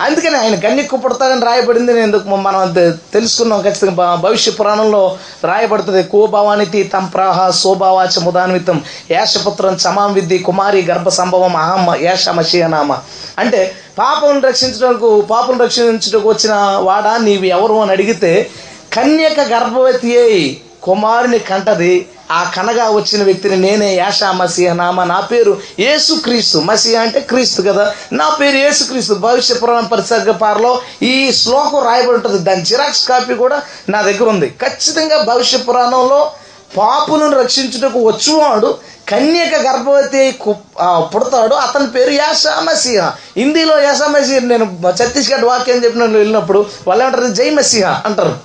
అందుకని 0.05 0.37
ఆయన 0.37 0.55
గన్నెక్కు 0.55 0.97
పుడతాడని 0.97 1.45
రాయబడింది 1.45 1.93
నేను 1.93 2.05
ఎందుకు 2.05 2.35
మనం 2.35 2.73
తెలుసుకున్నాం 3.13 3.61
ఖచ్చితంగా. 3.61 4.15
భవిష్య 4.15 4.51
పురాణంలో 4.51 5.17
రాయబడుతుంది 5.43 6.03
కో 6.03 6.27
భవానితి 6.27 6.83
తం 6.83 7.05
ప్రాహ 7.05 7.51
శోభావాచ 7.51 8.19
ముదాన్వితం 8.19 8.81
యాశపుత్రం 9.11 9.77
చమాం 9.87 10.13
విద్ది 10.13 10.39
కుమారి 10.39 10.81
గర్భ 10.81 11.09
సంభవం 11.09 11.55
అహం 11.55 11.95
యాష 12.01 12.29
మషియనామ 12.29 12.97
అంటే 13.37 13.75
పాపం 13.97 14.41
రక్షించడానికి 14.41 15.27
పాపం 15.27 15.61
రక్షించడానికి 15.61 16.27
వచ్చిన 16.27 16.53
వాడా 16.81 17.17
నీవు 17.17 17.45
ఎవరు 17.45 17.73
అని 17.73 17.91
అడిగితే 17.91 18.49
కన్యక 18.93 19.39
గర్భవతి 19.39 20.19
అయి 20.19 20.61
కుమారుని 20.83 21.39
కంటది. 21.39 22.07
ఆ 22.31 22.51
కనగా 22.55 22.89
వచ్చిన 22.89 23.23
వ్యక్తిని 23.23 23.57
నేనే 23.57 23.95
యాషా 23.95 24.31
మసీహ 24.31 24.73
నామ. 24.73 25.03
నా 25.03 25.19
పేరు 25.19 25.57
యేసు 25.79 26.13
క్రీస్తు. 26.13 26.57
మసీహ 26.57 27.01
అంటే 27.01 27.19
క్రీస్తు 27.19 27.61
కదా. 27.61 27.93
నా 28.13 28.29
పేరు 28.41 28.57
యేసు 28.57 28.83
క్రీస్తు. 28.83 29.13
భవిష్య 29.13 29.55
పురాణ 29.55 29.85
పరిసర్గ 29.85 30.31
పారలో 30.31 30.81
ఈ 31.03 31.31
శ్లోకం 31.31 31.85
రాయబడి 31.85 32.11
ఉంటుంది. 32.11 32.39
దాని 32.39 32.61
జిరాక్స్ 32.61 33.07
కాపీ 33.07 33.33
కూడా 33.33 33.61
నా 33.89 34.01
దగ్గర 34.01 34.23
ఉంది. 34.23 34.49
ఖచ్చితంగా 34.49 35.23
భవిష్య 35.23 35.57
పురాణంలో 35.57 36.31
పాపులను 36.77 37.41
రక్షించుటకు 37.41 37.99
వచ్చువాడు 38.07 38.77
కన్యక 39.09 39.55
గర్భవతి 39.55 40.19
అయి 40.19 40.31
పుడతాడు. 41.13 41.55
అతని 41.55 41.87
పేరు 41.87 42.09
యాషా 42.09 43.11
హిందీలో 43.37 43.81
యాషా 43.81 44.07
నేను 44.39 44.79
ఛత్తీస్గఢ్ 44.89 45.45
వాక్యం 45.45 45.83
చెప్పిన 45.85 46.03
వెళ్ళినప్పుడు 46.03 46.65
వాళ్ళు 46.87 47.05
ఏమంటారు? 47.05 47.27
జై 47.33 47.49
మసిహ 47.49 47.87
అంటారు. 48.05 48.35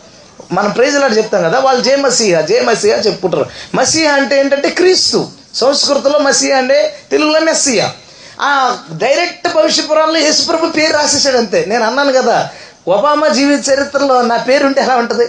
మనం 0.52 0.70
ప్రైజ్లాడు 0.70 1.14
చెప్తాం 1.14 1.42
కదా 1.42 1.58
వాళ్ళు 1.58 1.82
జై 1.82 1.96
మసీహ 1.96 2.40
జై 2.40 2.60
మసీహ 2.60 2.96
చెప్పుకుంటారు. 3.06 3.46
మసీహ 3.74 4.12
అంటే 4.12 4.40
ఏంటంటే 4.40 4.68
క్రీస్తు. 4.70 5.28
సంస్కృతిలో 5.54 6.18
మసీహ 6.18 6.56
అంటే 6.56 6.78
తెలుగులో 7.10 7.40
మెస్సీహ. 7.40 7.88
ఆ 8.40 8.76
డైరెక్ట్ 8.92 9.48
భవిష్యపురాల్లో 9.54 10.18
యేసుప్రభు 10.18 10.66
పేరు 10.70 10.92
రాసేసాడు 10.92 11.38
అంతే 11.38 11.64
నేను 11.68 11.84
అన్నాను 11.84 12.12
కదా 12.12 12.48
ఒబామా 12.88 13.28
జీవిత 13.28 13.70
చరిత్రలో 13.70 14.22
నా 14.22 14.36
పేరు 14.36 14.66
ఉంటే 14.66 14.80
ఎలా 14.80 14.96
ఉంటుంది? 14.96 15.26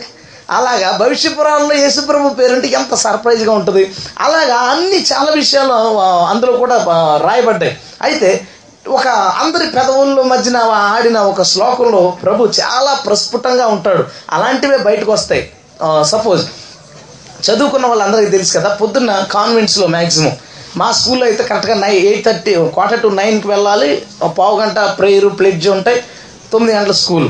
అలాగా 0.56 0.90
భవిష్యపురాల్లో 1.02 1.74
యేసుప్రభు 1.84 2.36
పేరుంటే 2.40 2.68
ఎంత 2.80 2.96
సర్ప్రైజ్గా 3.06 3.54
ఉంటుంది. 3.60 3.84
అలాగా 4.26 4.58
అన్ని 4.74 5.00
చాలా 5.12 5.32
విషయాలు 5.42 5.74
అందులో 6.32 6.54
కూడా 6.62 6.78
రాయబడ్డాయి. 7.28 7.74
అయితే 8.08 8.30
ఒక 8.98 9.08
అందరి 9.44 9.66
పెదవుల 9.78 10.22
మధ్యన 10.34 10.58
ఆడిన 10.92 11.18
ఒక 11.32 11.44
శ్లోకంలో 11.52 12.02
ప్రభు 12.24 12.50
చాలా 12.60 12.92
ప్రస్ఫుటంగా 13.08 13.66
ఉంటాడు. 13.76 14.04
అలాంటివే 14.36 14.78
బయటకు 14.90 15.12
వస్తాయి 15.18 15.44
సపోజ్ 16.12 16.44
చదువుకున్న 17.48 17.86
వాళ్ళందరికీ 17.92 18.30
తెలుసు 18.36 18.54
కదా 18.58 18.70
పొద్దున్న 18.82 19.12
కాన్వెంట్స్లో 19.34 19.88
మ్యాక్సిమం 19.96 20.36
మా 20.80 20.88
స్కూల్లో 21.00 21.26
అయితే 21.30 21.44
కరెక్ట్గా 21.50 21.76
నై 21.84 21.92
ఎయిట్ 22.08 22.24
థర్టీ 22.28 22.54
క్వార్టర్ 22.76 23.02
టు 23.04 23.10
నైన్కి 23.20 23.48
వెళ్ళాలి. 23.52 23.90
పావు 24.40 24.56
గంట 24.62 24.80
ప్రేయర్ 25.00 25.28
ప్లెడ్జ్ 25.40 25.68
ఉంటాయి. 25.76 26.00
తొమ్మిది 26.52 26.74
గంటల 26.78 26.96
స్కూల్. 27.04 27.28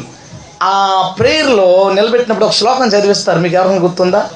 ఆ 0.63 1.13
ప్రేయర్లో 1.19 1.91
నిలబెట్టినప్పుడు 1.93 2.45
ఒక 2.45 2.51
శ్లోకం 2.51 2.87
చదివిస్తారు. 2.87 3.39
మీకు 3.39 3.55
ఎవరైనా 3.55 3.81
గుర్తుందా? 3.83 4.29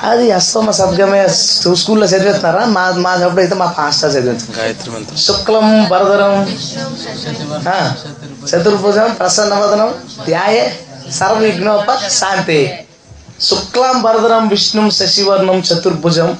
అది 0.00 0.30
అస్తమ 0.32 0.70
సద్గమే 0.70 1.28
స్కూ- 1.28 1.74
స్కూల్లో 1.74 2.06
చదివిస్తున్నారా? 2.06 2.64
మా 2.64 2.90
మా 2.96 3.10
అయితే 3.38 3.54
మా 3.54 3.66
పాస్టర్ 3.66 4.10
చదివించారు 4.10 5.16
శుక్లం 5.16 5.88
వరదరం 5.88 6.34
చతుర్భుజం 8.48 9.16
ప్రసన్నవదనం 9.20 9.94
ధ్యాయ 10.26 10.68
సర్వవిఘ్నోప 11.10 12.08
శాంతి. 12.08 12.78
శుక్లాం 13.40 14.02
వరదరం 14.02 14.48
విష్ణుం 14.48 14.90
శశివర్ణం 14.90 15.58
చతుర్భుజం 15.58 16.38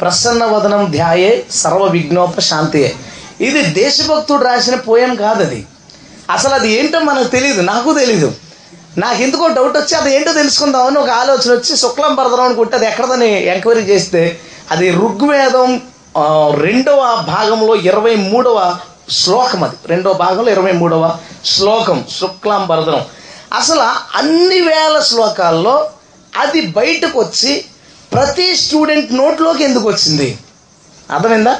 ప్రసన్నవదనం 0.00 0.90
ధ్యాయే 0.90 1.44
సర్వ 1.50 1.84
విఘ్నోప 1.86 2.40
శాంతియే 2.40 2.94
ఇది 3.40 3.62
దేశభక్తుడు 3.62 4.44
రాసిన 4.44 4.74
పోయం 4.74 5.14
కాదు 5.14 5.42
అది 5.42 5.66
అసలు 6.30 6.54
అది 6.54 6.72
ఏంటో 6.72 7.00
మనకు 7.00 7.28
తెలియదు 7.28 7.60
నాకు 7.62 7.94
తెలీదు. 7.94 8.28
నాకు 8.98 9.22
ఎందుకో 9.22 9.46
డౌట్ 9.48 9.76
వచ్చి 9.76 9.94
అది 9.94 10.14
ఏంటో 10.14 10.32
తెలుసుకుందామని 10.32 10.98
ఒక 10.98 11.10
ఆలోచన 11.10 11.52
వచ్చి 11.52 11.76
శుక్లం 11.76 12.14
భరదరం 12.14 12.44
అనుకుంటే 12.44 12.76
అది 12.76 12.86
ఎక్కడదని 12.86 13.44
ఎంక్వైరీ 13.46 13.80
చేస్తే 13.82 14.22
అది 14.70 14.90
ఋగ్వేదం 14.90 15.70
రెండవ 16.60 17.00
భాగంలో 17.28 17.74
ఇరవై 17.76 18.16
మూడవ 18.16 18.58
శ్లోకం 19.10 19.64
అది. 19.64 19.76
రెండవ 19.86 20.12
భాగంలో 20.12 20.50
ఇరవై 20.52 20.72
మూడవ 20.72 21.02
శ్లోకం 21.44 22.04
శుక్లాం 22.20 22.66
భరదరం 22.66 23.02
అసలు 23.52 23.80
అన్ని 24.18 24.60
వేల 24.60 25.00
శ్లోకాల్లో 25.00 25.74
అది 26.36 26.60
బయటకు 26.60 27.20
వచ్చి 27.20 27.52
ప్రతి 28.12 28.56
స్టూడెంట్ 28.56 29.12
నోట్లోకి 29.12 29.64
ఎందుకు 29.64 29.88
వచ్చింది? 29.88 30.38
అర్థమైందా? 31.10 31.54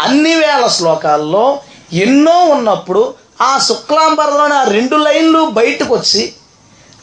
అన్ని 0.00 0.34
వేల 0.34 0.66
శ్లోకాల్లో 0.66 1.44
ఎన్నో 1.92 2.38
ఉన్నప్పుడు 2.44 3.02
ఆ 3.40 3.58
శుక్లాంబరలోని 3.58 4.54
ఆ 4.54 4.64
రెండు 4.68 4.96
లైన్లు 4.96 5.46
బయటకు 5.50 5.94
వచ్చి 5.94 6.32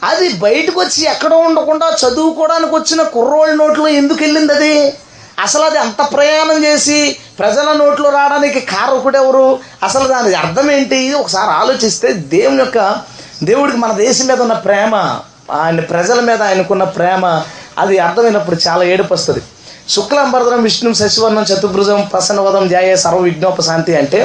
అది 0.04 0.34
బయటకు 0.34 0.80
వచ్చి 0.80 1.06
ఎక్కడో 1.06 1.38
ఉండకుండా 1.38 1.96
చదువుకోవడానికి 2.00 2.76
వచ్చిన 2.76 3.02
కుర్రోళ్ళ 3.02 3.54
నోట్లో 3.54 3.88
ఎందుకు 3.88 4.24
వెళ్ళింది 4.24 4.54
అది 4.54 4.94
అసలు 5.40 5.64
అది 5.64 5.78
అంత 5.78 6.14
ప్రయాణం 6.14 6.66
చేసి 6.66 7.18
ప్రజల 7.40 7.74
నోట్లో 7.74 8.10
రావడానికి 8.10 8.60
కారకుడెవరు 8.60 9.60
అసలు 9.84 10.08
దాని 10.08 10.34
అర్థం 10.36 10.72
ఏంటి? 10.72 11.14
ఒకసారి 11.14 11.52
ఆలోచిస్తే 11.52 12.14
దేవుని 12.14 12.60
యొక్క 12.60 13.02
దేవుడికి 13.44 13.78
మన 13.78 13.92
దేశం 13.92 14.28
మీద 14.28 14.42
ఉన్న 14.42 14.54
ప్రేమ 14.54 14.96
ఆయన 15.52 15.80
ప్రజల 15.80 16.20
మీద 16.20 16.42
ఆయనకున్న 16.42 16.84
ప్రేమ 16.84 17.44
అది 17.78 17.98
అర్థమైనప్పుడు 17.98 18.58
చాలా 18.68 18.84
ఏడుపొస్తుంది. 18.84 19.42
శుక్లాంబరదనం 19.90 20.64
విష్ణు 20.64 20.94
శశివర్ణం 20.94 21.44
చతుర్భుజం 21.44 22.10
ప్రసన్నవదం 22.14 22.70
జాయ 22.70 22.96
సర్వ 22.96 23.18
విఘ్నోపశాంతి 23.18 23.96
అంటే 23.96 24.20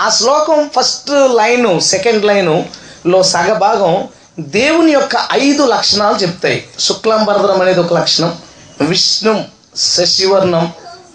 ఆ 0.00 0.08
శ్లోకం 0.08 0.70
ఫస్ట్ 0.76 1.10
లైను 1.10 1.80
సెకండ్ 1.80 2.24
లైను 2.24 2.66
లో 3.06 3.22
సగభాగం 3.22 4.08
దేవుని 4.40 4.92
యొక్క 4.92 5.16
ఐదు 5.32 5.62
లక్షణాలు 5.62 6.16
చెప్తాయి. 6.16 6.68
శుక్లాంబరదనం 6.78 7.60
అనేది 7.60 7.80
ఒక 7.80 7.92
లక్షణం 7.92 8.38
విష్ణు 8.80 9.44
శశివర్ణం 9.76 10.72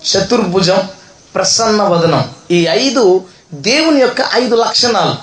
చతుర్భుజం 0.10 0.90
ప్రసన్నవదనం 1.36 2.30
ఈ 2.52 2.68
ఐదు 2.68 3.24
దేవుని 3.54 4.02
యొక్క 4.02 4.22
ఐదు 4.34 4.56
లక్షణాలు. 4.56 5.16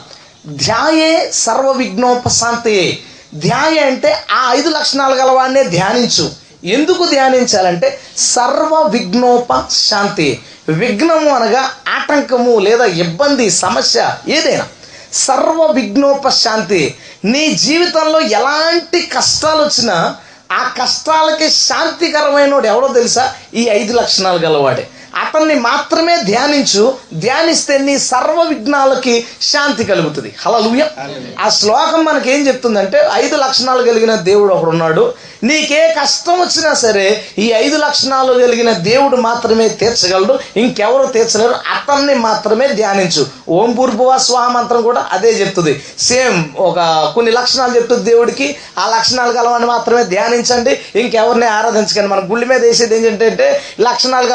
ధ్యాయే 0.53 1.31
సర్వ 1.35 1.73
విఘ్నోపశాంతయే 1.73 2.99
ధ్యాయ 3.35 3.79
అంటే 3.79 4.25
ఆ 4.33 4.53
ఐదు 4.53 4.69
లక్షణాలు 4.69 5.15
గలవాడినే 5.15 5.65
ధ్యానించు. 5.65 6.31
ఎందుకు 6.65 7.07
ధ్యానించాలంటే 7.07 7.99
సర్వ 8.17 8.87
విఘ్నోప 8.91 9.65
శాంతి 9.71 10.41
విఘ్నము 10.71 11.31
అనగా 11.31 11.71
ఆటంకము 11.89 12.59
లేదా 12.59 12.85
ఇబ్బంది 12.85 13.51
సమస్య 13.51 14.17
ఏదైనా. 14.29 14.69
సర్వ 15.13 15.73
విఘ్నోపశాంతి. 15.75 16.95
నీ 17.25 17.53
జీవితంలో 17.53 18.21
ఎలాంటి 18.21 19.01
కష్టాలు 19.01 19.63
వచ్చినా 19.63 20.17
ఆ 20.53 20.75
కష్టాలకి 20.83 21.51
శాంతికరమైన 21.51 22.55
ఎవడో 22.55 22.89
తెలుసా? 22.89 23.35
ఈ 23.55 23.69
ఐదు 23.69 23.93
లక్షణాలు 23.93 24.39
గలవాడే. 24.39 24.89
అతన్ని 25.17 25.55
మాత్రమే 25.55 26.17
ధ్యానించు 26.17 26.95
ధ్యానిస్తే 27.15 27.79
నీ 27.79 27.99
సర్వ 27.99 28.43
విఘ్నాలకి 28.49 29.27
శాంతి 29.41 29.85
కలుగుతుంది. 29.85 30.35
హలలుయ 30.47 30.87
ఆ 31.41 31.49
శ్లోకం 31.49 32.05
మనకి 32.05 32.33
ఏం 32.33 32.47
చెప్తుందంటే 32.47 33.11
ఐదు 33.15 33.37
లక్షణాలు 33.37 33.83
కలిగిన 33.83 34.15
దేవుడు 34.15 34.55
ఒకడు 34.55 34.71
ఉన్నాడు. 34.71 35.15
నీకే 35.43 35.97
కష్టం 36.03 36.41
వచ్చినా 36.41 36.75
సరే 36.75 37.25
ఈ 37.39 37.53
ఐదు 37.53 37.77
లక్షణాలు 37.77 38.33
కలిగిన 38.33 38.73
దేవుడు 38.73 39.17
మాత్రమే 39.17 39.69
తీర్చగలడు. 39.69 40.39
ఇంకెవరు 40.57 41.07
తీర్చలేరు. 41.07 41.53
అతన్ని 41.53 42.15
మాత్రమే 42.15 42.69
ధ్యానించు. 42.69 43.27
ఓం 43.49 43.73
పూర్భువ 43.73 44.19
స్వాహ 44.19 44.49
మంత్రం 44.49 44.83
కూడా 44.83 45.09
అదే 45.13 45.31
చెప్తుంది. 45.31 45.83
సేమ్ 45.99 46.45
ఒక 46.57 47.13
కొన్ని 47.15 47.33
లక్షణాలు 47.33 47.77
చెప్తుంది 47.77 48.05
దేవుడికి 48.05 48.57
ఆ 48.79 48.97
లక్షణాలు 48.97 49.33
గలవాన్ని 49.33 49.69
మాత్రమే 49.69 50.05
ధ్యానించండి. 50.05 50.81
ఇంకెవరిని 50.95 51.47
ఆరాధించకండి. 51.47 52.09
మన 52.09 52.19
గుళ్ళ 52.19 52.45
మీద 52.45 52.63
వేసేది 52.63 53.07
ఏంటంటే 53.07 53.63
లక్షణాలు 53.81 54.27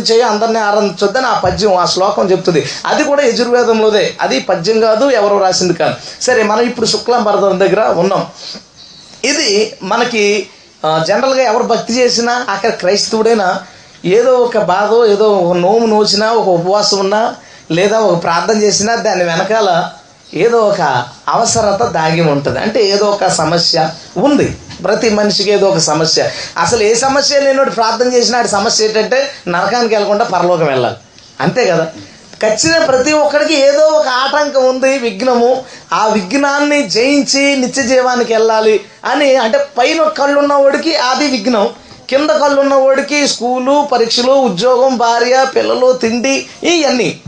గలవాన్ని 0.00 0.20
ఆరాధించేవి 0.20 0.22
అందరినీ 0.22 0.58
ఆరాధించొద్దని 0.58 1.26
ఆ 1.26 1.38
పద్యం 1.38 1.74
ఆ 1.76 1.84
శ్లోకం 1.86 2.30
చెప్తుంది. 2.30 2.62
అది 2.86 3.02
కూడా 3.04 3.22
యజుర్వేదంలోదే. 3.22 4.04
అది 4.20 4.40
పద్యం 4.40 4.80
కాదు 4.80 5.04
ఎవరు 5.10 5.36
రాసింది 5.44 5.74
కాదు. 5.74 5.94
సరే 6.20 6.42
మనం 6.42 6.62
ఇప్పుడు 6.70 6.86
శుక్లం 6.86 7.22
భరతం 7.24 7.60
దగ్గర 7.60 7.82
ఉన్నాం. 8.02 8.26
ఇది 9.24 9.76
మనకి 9.82 10.48
జనరల్గా 11.08 11.42
ఎవరు 11.42 11.64
భక్తి 11.72 11.92
చేసినా 11.92 12.34
అక్కడ 12.48 12.70
క్రైస్తవుడైనా 12.82 13.48
ఏదో 14.04 14.32
ఒక 14.46 14.58
బాధ 14.72 14.90
ఏదో 15.12 15.26
ఒక 15.38 15.56
నోము 15.56 15.86
నోచినా 15.86 16.32
ఒక 16.32 16.48
ఉపవాసం 16.48 16.98
ఉన్నా 16.98 17.22
లేదా 17.70 17.96
ఒక 18.00 18.22
ప్రార్థన 18.22 18.58
చేసినా 18.62 18.92
దాని 19.06 19.24
వెనకాల 19.24 19.70
ఏదో 20.34 20.58
ఒక 20.58 21.06
అవసరత 21.28 21.86
దాగి 21.86 22.20
ఉంటుంది. 22.20 22.58
అంటే 22.58 22.84
ఏదో 22.84 23.06
ఒక 23.06 23.26
సమస్య 23.26 23.90
ఉంది. 24.16 24.58
ప్రతి 24.84 25.10
మనిషికి 25.10 25.50
ఏదో 25.50 25.66
ఒక 25.66 25.78
సమస్య. 25.78 26.30
అసలు 26.58 26.82
ఏ 26.82 26.94
సమస్య 26.94 27.40
లేనోడు 27.40 27.70
ప్రార్థన 27.70 28.12
చేసినాడు 28.14 28.48
సమస్య 28.48 28.84
ఏంటంటే 28.84 29.30
నరకానికి 29.48 29.94
వెళ్ళకుండా 29.94 30.24
పరలోకం 30.24 30.66
వెళ్ళాలి. 30.66 30.96
అంతే 31.40 31.66
కదా? 31.66 31.86
ఖచ్చితంగా 32.42 32.86
ప్రతి 32.86 33.12
ఒక్కడికి 33.12 33.54
ఏదో 33.54 33.86
ఒక 33.86 34.08
ఆటంకం 34.08 34.68
ఉంది 34.68 34.98
విఘ్నము. 34.98 35.62
ఆ 35.92 36.06
విఘ్నాన్ని 36.06 36.88
జయించి 36.88 37.56
నిత్య 37.56 37.82
జీవానికి 37.82 38.32
వెళ్ళాలి 38.32 38.80
అని 39.04 39.36
అంటే 39.36 39.58
పైన 39.78 40.02
కళ్ళు 40.02 40.38
ఉన్నవాడికి 40.38 40.96
అది 40.96 41.28
విఘ్నం. 41.28 41.68
కింద 42.08 42.30
కళ్ళు 42.30 42.60
ఉన్నవాడికి 42.60 43.28
స్కూలు 43.28 43.88
పరీక్షలు 43.92 44.32
ఉద్యోగం 44.32 44.96
భార్య 44.96 45.46
పిల్లలు 45.56 45.92
తిండి 45.92 46.46
ఇవన్నీ 46.64 47.20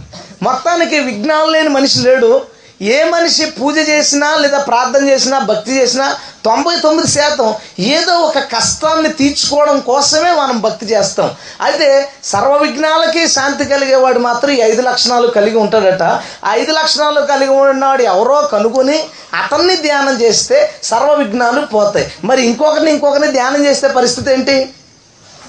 మొత్తానికి 0.43 0.99
విఘ్నాలు 0.99 1.51
లేని 1.51 1.69
మనిషి 1.69 1.99
లేడు. 1.99 2.52
ఏ 2.83 3.05
మనిషి 3.05 3.47
పూజ 3.47 3.79
చేసినా 3.89 4.35
లేదా 4.35 4.59
ప్రార్థన 4.59 5.09
చేసినా 5.09 5.39
భక్తి 5.39 5.73
చేసినా 5.81 6.17
తొంభై 6.45 6.77
తొమ్మిది 6.83 7.09
శాతం 7.09 7.55
ఏదో 7.79 8.13
ఒక 8.13 8.39
కష్టాన్ని 8.39 9.09
తీర్చుకోవడం 9.09 9.81
కోసమే 9.81 10.31
మనం 10.33 10.61
భక్తి 10.61 10.87
చేస్తాం. 10.87 11.31
అయితే 11.61 12.09
సర్వ 12.25 12.57
విఘ్నాలకి 12.57 13.29
శాంతి 13.29 13.65
కలిగేవాడు 13.65 14.19
మాత్రం 14.19 14.51
ఈ 14.51 14.61
ఐదు 14.61 14.83
లక్షణాలు 14.83 15.27
కలిగి 15.27 15.57
ఉంటాడట. 15.57 16.21
ఐదు 16.49 16.73
లక్షణాలు 16.73 17.21
కలిగి 17.21 17.51
ఉన్నవాడు 17.51 18.03
ఎవరో 18.03 18.49
కనుగొని 18.53 18.99
అతన్ని 19.45 19.77
ధ్యానం 19.77 20.21
చేస్తే 20.21 20.75
సర్వ 20.83 21.15
విఘ్నాలు 21.15 21.67
పోతాయి. 21.67 22.13
మరి 22.25 22.43
ఇంకొకరిని 22.43 22.91
ఇంకొకరిని 22.91 23.33
ధ్యానం 23.33 23.65
చేస్తే 23.65 23.89
పరిస్థితి 23.89 24.33
ఏంటి? 24.33 24.71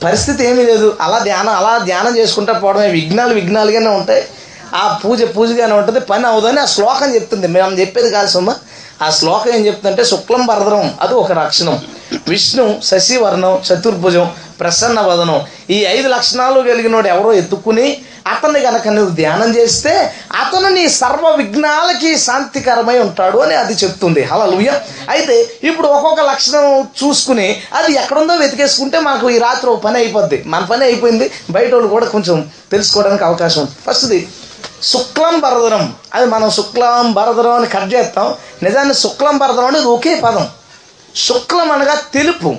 పరిస్థితి 0.04 0.46
ఏమీ 0.46 0.63
లేదు. 0.63 0.98
అలా 1.02 1.19
ధ్యానం 1.19 1.50
అలా 1.50 1.78
ధ్యానం 1.78 2.17
చేసుకుంటా 2.17 2.54
పోవడమే. 2.54 2.88
విఘ్నాలు 2.88 3.34
విఘ్నాలుగానే 3.34 3.88
ఉంటాయి. 3.88 4.28
ఆ 4.82 4.84
పూజ 5.02 5.22
పూజగానే 5.36 5.74
ఉంటుంది 5.80 6.00
పని 6.12 6.26
అవదని 6.32 6.60
ఆ 6.66 6.68
శ్లోకం 6.76 7.10
చెప్తుంది. 7.16 7.48
మేము 7.56 7.80
చెప్పేది 7.82 8.10
కాదు 8.16 8.30
సుమ. 8.36 8.50
ఆ 9.04 9.08
శ్లోకం 9.18 9.52
ఏం 9.58 9.62
చెప్తుందంటే 9.68 10.04
శుక్లం 10.12 10.42
భరద్రం 10.50 10.86
అది 11.04 11.14
ఒక 11.22 11.32
లక్షణం 11.42 11.78
విష్ణు 12.28 12.66
శశివర్ణం 12.90 13.54
చతుర్భుజం 13.68 14.26
ప్రసన్న 14.60 15.00
వదనం. 15.10 15.40
ఈ 15.76 15.78
ఐదు 15.96 16.08
లక్షణాలు 16.08 16.60
కలిగినోడు 16.68 17.08
ఎవరో 17.14 17.30
ఎత్తుకుని 17.40 17.88
అతన్ని 18.34 18.60
గనక 18.66 18.88
నువ్వు 18.88 19.12
ధ్యానం 19.16 19.50
చేస్తే 19.58 19.94
అతను 20.42 20.70
నీ 20.76 20.84
సర్వ 21.00 21.30
విఘ్నాలకి 21.40 22.12
శాంతికరమై 22.26 22.98
ఉంటాడు 23.06 23.38
అని 23.46 23.56
అది 23.62 23.74
చెప్తుంది. 23.74 24.22
హలలుయ 24.32 24.70
అయితే 25.14 25.36
ఇప్పుడు 25.70 25.88
ఒక్కొక్క 25.88 26.22
లక్షణం 26.32 26.66
చూసుకుని 27.02 27.48
అది 27.80 27.92
ఎక్కడుందో 28.04 28.36
వెతికేసుకుంటే 28.44 29.00
మాకు 29.00 29.30
ఈ 29.30 29.38
రాత్రి 29.48 29.76
పని 29.88 30.00
అయిపోద్ది. 30.04 30.40
మన 30.54 30.64
పని 30.72 30.86
అయిపోయింది. 30.90 31.28
బయట 31.58 31.72
వాళ్ళు 31.74 31.92
కూడా 31.96 32.06
కొంచెం 32.16 32.38
తెలుసుకోవడానికి 32.72 33.24
అవకాశం 33.32 33.68
ఫస్ట్ది 33.88 34.22
శుక్లం 34.84 35.39
భరదరం 35.39 35.96
అది 36.13 36.26
మనం 36.26 36.50
శుక్లం 36.50 37.13
భరదరం 37.13 37.52
అని 37.52 37.67
కట్ 37.67 37.93
చేస్తాం. 37.93 38.36
నిజాన్ని 38.63 38.93
శుక్లం 38.93 39.38
భరదరం 39.38 39.65
అనేది 39.65 39.86
ఒకే 39.86 40.15
పదం. 40.15 40.50
శుక్లం 41.15 41.72
అనగా 41.72 41.96
తెలుపు. 41.96 42.56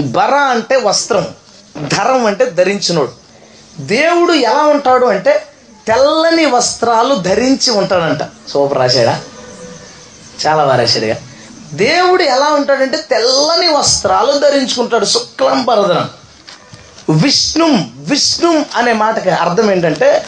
బర 0.00 0.34
అంటే 0.34 0.76
వస్త్రం. 0.76 1.28
ధరం 1.78 2.26
అంటే 2.26 2.44
ధరించినోడు. 2.44 3.12
దేవుడు 3.80 4.32
ఎలా 4.32 4.62
ఉంటాడు 4.62 5.06
అంటే 5.06 5.46
తెల్లని 5.86 6.46
వస్త్రాలు 6.46 7.14
ధరించి 7.14 7.70
ఉంటాడంట. 7.70 8.50
సూపర్ 8.50 8.78
రాశాడా? 8.78 9.20
చాలా 10.46 10.64
బాగా 10.64 10.76
రాశాడుగా 10.76 11.16
దేవుడు 11.74 12.22
ఎలా 12.22 12.46
ఉంటాడంటే 12.46 12.96
తెల్లని 12.96 13.68
వస్త్రాలు 13.68 14.32
ధరించుకుంటాడు 14.32 15.04
శుక్లం 15.04 15.64
భరదనం 15.64 16.10
విష్ణుం 17.10 17.92
విష్ణుం 17.96 18.66
అనే 18.74 18.92
మాటకి 18.92 19.30
అర్థం 19.30 19.70
ఏంటంటే 19.70 20.26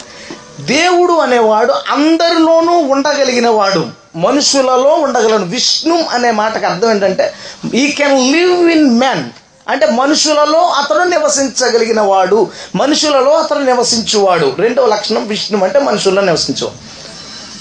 దేవుడు 0.60 1.12
అనేవాడు 1.12 1.72
అందరిలోనూ 1.72 2.72
ఉండగలిగిన 2.72 3.48
వాడు 3.48 3.86
మనుషులలో 4.16 4.90
ఉండగలను. 4.90 5.46
విష్ణు 5.46 6.04
అనే 6.10 6.30
మాటకు 6.30 6.66
అర్థం 6.66 6.90
ఏంటంటే 6.90 7.34
ఈ 7.74 7.92
కెన్ 7.92 8.32
లివ్ 8.32 8.70
ఇన్ 8.70 8.98
మ్యాన్ 8.98 9.30
అంటే 9.68 9.86
మనుషులలో 9.86 10.60
అతడు 10.60 10.98
నివసించగలిగిన 10.98 12.00
వాడు 12.00 12.50
మనుషులలో 12.76 13.30
అతడు 13.30 13.58
నివసించువాడు. 13.58 14.52
రెండవ 14.58 14.86
లక్షణం 14.86 15.28
విష్ణు 15.28 15.64
అంటే 15.64 15.78
మనుషుల్లో 15.78 16.22
నివసించు. 16.22 16.70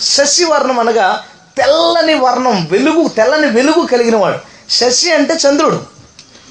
శశివర్ణం 0.01 0.79
అనగా 0.79 1.23
తెల్లని 1.58 2.13
వర్ణం 2.13 2.67
వెలుగు 2.71 3.08
తెల్లని 3.08 3.47
వెలుగు 3.47 3.86
కలిగిన 3.86 4.15
వాడు 4.15 4.38
శశి 4.71 5.12
అంటే 5.12 5.34
చంద్రుడు. 5.34 5.79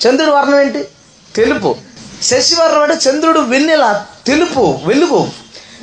చంద్రుడు 0.06 0.30
వర్ణం 0.30 0.60
ఏంటి? 0.60 0.88
తెలుపు. 1.36 1.76
శశివర్ణం 2.22 2.82
అంటే 2.82 3.10
చంద్రుడు 3.10 3.40
వెన్నెల 3.40 4.04
తెలుపు 4.26 4.80
వెలుగు. 4.84 5.41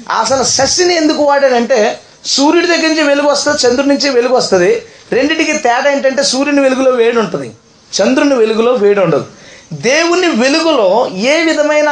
అసలు 0.09 0.43
శశిని 0.43 0.93
ఎందుకు 0.95 1.23
వాడాడంటే 1.23 1.99
సూర్యుడి 2.25 2.67
దగ్గర 2.67 2.87
నుంచి 2.87 3.03
వెలుగు 3.03 3.27
వస్తుంది 3.27 3.57
చంద్రుడి 3.63 3.89
నుంచి 3.89 4.09
వెలుగు 4.09 4.33
వస్తుంది. 4.33 4.71
రెండిటికి 5.11 5.53
తేడా 5.65 5.91
ఏంటంటే 5.91 6.23
సూర్యుని 6.23 6.61
వెలుగులో 6.61 6.91
వేడి 6.91 7.19
ఉంటుంది 7.19 7.51
చంద్రుని 7.91 8.35
వెలుగులో 8.35 8.71
వేడి 8.73 8.99
ఉండదు. 8.99 9.25
దేవుని 9.73 10.27
వెలుగులో 10.27 10.87
ఏ 11.31 11.35
విధమైన 11.43 11.89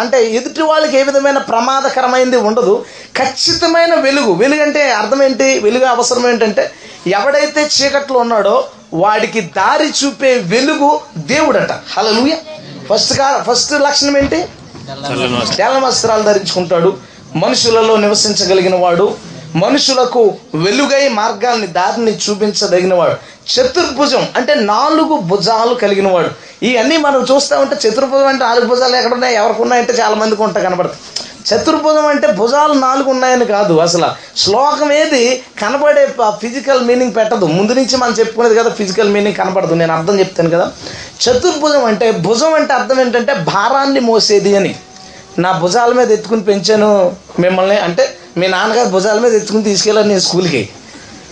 అంటే 0.00 0.18
ఎదుటి 0.30 0.62
వాళ్ళకి 0.62 0.98
ఏ 0.98 1.02
విధమైన 1.02 1.38
ప్రమాదకరమైనది 1.38 2.36
ఉండదు. 2.36 2.74
ఖచ్చితమైన 3.18 3.94
వెలుగు 4.06 4.32
వెలుగు 4.32 4.62
అంటే 4.62 4.82
అర్థం 4.92 5.22
ఏంటి? 5.22 5.48
వెలుగు 5.58 5.84
అవసరం 5.84 6.28
ఏంటంటే 6.28 6.64
ఎవడైతే 7.06 7.62
చీకట్లో 7.76 8.18
ఉన్నాడో 8.18 8.56
వాడికి 8.94 9.40
దారి 9.40 9.88
చూపే 9.98 10.32
వెలుగు 10.54 10.90
దేవుడట. 11.32 11.72
హలలుయ 11.96 12.34
ఫస్ట్ 12.90 13.18
కా 13.18 13.44
ఫస్ట్ 13.48 13.72
లక్షణం 13.86 14.16
ఏంటి? 14.18 14.40
తెల్ల 15.58 15.78
వస్త్రాలు 15.84 16.22
ధరించుకుంటాడు. 16.22 16.90
మనుషులలో 17.36 17.96
నివసించగలిగిన 17.96 18.74
వాడు 18.74 19.14
మనుషులకు 19.54 20.34
వెలుగై 20.54 21.08
మార్గాన్ని 21.08 21.66
దారిని 21.66 22.10
చూపించదగినవాడు. 22.10 23.14
చతుర్భుజం 23.52 24.28
అంటే 24.36 24.54
నాలుగు 24.54 25.16
భుజాలు 25.18 25.74
కలిగిన 25.74 26.08
వాడు 26.08 26.30
ఇవన్నీ 26.62 26.96
మనం 26.96 27.26
చూస్తూ 27.34 27.60
ఉంటే 27.60 27.88
చతుర్భుజం 27.88 28.26
అంటే 28.26 28.44
నాలుగు 28.44 28.66
భుజాలు 28.66 28.96
ఎక్కడ 28.96 29.12
ఉన్నాయి 29.12 29.34
ఎవరికి 29.36 29.62
ఉన్నాయంటే 29.62 29.92
చాలా 29.92 30.14
మందికి 30.14 30.42
ఉంటాయి 30.42 30.66
కనబడుతుంది 30.66 31.00
చతుర్భుజం 31.48 32.06
అంటే 32.06 32.32
భుజాలు 32.32 32.72
నాలుగు 32.72 33.10
ఉన్నాయని 33.10 33.44
కాదు 33.44 33.74
అసలు. 33.74 34.08
శ్లోకం 34.36 34.92
ఏది? 34.92 35.42
కనబడే 35.60 36.06
ఫిజికల్ 36.30 36.80
మీనింగ్ 36.80 37.14
పెట్టదు. 37.16 37.46
ముందు 37.46 37.72
నుంచి 37.72 37.96
మనం 37.96 38.12
చెప్పుకునేది 38.12 38.54
కదా 38.54 38.70
ఫిజికల్ 38.70 39.08
మీనింగ్ 39.08 39.36
కనపడదు 39.36 39.74
నేను 39.74 39.92
అర్థం 39.92 40.18
చెప్తాను 40.18 40.50
కదా. 40.50 40.72
చతుర్భుజం 41.22 41.84
అంటే 41.84 42.10
భుజం 42.10 42.54
అంటే 42.54 42.74
అర్థం 42.74 43.00
ఏంటంటే 43.00 43.34
భారాన్ని 43.34 44.00
మోసేది 44.00 44.56
అని. 44.56 44.76
నా 45.38 45.52
భుజాల 45.52 45.92
మీద 45.92 46.12
ఎత్తుకుని 46.12 46.42
పెంచాను 46.42 47.16
మిమ్మల్ని. 47.38 47.78
అంటే 47.78 48.16
మీ 48.36 48.46
నాన్నగారు 48.46 48.88
భుజాల 48.88 49.18
మీద 49.18 49.34
ఎత్తుకుని 49.34 49.62
తీసుకెళ్ళాను 49.62 50.08
నేను 50.08 50.20
స్కూల్కి. 50.20 50.68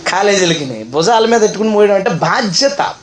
కాలేజీలకి. 0.07 0.83
భుజాల 0.83 1.25
మీద 1.25 1.43
ఎత్తుకుని 1.43 1.69
మోయడం 1.69 1.95
అంటే 1.95 2.09
బాధ్యత. 2.09 2.93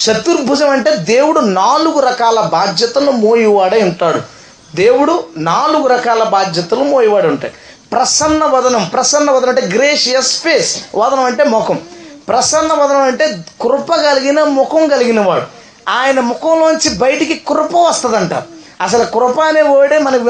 చతుర్భుజం 0.00 0.70
అంటే 0.70 0.96
దేవుడు 0.96 1.40
నాలుగు 1.40 2.00
రకాల 2.00 2.40
బాధ్యతలు 2.40 3.10
మోయివాడై 3.10 3.82
ఉంటాడు. 3.82 4.20
దేవుడు 4.76 5.24
నాలుగు 5.36 5.86
రకాల 5.86 6.22
బాధ్యతలు 6.22 6.84
మోయివాడు 6.84 7.28
ఉంటాయి 7.28 7.54
ప్రసన్న 7.92 8.44
వదనం. 8.44 8.84
ప్రసన్న 8.84 9.30
వదనం 9.30 9.48
అంటే 9.48 9.62
గ్రేషియస్ 9.62 10.42
ఫేస్ 10.42 10.76
వదనం 10.94 11.24
అంటే 11.24 11.44
ముఖం. 11.44 11.78
ప్రసన్న 12.28 12.72
వదనం 12.72 13.02
అంటే 13.02 13.38
కృప 13.60 13.94
కలిగిన 13.94 14.44
ముఖం 14.44 14.88
కలిగిన 14.88 15.20
వాడు. 15.20 15.42
ఆయన 15.88 16.20
ముఖంలోంచి 16.20 16.98
బయటికి 16.98 17.42
కృప 17.48 17.76
వస్తుందంట. 17.76 18.32
అసలు 18.80 19.04
కృప 19.04 19.40
అనే 19.40 19.62
వర్డే 19.62 19.98
మనకి 19.98 20.24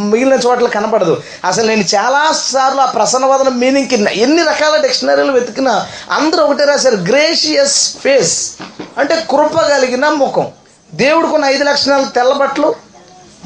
మిగిలిన 0.00 0.38
చోట్ల 0.46 0.66
కనపడదు. 0.66 1.22
అసలు 1.44 1.66
నేను 1.66 1.84
చాలా 1.94 2.22
సార్లు 2.32 2.80
ఆ 2.80 2.86
ప్రసన్నవదన 2.86 3.48
మీనింగ్కి 3.48 3.96
ఎన్ని 4.20 4.42
రకాల 4.42 4.76
డిక్షనరీలు 4.76 5.32
వెతికినా 5.32 5.86
అందరూ 6.10 6.44
ఒకటే 6.44 6.64
రాశారు. 6.64 6.96
గ్రేషియస్ 6.96 7.96
ఫేస్ 7.96 8.52
అంటే 8.98 9.26
కృప 9.30 9.60
కలిగిన 9.60 10.08
ముఖం. 10.08 10.46
దేవుడుకున్న 10.94 11.44
ఐదు 11.44 11.64
లక్షణాలు 11.64 12.04
తెల్లబట్లు 12.04 12.74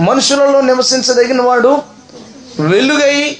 మనుషులలో 0.00 0.60
నివసించదగిన 0.60 1.42
వాడు 1.42 1.82
వెలుగై 2.60 3.36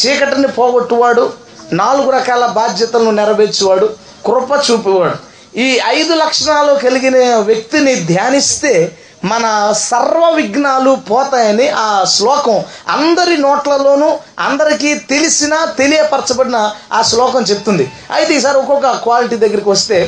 చీకటిని 0.00 0.48
పోగొట్టువాడు 0.48 1.32
నాలుగు 1.72 2.10
రకాల 2.10 2.46
బాధ్యతలను 2.46 3.10
నెరవేర్చువాడు 3.10 3.86
కృప 4.26 4.50
చూపేవాడు. 4.70 5.18
ఈ 5.58 5.80
ఐదు 5.86 6.14
లక్షణాలు 6.14 6.72
కలిగిన 6.74 7.36
వ్యక్తిని 7.36 7.94
ధ్యానిస్తే 7.94 8.98
మన 9.30 9.44
సర్వ 9.90 10.22
విఘ్నాలు 10.38 10.92
పోతాయని 11.10 11.66
ఆ 11.84 11.90
శ్లోకం 12.14 12.56
అందరి 12.96 13.36
నోట్లలోనూ 13.46 14.08
అందరికీ 14.46 14.90
తెలిసిన 15.12 15.54
తెలియపరచబడిన 15.78 16.58
ఆ 16.92 17.00
శ్లోకం 17.10 17.42
చెప్తుంది. 17.50 17.84
అయితే 18.16 18.32
ఈసారి 18.38 18.58
ఒక్కొక్క 18.62 18.90
క్వాలిటీ 19.04 19.36
దగ్గరికి 19.44 19.70
వస్తే 19.74 19.98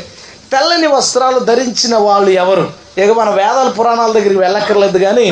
తెల్లని 0.52 0.88
వస్త్రాలు 0.96 1.40
ధరించిన 1.50 1.94
వాళ్ళు 2.08 2.30
ఎవరు? 2.42 2.66
ఇక 3.02 3.10
మన 3.20 3.30
వేదాల 3.40 3.68
పురాణాల 3.78 4.10
దగ్గరికి 4.18 4.40
వెళ్ళక్కర్లేదు 4.44 4.98
కానీ 5.06 5.26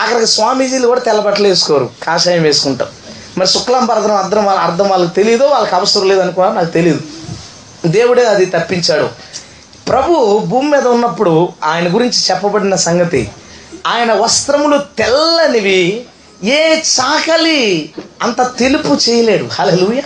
ఆఖరికి 0.00 0.30
స్వామీజీలు 0.36 0.86
కూడా 0.92 1.02
తెల్లబట్టలు 1.08 1.48
వేసుకోరు 1.50 1.86
కాషాయం 2.06 2.42
వేసుకుంటారు. 2.48 2.92
మరి 3.38 3.48
శుక్లం 3.54 3.84
భరతం 3.90 4.16
అర్థం 4.22 4.42
వాళ్ళ 4.48 4.60
అర్థం 4.68 4.86
వాళ్ళకి 4.92 5.14
తెలియదు 5.20 5.44
వాళ్ళకి 5.54 5.74
అవసరం 5.78 6.06
లేదు 6.10 6.22
నాకు 6.58 6.72
తెలియదు 6.78 7.02
దేవుడే 7.96 8.24
అది 8.34 8.46
తప్పించాడు. 8.56 9.08
ప్రభు 9.88 10.42
భూమి 10.46 10.70
మీద 10.70 10.86
ఉన్నప్పుడు 10.86 11.48
ఆయన 11.64 11.94
గురించి 11.94 12.18
చెప్పబడిన 12.30 12.74
సంగతి 12.74 13.30
ఆయన 13.86 14.12
వస్త్రములు 14.12 14.78
తెల్లనివి 14.78 16.04
ఏ 16.44 16.76
చాకలి 16.76 17.92
అంత 18.22 18.58
తెలుపు 18.58 18.98
చేయలేడు. 19.08 19.48
హలలుయ 19.52 20.00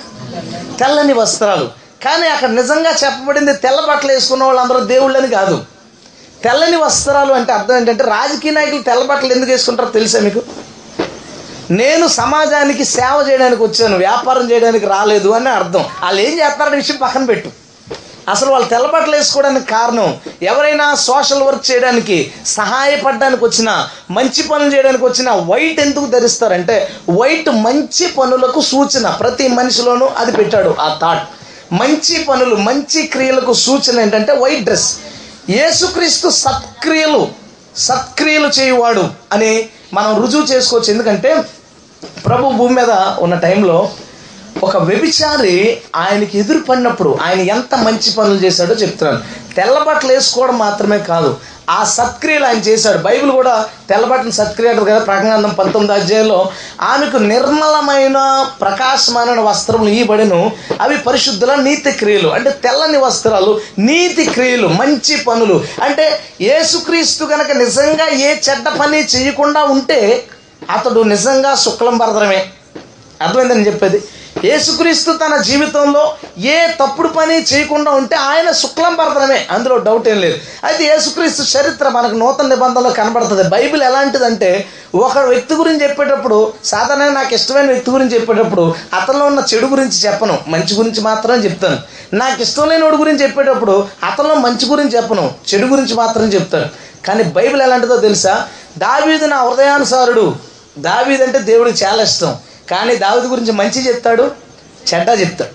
తెల్లని 0.79 1.13
వస్త్రాలు. 1.13 1.71
కానీ 2.05 2.29
అక్కడ 2.29 2.49
నిజంగా 2.49 2.91
చెప్పబడింది 2.91 3.53
తెల్ల 3.53 3.81
బట్టలు 3.89 4.13
వేసుకున్న 4.13 4.45
వాళ్ళందరూ 4.45 4.81
దేవుళ్ళని 4.81 5.29
కాదు. 5.29 5.65
తెల్లని 6.45 6.77
వస్త్రాలు 6.77 7.33
అంటే 7.33 7.53
అర్థం 7.53 7.77
ఏంటంటే 7.77 8.05
రాజకీయ 8.05 8.51
నాయకులు 8.51 8.83
తెల్ల 8.83 9.05
బట్టలు 9.05 9.33
ఎందుకు 9.33 9.51
వేసుకుంటారో 9.51 9.91
తెలుసా 9.91 10.21
మీకు? 10.21 10.43
నేను 11.71 12.07
సమాజానికి 12.07 12.85
సేవ 12.85 13.27
చేయడానికి 13.31 13.63
వచ్చాను 13.63 13.97
వ్యాపారం 13.97 14.51
చేయడానికి 14.51 14.87
రాలేదు 14.87 15.29
అని 15.29 15.49
అర్థం. 15.49 15.85
వాళ్ళు 16.03 16.21
ఏం 16.21 16.39
చేస్తారనే 16.39 16.77
విషయం 16.77 16.97
పక్కన 17.03 17.25
పెట్టు. 17.25 17.62
అసలు 18.29 18.51
వాళ్ళు 18.51 18.69
తెల్లబట్టలు 18.69 19.17
వేసుకోవడానికి 19.17 19.67
కారణం 19.67 20.09
ఎవరైనా 20.43 20.95
సోషల్ 20.95 21.43
వర్క్ 21.43 21.65
చేయడానికి 21.71 22.17
సహాయపడడానికి 22.47 23.45
వచ్చిన 23.45 23.71
మంచి 24.11 24.43
పనులు 24.43 24.71
చేయడానికి 24.75 25.05
వచ్చిన 25.05 25.31
వైట్ 25.51 25.81
ఎందుకు 25.81 26.07
ధరిస్తారంటే 26.07 26.77
వైట్ 27.19 27.51
మంచి 27.67 28.07
పనులకు 28.19 28.61
సూచన 28.61 29.09
ప్రతి 29.23 29.49
మనిషిలోనూ 29.49 30.09
అది 30.23 30.33
పెట్టాడు 30.33 30.77
ఆ 30.81 30.89
థాట్ 31.03 31.25
మంచి 31.73 32.25
పనులు 32.25 32.57
మంచి 32.69 33.03
క్రియలకు 33.07 33.53
సూచన 33.67 34.01
ఏంటంటే 34.01 34.33
వైట్ 34.33 34.65
డ్రెస్ 34.65 34.89
యేసుక్రీస్తు 35.51 36.29
సత్క్రియలు 36.29 37.23
సత్క్రియలు 37.89 38.49
చేయువాడు 38.49 39.05
అని 39.33 39.53
మనం 39.95 40.23
రుజువు 40.23 40.47
చేసుకోవచ్చు. 40.53 40.91
ఎందుకంటే 40.91 41.31
ప్రభు 42.27 42.49
భూమి 42.49 42.75
మీద 42.75 42.93
ఉన్న 43.21 43.35
టైంలో 43.39 43.91
ఒక 44.63 44.77
వ్యభిచారి 44.77 45.83
ఆయనకి 45.97 46.39
ఎదురు 46.39 46.59
పడినప్పుడు 46.59 47.19
ఆయన 47.23 47.41
ఎంత 47.41 47.75
మంచి 47.75 48.13
పనులు 48.13 48.35
చేశాడో 48.35 48.75
చెప్తున్నాను. 48.75 49.21
తెల్ల 49.55 49.79
బట్టలు 49.79 50.13
వేసుకోవడం 50.13 50.59
మాత్రమే 50.59 50.99
కాదు 50.99 51.37
ఆ 51.71 51.85
సత్క్రియలు 51.85 52.47
ఆయన 52.47 52.57
చేశాడు. 52.57 52.99
బైబిల్ 52.99 53.31
కూడా 53.31 53.67
తెల్లబట్టిన 53.89 54.31
సత్క్రియ 54.31 54.71
అంటారు 54.71 54.87
కదా 54.87 54.99
ప్రకటన 54.99 55.47
పంతొమ్మిది 55.47 56.03
అధ్యాయంలో. 56.03 56.51
ఆమెకు 56.81 57.17
నిర్మలమైన 57.17 58.47
ప్రకాశమైన 58.61 59.41
వస్త్రములు 59.41 59.89
ఇవ్వబడిను 59.89 60.53
అవి 60.81 60.99
పరిశుద్ధుల 60.99 61.55
నీతి 61.55 61.93
క్రియలు. 61.93 62.29
అంటే 62.29 62.51
తెల్లని 62.51 62.99
వస్త్రాలు 62.99 63.61
నీతి 63.79 64.25
క్రియలు 64.25 64.69
మంచి 64.69 65.17
పనులు. 65.17 65.65
అంటే 65.83 66.19
ఏసుక్రీస్తు 66.41 67.25
కనుక 67.25 67.51
నిజంగా 67.51 68.09
ఏ 68.09 68.31
చెడ్డ 68.51 68.69
పని 68.69 68.99
చేయకుండా 68.99 69.65
ఉంటే 69.65 70.25
అతడు 70.71 71.01
నిజంగా 71.01 71.55
శుక్లం 71.55 71.99
భరతమే 71.99 72.47
అర్థమైందని 73.23 73.67
చెప్పేది? 73.67 74.03
యేసుక్రీస్తు 74.45 75.13
తన 75.13 75.37
జీవితంలో 75.37 76.15
ఏ 76.39 76.67
తప్పుడు 76.67 77.09
పని 77.09 77.43
చేయకుండా 77.43 77.91
ఉంటే 77.91 78.17
ఆయన 78.17 78.51
శుక్లం 78.51 78.95
భరతనమే 78.95 79.47
అందులో 79.51 79.77
డౌట్ 79.77 80.09
ఏం 80.09 80.21
లేదు. 80.21 80.39
అయితే 80.65 80.85
యేసుక్రీస్తు 80.85 81.59
చరిత్ర 81.59 81.89
మనకు 81.89 82.15
నూతన 82.15 82.47
నిబంధనలో 82.47 82.91
కనబడుతుంది. 82.91 83.43
బైబిల్ 83.43 83.83
ఎలాంటిదంటే 83.83 84.67
ఒక 84.95 85.19
వ్యక్తి 85.19 85.55
గురించి 85.55 85.83
చెప్పేటప్పుడు 85.83 86.53
సాధారణంగా 86.65 87.13
నాకు 87.13 87.35
ఇష్టమైన 87.35 87.67
వ్యక్తి 87.67 87.91
గురించి 87.91 88.15
చెప్పేటప్పుడు 88.15 88.75
అతనిలో 88.95 89.27
ఉన్న 89.27 89.43
చెడు 89.55 89.67
గురించి 89.67 89.99
చెప్పను. 89.99 90.39
మంచి 90.49 90.75
గురించి 90.75 91.01
మాత్రమే 91.01 91.39
చెప్తాను. 91.39 91.79
నాకు 92.17 92.43
ఇష్టం 92.43 92.69
లేని 92.69 92.85
వాడి 92.85 92.97
గురించి 92.97 93.23
చెప్పేటప్పుడు 93.23 93.89
అతనిలో 94.05 94.35
మంచి 94.35 94.67
గురించి 94.67 94.91
చెప్పను. 94.91 95.35
చెడు 95.55 95.67
గురించి 95.67 95.95
మాత్రం 95.95 96.25
చెప్తాను. 96.25 96.69
కానీ 97.07 97.23
బైబిల్ 97.23 97.63
ఎలాంటిదో 97.63 97.97
తెలుసా? 97.97 98.49
దావీదు 98.79 99.27
నా 99.27 99.43
హృదయానుసారుడు. 99.43 100.37
దావీదంటే 100.79 101.39
దేవుడికి 101.39 101.85
చాలా 101.85 102.03
ఇష్టం. 102.03 102.37
కానీ 102.73 102.95
దావిది 103.05 103.29
గురించి 103.33 103.53
మంచి 103.61 103.81
చెప్తాడు 103.89 104.25
చెడ్డ 104.91 105.09
చెప్తాడు. 105.21 105.53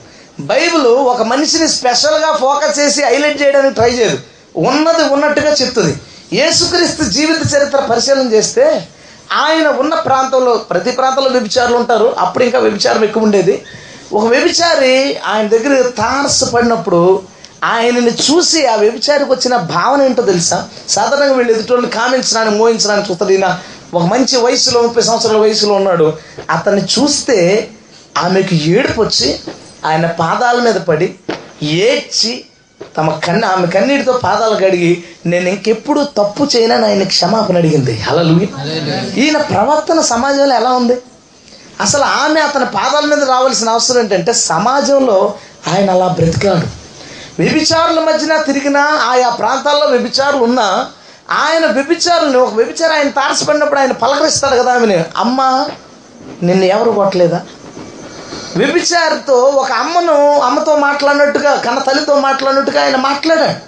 బైబిల్ 0.49 0.88
ఒక 1.13 1.21
మనిషిని 1.32 1.67
స్పెషల్గా 1.77 2.32
ఫోకస్ 2.41 2.75
చేసి 2.80 3.01
హైలైట్ 3.03 3.41
చేయడానికి 3.41 3.75
ట్రై 3.75 3.91
చేయదు 3.91 4.17
ఉన్నది 4.69 5.03
ఉన్నట్టుగా 5.15 5.51
చెప్తుంది. 5.62 5.93
యేసుక్రీస్తు 6.34 7.03
జీవిత 7.17 7.41
చరిత్ర 7.53 7.80
పరిశీలన 7.91 8.27
చేస్తే 8.34 8.65
ఆయన 9.34 9.67
ఉన్న 9.82 9.93
ప్రాంతంలో 10.08 10.53
ప్రతి 10.71 10.91
ప్రాంతంలో 10.91 11.30
వ్యభిచారులు 11.30 11.77
ఉంటారు. 11.77 12.08
అప్పుడు 12.19 12.43
ఇంకా 12.43 12.60
వ్యభిచారం 12.65 13.03
ఎక్కువ 13.03 13.27
ఉండేది. 13.27 13.56
ఒక 14.13 14.25
వ్యభిచారి 14.34 14.93
ఆయన 15.32 15.47
దగ్గర 15.47 15.73
తారసపడినప్పుడు 16.01 17.01
ఆయనని 17.63 18.12
చూసి 18.25 18.60
ఆ 18.71 18.75
వ్యభిచారికి 18.75 19.32
వచ్చిన 19.32 19.56
భావన 19.75 20.01
ఏంటో 20.01 20.23
తెలుసా? 20.32 20.58
సాధారణంగా 20.89 21.34
వీళ్ళు 21.34 21.53
ఎదుటి 21.53 21.88
కామించడానికి 21.97 22.58
మోహించడానికి 22.58 23.08
చూస్తారు 23.10 23.32
ఈయన. 23.32 23.47
ఒక 23.93 24.04
మంచి 24.04 24.38
వయసులో 24.38 24.82
ముప్పై 24.82 25.02
సంవత్సరాల 25.02 25.38
వయసులో 25.38 25.73
ఉన్నాడు. 25.73 26.13
అతన్ని 26.50 26.82
చూస్తే 26.82 27.69
ఆమెకు 28.17 28.56
ఏడుపు 28.56 29.02
వచ్చి 29.02 29.39
ఆయన 29.86 30.06
పాదాల 30.06 30.62
మీద 30.62 30.76
పడి 30.76 31.15
ఏడ్చి 31.63 32.45
తమ 32.97 33.10
కన్ను 33.10 33.47
ఆమె 33.47 33.67
కన్నీటితో 33.67 34.12
పాదాలు 34.12 34.56
కడిగి 34.56 35.04
నేను 35.26 35.50
ఇంకెప్పుడు 35.50 36.08
తప్పు 36.17 36.47
చేయనని 36.56 36.86
ఆయన 36.86 37.04
క్షమాపణ 37.04 37.58
అడిగింది. 37.58 38.02
హలలు 38.02 38.34
ఈయన 39.17 39.38
ప్రవర్తన 39.38 40.02
సమాజంలో 40.02 40.56
ఎలా 40.56 40.69
ఉంది? 40.69 40.97
అసలు 41.82 42.04
ఆమె 42.04 42.39
అతని 42.39 42.65
పాదాల 42.65 43.06
మీద 43.06 43.23
రావాల్సిన 43.30 43.69
అవసరం 43.69 44.00
ఏంటంటే 44.00 44.34
సమాజంలో 44.34 45.34
ఆయన 45.67 45.91
అలా 45.91 46.08
బ్రతికాడు. 46.08 46.67
వ్యభిచారుల 47.39 48.00
మధ్యన 48.00 48.41
తిరిగిన 48.41 48.78
ఆయా 48.78 49.30
ప్రాంతాల్లో 49.30 49.86
వ్యభిచారులు 49.86 50.43
ఉన్నా 50.43 50.88
ఆయన 51.31 51.65
వ్యభిచారుల్ని 51.65 52.37
ఒక 52.37 52.53
వ్యభిచారు 52.53 52.93
ఆయన 52.93 53.09
తారసపడినప్పుడు 53.09 53.79
ఆయన 53.79 53.91
పలకరిస్తాడు 53.91 54.55
కదా 54.55 54.73
ఆమెని. 54.73 55.05
అమ్మ 55.17 55.67
నిన్ను 56.43 56.65
ఎవరు 56.65 56.91
కొట్టలేదా? 56.91 57.41
వ్యభిచారితో 58.57 59.33
ఒక 59.33 59.71
అమ్మను 59.71 60.39
అమ్మతో 60.39 60.75
మాట్లాడినట్టుగా 60.75 61.55
కన్న 61.55 61.79
తల్లితో 61.79 62.19
మాట్లాడినట్టుగా 62.19 62.83
ఆయన 62.83 62.95
మాట్లాడాడు. 62.95 63.66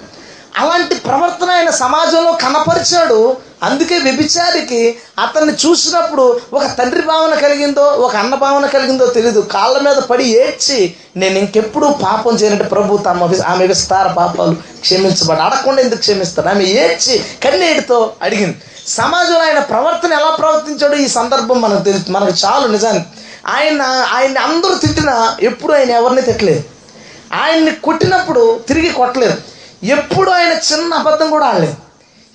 అలాంటి 0.59 0.95
ప్రవర్తన 0.95 1.49
ఆయన 1.51 1.69
సమాజంలో 1.69 2.31
కనపరిచాడు. 2.31 3.37
అందుకే 3.63 3.97
వ్యభిచారికి 3.97 4.97
అతన్ని 5.19 5.53
చూసినప్పుడు 5.53 6.41
ఒక 6.53 6.63
తండ్రి 6.79 7.01
భావన 7.01 7.33
కలిగిందో 7.33 7.83
ఒక 7.83 8.15
అన్న 8.15 8.35
భావన 8.35 8.65
కలిగిందో 8.65 9.05
తెలియదు 9.05 9.39
కాళ్ళ 9.39 9.79
మీద 9.79 9.95
పడి 9.95 10.23
ఏడ్చి 10.23 10.95
నేను 11.17 11.37
ఇంకెప్పుడు 11.39 11.87
పాపం 11.87 12.35
చేయనట్టు 12.35 12.63
ప్రభు 12.63 12.97
తమ 12.97 13.29
ఆమె 13.47 13.67
విస్తార 13.67 14.07
పాపాలు 14.07 14.55
క్షమించబడి 14.81 15.41
అడగకుండా 15.41 15.81
ఎందుకు 15.81 15.99
క్షమిస్తాడు? 15.99 16.47
ఆమె 16.47 16.63
ఏడ్చి 16.63 17.23
కన్నీటితో 17.43 18.11
అడిగింది. 18.21 18.57
సమాజంలో 18.87 19.39
ఆయన 19.39 19.59
ప్రవర్తన 19.59 20.13
ఎలా 20.13 20.31
ప్రవర్తించాడో 20.39 20.95
ఈ 20.95 21.07
సందర్భం 21.07 21.61
మనకు 21.61 21.83
తెలుసు 21.83 22.11
మనకు 22.11 22.33
చాలు 22.45 22.67
నిజానికి. 22.67 23.05
ఆయన 23.47 23.81
ఆయన్ని 24.13 24.39
అందరూ 24.39 24.75
తిట్టినా 24.75 25.37
ఎప్పుడు 25.41 25.73
ఆయన 25.73 25.89
ఎవరిని 25.89 26.21
తిట్టలేదు. 26.21 26.63
ఆయన్ని 27.33 27.71
కొట్టినప్పుడు 27.71 28.59
తిరిగి 28.67 28.89
కొట్టలేదు. 28.89 29.37
ఎప్పుడు 29.83 30.31
ఆయన 30.31 30.51
చిన్న 30.51 30.93
అబద్ధం 30.93 31.29
కూడా 31.29 31.45
ఆడలేదు. 31.45 31.75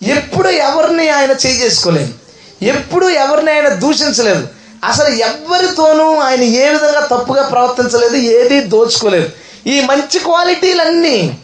ఎప్పుడు 0.05 0.49
ఎవరిని 0.49 1.09
ఆయన 1.09 1.31
చేయి 1.31 1.63
చేసుకోలేదు. 1.63 2.15
ఎప్పుడు 2.63 3.07
ఎవరిని 3.07 3.53
ఆయన 3.53 3.69
దూషించలేదు. 3.69 4.49
అసలు 4.85 5.09
ఎవరితోనూ 5.09 6.17
ఆయన 6.17 6.43
ఏ 6.43 6.71
విధంగా 6.71 7.07
తప్పుగా 7.07 7.43
ప్రవర్తించలేదు 7.43 8.17
ఏది 8.17 8.61
దోచుకోలేదు. 8.61 9.29
ఈ 9.67 9.81
మంచి 9.81 10.19
క్వాలిటీలన్నీ 10.19 11.39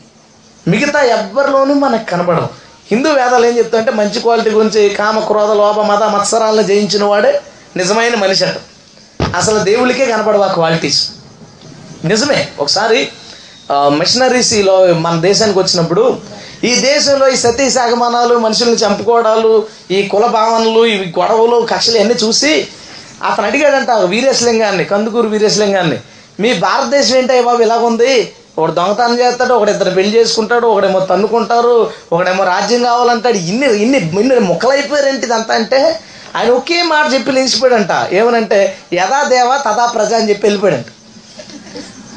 మిగతా 0.68 1.02
ఎవ్వరిలోనూ 1.02 1.74
మనకు 1.74 2.04
కనబడవు. 2.04 2.48
హిందూ 2.90 3.10
వేదాలు 3.10 3.46
ఏం 3.46 3.58
చెప్తాయంటే 3.58 3.90
మంచి 3.90 4.20
క్వాలిటీ 4.20 4.50
గురించి 4.50 4.88
కామ 4.88 5.20
క్రోధ 5.20 5.50
లోభ 5.50 5.80
మత 5.80 6.02
మత్సరాలను 6.02 6.66
జయించిన 6.66 7.04
వాడే 7.04 7.40
నిజమైన 7.76 8.14
మనిషి 8.14 8.44
అసలు 9.36 9.58
దేవుడికే 9.58 10.06
కనపడవు 10.06 10.42
ఆ 10.42 10.52
క్వాలిటీస్. 10.52 11.10
నిజమే. 12.04 12.48
ఒకసారి 12.60 13.08
మిషనరీస్లో 13.98 14.76
మన 15.06 15.14
దేశానికి 15.20 15.59
వచ్చినప్పుడు 15.59 16.04
ఈ 16.64 16.74
దేశంలో 16.80 17.28
ఈ 17.28 17.37
సతీ 17.37 17.70
సాగమానాలు 17.70 18.35
మనుషుల్ని 18.38 18.78
చంపుకోవడాలు 18.85 19.52
ఈ 19.90 20.09
కుల 20.09 20.26
భావనలు 20.26 20.87
ఈ 20.87 20.96
గొడవలు 21.18 21.66
కక్షలు 21.72 21.98
అన్నీ 21.98 22.16
చూసి 22.24 22.52
అతను 23.28 23.46
అడిగాడంట 23.46 23.90
వీరేశలింగాన్ని 24.12 24.85
కందుకూరు 24.85 25.28
వీరేశలింగాన్ని 25.28 25.98
మీ 26.42 26.50
భారతదేశం 26.66 27.16
ఏంటి 27.16 27.40
బాబు 27.48 27.62
ఇలా 27.62 27.76
ఉంది? 27.88 28.12
ఒకడు 28.59 28.72
దొంగతనం 28.72 29.18
చేస్తాడు 29.18 29.52
ఒకడు 29.54 29.70
ఇద్దరు 29.70 29.90
పెళ్ళి 29.96 30.12
చేసుకుంటాడు 30.18 30.66
ఒకడేమో 30.66 31.00
తన్నుకుంటారు 31.00 31.74
ఒకడేమో 32.12 32.44
రాజ్యం 32.44 32.83
కావాలంటాడు. 32.85 33.38
ఇన్ని 33.50 33.66
ఇన్ని 33.85 33.98
ఇన్ని 34.22 34.38
ముక్కలైపోయారేంటి 34.52 35.26
ఇదంతా 35.26 35.54
అంటే 35.54 35.80
ఆయన 36.37 36.50
ఒకే 36.50 36.83
మాట 36.83 37.04
చెప్పి 37.14 37.33
లేచిపోయాడంట 37.33 37.92
ఏమనంటే 38.18 38.59
యథా 38.92 39.22
దేవ 39.33 39.50
తదా 39.66 39.87
ప్రజ 39.96 40.12
అని 40.14 40.28
చెప్పి 40.30 40.46
వెళ్ళిపోయాడంట. 40.46 40.88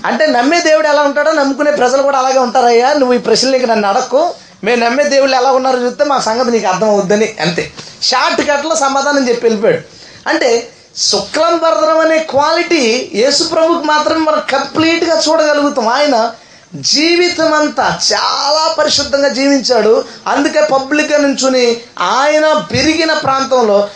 అంటే 0.06 0.26
నమ్మే 0.26 0.60
దేవుడు 0.60 0.88
ఎలా 0.88 1.02
ఉంటాడో 1.02 1.32
నమ్ముకునే 1.32 1.72
ప్రజలు 1.72 2.02
కూడా 2.02 2.20
అలాగే 2.20 2.39
ఉంటారయ్యా. 2.39 2.94
నువ్వు 2.94 3.13
ఈ 3.13 3.18
ప్రశ్నలకి 3.18 3.68
నన్ను 3.68 3.89
అడక్కు. 3.89 4.34
మేము 4.63 4.86
నమ్మే 4.86 5.04
దేవుళ్ళు 5.04 5.36
ఎలా 5.36 5.52
ఉన్నారో 5.52 5.80
చూస్తే 5.80 6.04
మా 6.04 6.20
సంగతి 6.20 6.52
నీకు 6.52 6.68
అర్థం 6.68 6.89
అవుద్దని 6.89 7.36
అంతే. 7.42 7.72
షార్ట్ 8.02 8.50
కట్లో 8.50 8.76
సమాధానం 8.76 9.30
చెప్పి 9.30 9.46
వెళ్ళిపోయాడు. 9.46 9.82
అంటే 10.30 10.70
శుక్లం 10.98 11.58
భరదరం 11.58 12.00
అనే 12.00 12.20
క్వాలిటీ 12.20 13.12
యేసు 13.16 13.44
ప్రభుకి 13.44 13.88
మాత్రం 13.88 14.26
మనం 14.26 14.42
కంప్లీట్గా 14.52 15.22
చూడగలుగుతాం. 15.30 15.88
ఆయన 15.88 16.32
జీవితం 16.76 17.54
అంతా 17.54 18.00
చాలా 18.13 18.76
పరిశుద్ధంగా 18.80 19.28
జీవించాడు. 19.28 20.04
అందుకే 20.28 20.62
పబ్లిక్గా 20.62 21.18
నుంచుని 21.18 21.78
ఆయన 22.00 22.66
పెరిగిన 22.72 23.13
ప్రాంతంలో 23.13 23.89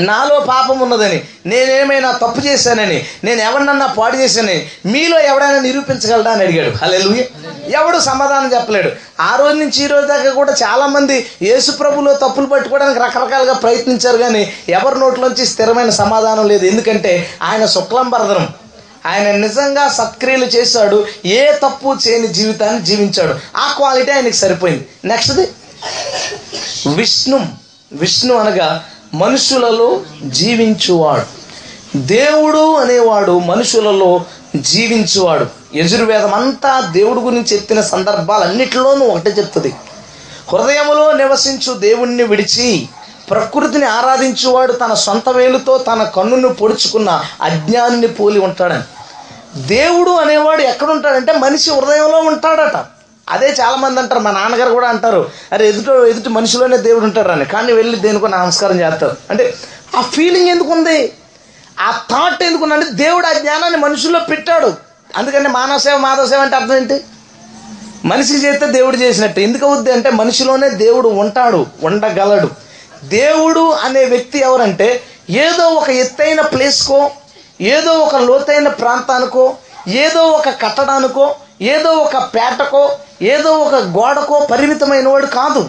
నాలో 0.00 0.40
పాపం 0.40 0.78
ఉన్నదని 0.80 1.24
నేనేమైనా 1.46 2.12
తప్పు 2.12 2.46
చేశానని 2.46 3.06
నేను 3.24 3.40
ఎవరినన్నా 3.40 3.86
పాడు 3.86 4.16
చేశానని 4.16 4.70
మీలో 4.86 5.20
ఎవడైనా 5.20 5.58
నిరూపించగలడా 5.58 6.30
అని 6.30 6.42
అడిగాడు. 6.42 6.84
హలో 6.84 7.14
ఎవడు 7.68 7.98
సమాధానం 7.98 8.54
చెప్పలేడు. 8.54 8.90
ఆ 9.22 9.36
రోజు 9.36 9.54
నుంచి 9.54 9.84
ఈ 9.84 9.86
రోజు 9.86 10.06
దాకా 10.06 10.30
కూడా 10.30 10.52
చాలామంది 10.52 11.26
యేసుప్రభులో 11.42 12.14
తప్పులు 12.14 12.46
పట్టుకోవడానికి 12.46 13.00
రకరకాలుగా 13.00 13.52
ప్రయత్నించారు 13.52 14.16
కానీ 14.16 14.52
ఎవరి 14.68 15.00
నోట్లోంచి 15.00 15.46
స్థిరమైన 15.46 15.90
సమాధానం 15.90 16.48
లేదు. 16.48 16.66
ఎందుకంటే 16.66 17.30
ఆయన 17.42 17.66
శుక్లంబరదనం 17.66 18.48
ఆయన 19.06 19.36
నిజంగా 19.36 19.88
సత్క్రియలు 19.88 20.44
చేశాడు. 20.44 21.06
ఏ 21.26 21.52
తప్పు 21.52 21.96
చేయని 22.08 22.26
జీవితాన్ని 22.26 22.82
జీవించాడు. 22.82 23.34
ఆ 23.56 23.74
క్వాలిటీ 23.76 24.10
ఆయనకి 24.10 24.36
సరిపోయింది. 24.36 24.88
నెక్స్ట్ది. 25.04 25.48
విష్ణు. 26.94 27.64
విష్ణు 27.92 28.34
అనగా 28.34 28.84
మనుషులలో 29.14 30.00
జీవించువాడు. 30.22 31.44
దేవుడు 31.96 32.74
అనేవాడు 32.74 33.38
మనుషులలో 33.38 34.24
జీవించువాడు. 34.56 35.46
యజుర్వేదం 35.74 36.34
అంతా 36.34 36.80
దేవుడు 36.80 37.20
గురించి 37.20 37.56
ఎత్తిన 37.56 37.80
సందర్భాలన్నిటిలోనూ 37.80 39.06
ఒకటే 39.06 39.30
చెప్తుంది. 39.30 39.74
హృదయములో 40.52 41.12
నివసించు 41.12 41.72
దేవుణ్ణి 41.72 42.22
విడిచి 42.22 42.88
ప్రకృతిని 43.30 43.86
ఆరాధించువాడు 43.86 44.72
తన 44.72 44.94
సొంత 44.94 45.28
వేలుతో 45.28 45.78
తన 45.78 46.02
కన్నును 46.02 46.48
పొడుచుకున్న 46.48 47.24
అజ్ఞాన్ని 47.42 48.06
పోలి 48.06 48.40
ఉంటాడని. 48.40 48.82
దేవుడు 49.66 50.10
అనేవాడు 50.10 50.62
ఎక్కడుంటాడంటే 50.62 51.32
మనిషి 51.32 51.70
హృదయంలో 51.70 52.18
ఉంటాడట. 52.18 52.86
అదే 53.28 53.56
చాలా 53.60 53.76
మంది 53.76 54.00
అంటారు 54.00 54.20
మా 54.20 54.30
నాన్నగారు 54.30 54.70
కూడా 54.70 54.88
అంటారు 54.88 55.30
అరే 55.52 55.68
ఎదుట 55.68 56.06
ఎదుటి 56.06 56.28
మనిషిలోనే 56.28 56.76
దేవుడు 56.76 57.04
ఉంటారని 57.04 57.44
కానీ 57.44 57.72
వెళ్ళి 57.72 57.96
దేనికో 57.96 58.26
నమస్కారం 58.26 58.80
చేస్తారు. 58.80 59.16
అంటే 59.30 59.54
ఆ 59.96 60.00
ఫీలింగ్ 60.00 60.48
ఎందుకు 60.48 60.68
ఉంది 60.68 61.12
ఆ 61.80 61.90
థాట్ 62.10 62.42
ఎందుకు 62.42 62.90
దేవుడు 62.90 63.26
ఆ 63.26 63.32
జ్ఞానాన్ని 63.32 63.78
మనుషుల్లో 63.78 64.20
పెట్టాడు. 64.20 64.74
అందుకని 65.16 65.48
మానవ 65.48 65.78
సేవ 65.78 65.96
మాధవ 65.96 66.26
సేవ 66.26 66.40
అంటే 66.40 66.56
అర్థం 66.56 66.76
ఏంటి? 66.76 67.04
మనిషి 68.04 68.34
చేస్తే 68.34 68.66
దేవుడు 68.66 68.96
చేసినట్టు. 68.96 69.40
ఎందుకు 69.40 69.66
అవుద్ది 69.66 69.92
అంటే 69.92 70.10
మనిషిలోనే 70.10 70.68
దేవుడు 70.68 71.08
ఉంటాడు 71.08 71.66
ఉండగలడు. 71.82 72.50
దేవుడు 73.04 73.70
అనే 73.70 74.04
వ్యక్తి 74.04 74.38
ఎవరంటే 74.38 75.02
ఏదో 75.30 75.68
ఒక 75.68 75.90
ఎత్తైన 75.90 76.40
ప్లేస్కో 76.40 77.10
ఏదో 77.60 77.92
ఒక 77.92 78.16
లోతైన 78.16 78.68
ప్రాంతానికో 78.68 79.54
ఏదో 79.88 80.22
ఒక 80.22 80.48
కట్టడానికో 80.48 81.34
ఏదో 81.60 81.90
ఒక 81.90 82.16
పేటకో 82.16 82.98
ఏదో 83.24 83.50
ఒక 83.50 83.74
గోడకో 83.74 84.48
పరిమితమైన 84.50 85.08
వాడు 85.08 85.26
కాదు. 85.26 85.68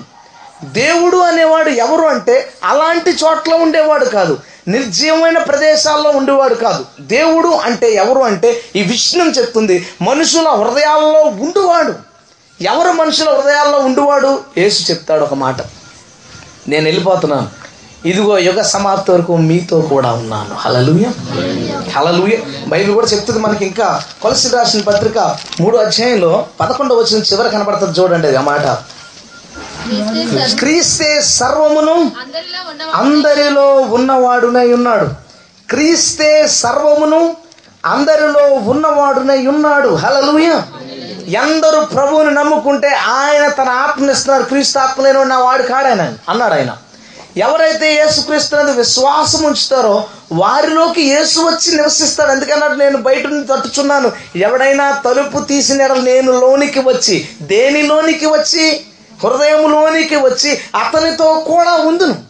దేవుడు 0.64 1.18
అనేవాడు 1.18 1.70
ఎవరు 1.70 2.02
అంటే 2.02 2.54
అలాంటి 2.64 3.10
చోట్ల 3.12 3.54
ఉండేవాడు 3.54 4.06
కాదు. 4.06 4.40
నిర్జీవమైన 4.68 5.38
ప్రదేశాల్లో 5.38 6.10
ఉండేవాడు 6.10 6.56
కాదు. 6.56 6.86
దేవుడు 7.02 7.48
అంటే 7.48 7.94
ఎవరు 7.94 8.20
అంటే 8.20 8.62
ఈ 8.76 8.84
విష్ణుని 8.84 9.32
చెప్తుంది. 9.32 9.88
మనుషుల 10.02 10.48
హృదయాల్లో 10.48 11.22
ఉండువాడు. 11.22 11.94
ఎవరు 12.62 12.92
మనుషుల 12.92 13.30
హృదయాల్లో 13.30 13.80
ఉండువాడు? 13.80 14.40
యేసు 14.58 14.92
చెప్తాడు 14.92 15.24
ఒక 15.24 15.34
మాట. 15.34 15.56
నేను 16.68 16.86
వెళ్ళిపోతున్నాను. 16.86 17.65
ఇదిగో 18.06 18.38
యుగ 18.38 18.62
సమాప్తి 18.62 19.12
వరకు 19.12 19.38
మీతో 19.38 19.82
కూడా 19.82 20.12
ఉన్నాను. 20.14 20.56
హలలుయ 20.56 21.06
హలలుయ 21.96 22.36
బైబిల్ 22.68 22.94
కూడా 22.94 23.08
చెప్తుంది 23.08 23.40
మనకి 23.40 23.66
ఇంకా. 23.66 24.02
కొలసి 24.22 24.50
రాసిన 24.50 24.82
పత్రిక 24.82 25.38
మూడో 25.62 25.78
అధ్యాయంలో 25.78 26.46
పదకొండవ 26.60 26.98
వచ్చిన 26.98 27.22
చివర 27.22 27.48
కనబడుతుంది 27.48 28.00
చూడండి 28.00 28.28
అది 28.28 28.38
ఆ 28.38 28.42
మాట. 28.42 28.68
క్రీస్తే 30.60 31.22
సర్వమును 31.22 32.12
అందరిలో 32.94 33.66
ఉన్నవాడునై 33.82 34.74
ఉన్నాడు. 34.74 35.06
క్రీస్తే 35.70 36.48
సర్వమును 36.48 37.36
అందరిలో 37.86 38.46
ఉన్నవాడునై 38.72 39.48
ఉన్నాడు. 39.48 39.90
హలలుయ 39.96 40.62
ఎందరు 41.34 41.80
ప్రభువుని 41.86 42.32
నమ్ముకుంటే 42.32 42.88
ఆయన 42.88 43.50
తన 43.50 43.70
ఆత్మనిస్తున్నారు 43.70 44.44
క్రీస్తు 44.44 44.80
ఆత్మలేని 44.80 45.26
నా 45.26 45.40
వాడు 45.40 45.64
కాడాయన 45.64 46.14
అన్నాడు 46.30 46.54
ఆయన. 46.54 46.72
ఎవరైతే 47.38 47.96
యేసుక్రీస్తునందు 47.96 48.72
విశ్వాసం 48.72 49.44
ఉంచుతారో 49.44 50.06
వారిలోకి 50.32 51.02
యేసు 51.02 51.40
వచ్చి 51.40 51.78
నివసిస్తాడు. 51.78 52.32
ఎందుకన్నట్టు 52.32 52.78
నేను 52.78 52.98
బయట 52.98 53.28
నుండి 53.28 53.48
తట్టుచున్నాను. 53.48 54.12
ఎవడైనా 54.36 55.02
తలుపు 55.06 55.40
తీసిన 55.40 55.88
నేను 55.88 56.40
లోనికి 56.40 56.80
వచ్చి 56.80 57.30
దేనిలోనికి 57.42 58.26
వచ్చి? 58.26 58.82
హృదయంలోనికి 59.24 60.16
వచ్చి 60.16 60.62
అతనితో 60.76 61.46
కూడా 61.48 61.74
ఉందును. 61.74 62.25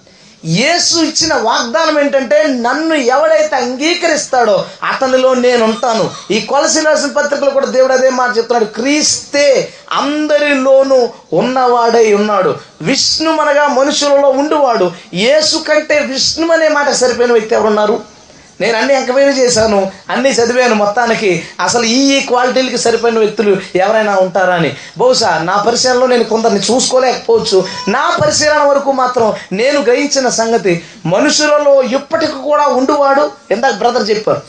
యేసు 0.46 1.00
ఇచ్చిన 1.00 1.34
వాగ్దానం 1.34 2.00
ఏంటంటే 2.00 2.44
నన్ను 2.48 2.96
ఎవడైతే 2.96 3.56
అంగీకరిస్తాడో 3.56 4.66
అతనిలో 4.84 5.34
నేను 5.34 5.66
ఉంటాను 5.66 6.10
ఈ 6.32 6.42
కొలసి 6.42 6.82
రాసిన 6.82 7.12
పత్రికలో 7.12 7.52
కూడా 7.52 7.66
దేవుడు 7.66 7.94
అదే 7.94 8.10
మాట 8.10 8.38
చెప్తున్నాడు. 8.38 8.66
క్రీస్తే 8.66 9.74
అందరిలోనూ 9.92 11.10
ఉన్నవాడై 11.34 12.14
ఉన్నాడు. 12.14 12.56
విష్ణుమనగా 12.82 13.68
మనుషులలో 13.68 14.30
ఉండువాడు. 14.30 14.92
యేసు 15.14 15.58
కంటే 15.58 16.00
విష్ణు 16.00 16.52
అనే 16.52 16.68
మాట 16.68 16.90
సరిపోయిన 16.90 17.32
వ్యక్తి 17.32 17.56
ఎవరున్నారు? 17.56 18.15
నేను 18.62 18.78
అన్ని 18.78 18.94
ఎంక్వైరీ 18.94 19.32
చేశాను 19.32 19.92
అన్ని 20.10 20.30
చదివాను 20.30 20.76
మొత్తానికి. 20.76 21.44
అసలు 21.60 21.84
ఈ 21.84 22.18
ఈ 22.18 22.20
క్వాలిటీలకి 22.22 22.78
సరిపోయిన 22.78 23.20
వ్యక్తులు 23.20 23.58
ఎవరైనా 23.76 24.16
ఉంటారా 24.16 24.56
అని. 24.56 24.76
బహుశా 24.98 25.38
నా 25.38 25.64
పరిశీలనలో 25.68 26.08
నేను 26.08 26.24
కొందరిని 26.24 26.60
చూసుకోలేకపోవచ్చు. 26.60 27.66
నా 27.88 28.18
పరిశీలన 28.22 28.60
వరకు 28.60 28.92
మాత్రం 28.92 29.34
నేను 29.54 29.80
గ్రహించిన 29.80 30.30
సంగతి 30.30 30.84
మనుషులలో 31.06 31.82
ఇప్పటికి 31.82 32.32
కూడా 32.32 32.68
ఉండువాడు 32.68 33.32
ఇందాక 33.52 33.74
బ్రదర్ 33.74 34.10
చెప్పారు. 34.10 34.42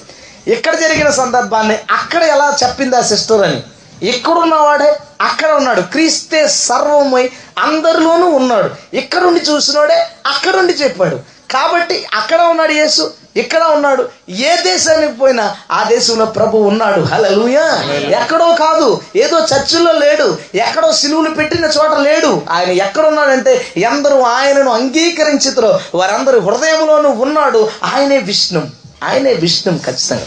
ఇక్కడ 0.51 0.75
జరిగిన 0.75 1.11
సందర్భాన్ని 1.11 1.75
అక్కడ 1.75 2.23
ఎలా 2.23 2.57
చెప్పింది 2.65 2.97
ఆ 2.97 3.01
సిస్టర్ 3.01 3.43
అని. 3.43 3.63
ఇక్కడున్నవాడే 4.03 4.97
అక్కడ 5.21 5.51
ఉన్నాడు. 5.51 5.81
క్రీస్తే 5.81 6.49
సర్వమై 6.49 7.31
అందరిలోనూ 7.59 8.27
ఉన్నాడు. 8.27 8.97
ఇక్కడుండి 8.97 9.41
చూసినోడే 9.41 9.95
అక్కడుండి 10.27 10.73
చెప్పాడు. 10.73 11.17
కాబట్టి 11.51 12.07
అక్కడ 12.15 12.41
ఉన్నాడు 12.41 12.73
యేసు. 12.73 13.26
ఇక్కడ 13.37 13.63
ఉన్నాడు? 13.63 14.09
ఏ 14.29 14.57
దేశానికి 14.57 15.13
పోయినా 15.13 15.57
ఆ 15.71 15.85
దేశంలో 15.89 16.25
ప్రభు 16.25 16.59
ఉన్నాడు. 16.59 17.01
హలలుయా 17.01 17.83
ఎక్కడో 18.21 18.57
కాదు. 18.59 19.01
ఏదో 19.17 19.39
చర్చిల్లో 19.39 19.93
లేడు. 19.93 20.39
ఎక్కడో 20.55 20.93
సిలువులు 20.93 21.31
పెట్టిన 21.31 21.65
చోట 21.65 21.99
లేడు. 21.99 22.43
ఆయన 22.51 22.71
ఎక్కడ 22.71 23.07
ఉన్నాడంటే 23.07 23.67
ఎందరూ 23.77 24.21
ఆయనను 24.21 24.71
అంగీకరించుతారో. 24.71 25.81
వారందరి 25.95 26.41
హృదయంలోనూ 26.41 27.11
ఉన్నాడు. 27.11 27.71
ఆయనే 27.85 28.19
విష్ణు. 28.19 28.63
ఆయనే 29.05 29.35
విష్ణు 29.35 29.79
ఖచ్చితంగా. 29.79 30.27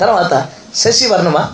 తర్వాత 0.00 0.46
శశివర్ణమ 0.74 1.46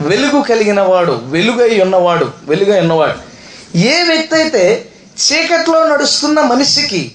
వెలుగు 0.00 0.42
కలిగిన 0.42 0.80
వాడు 0.80 1.20
వెలుగై 1.22 1.80
ఉన్నవాడు 1.80 2.30
వెలుగై 2.44 2.80
ఉన్నవాడు. 2.80 3.32
ఏ 3.78 4.02
వ్యక్తి 4.02 4.34
అయితే 4.34 4.88
చీకట్లో 5.22 5.88
నడుస్తున్న 5.88 6.40
మనిషికి 6.40 7.14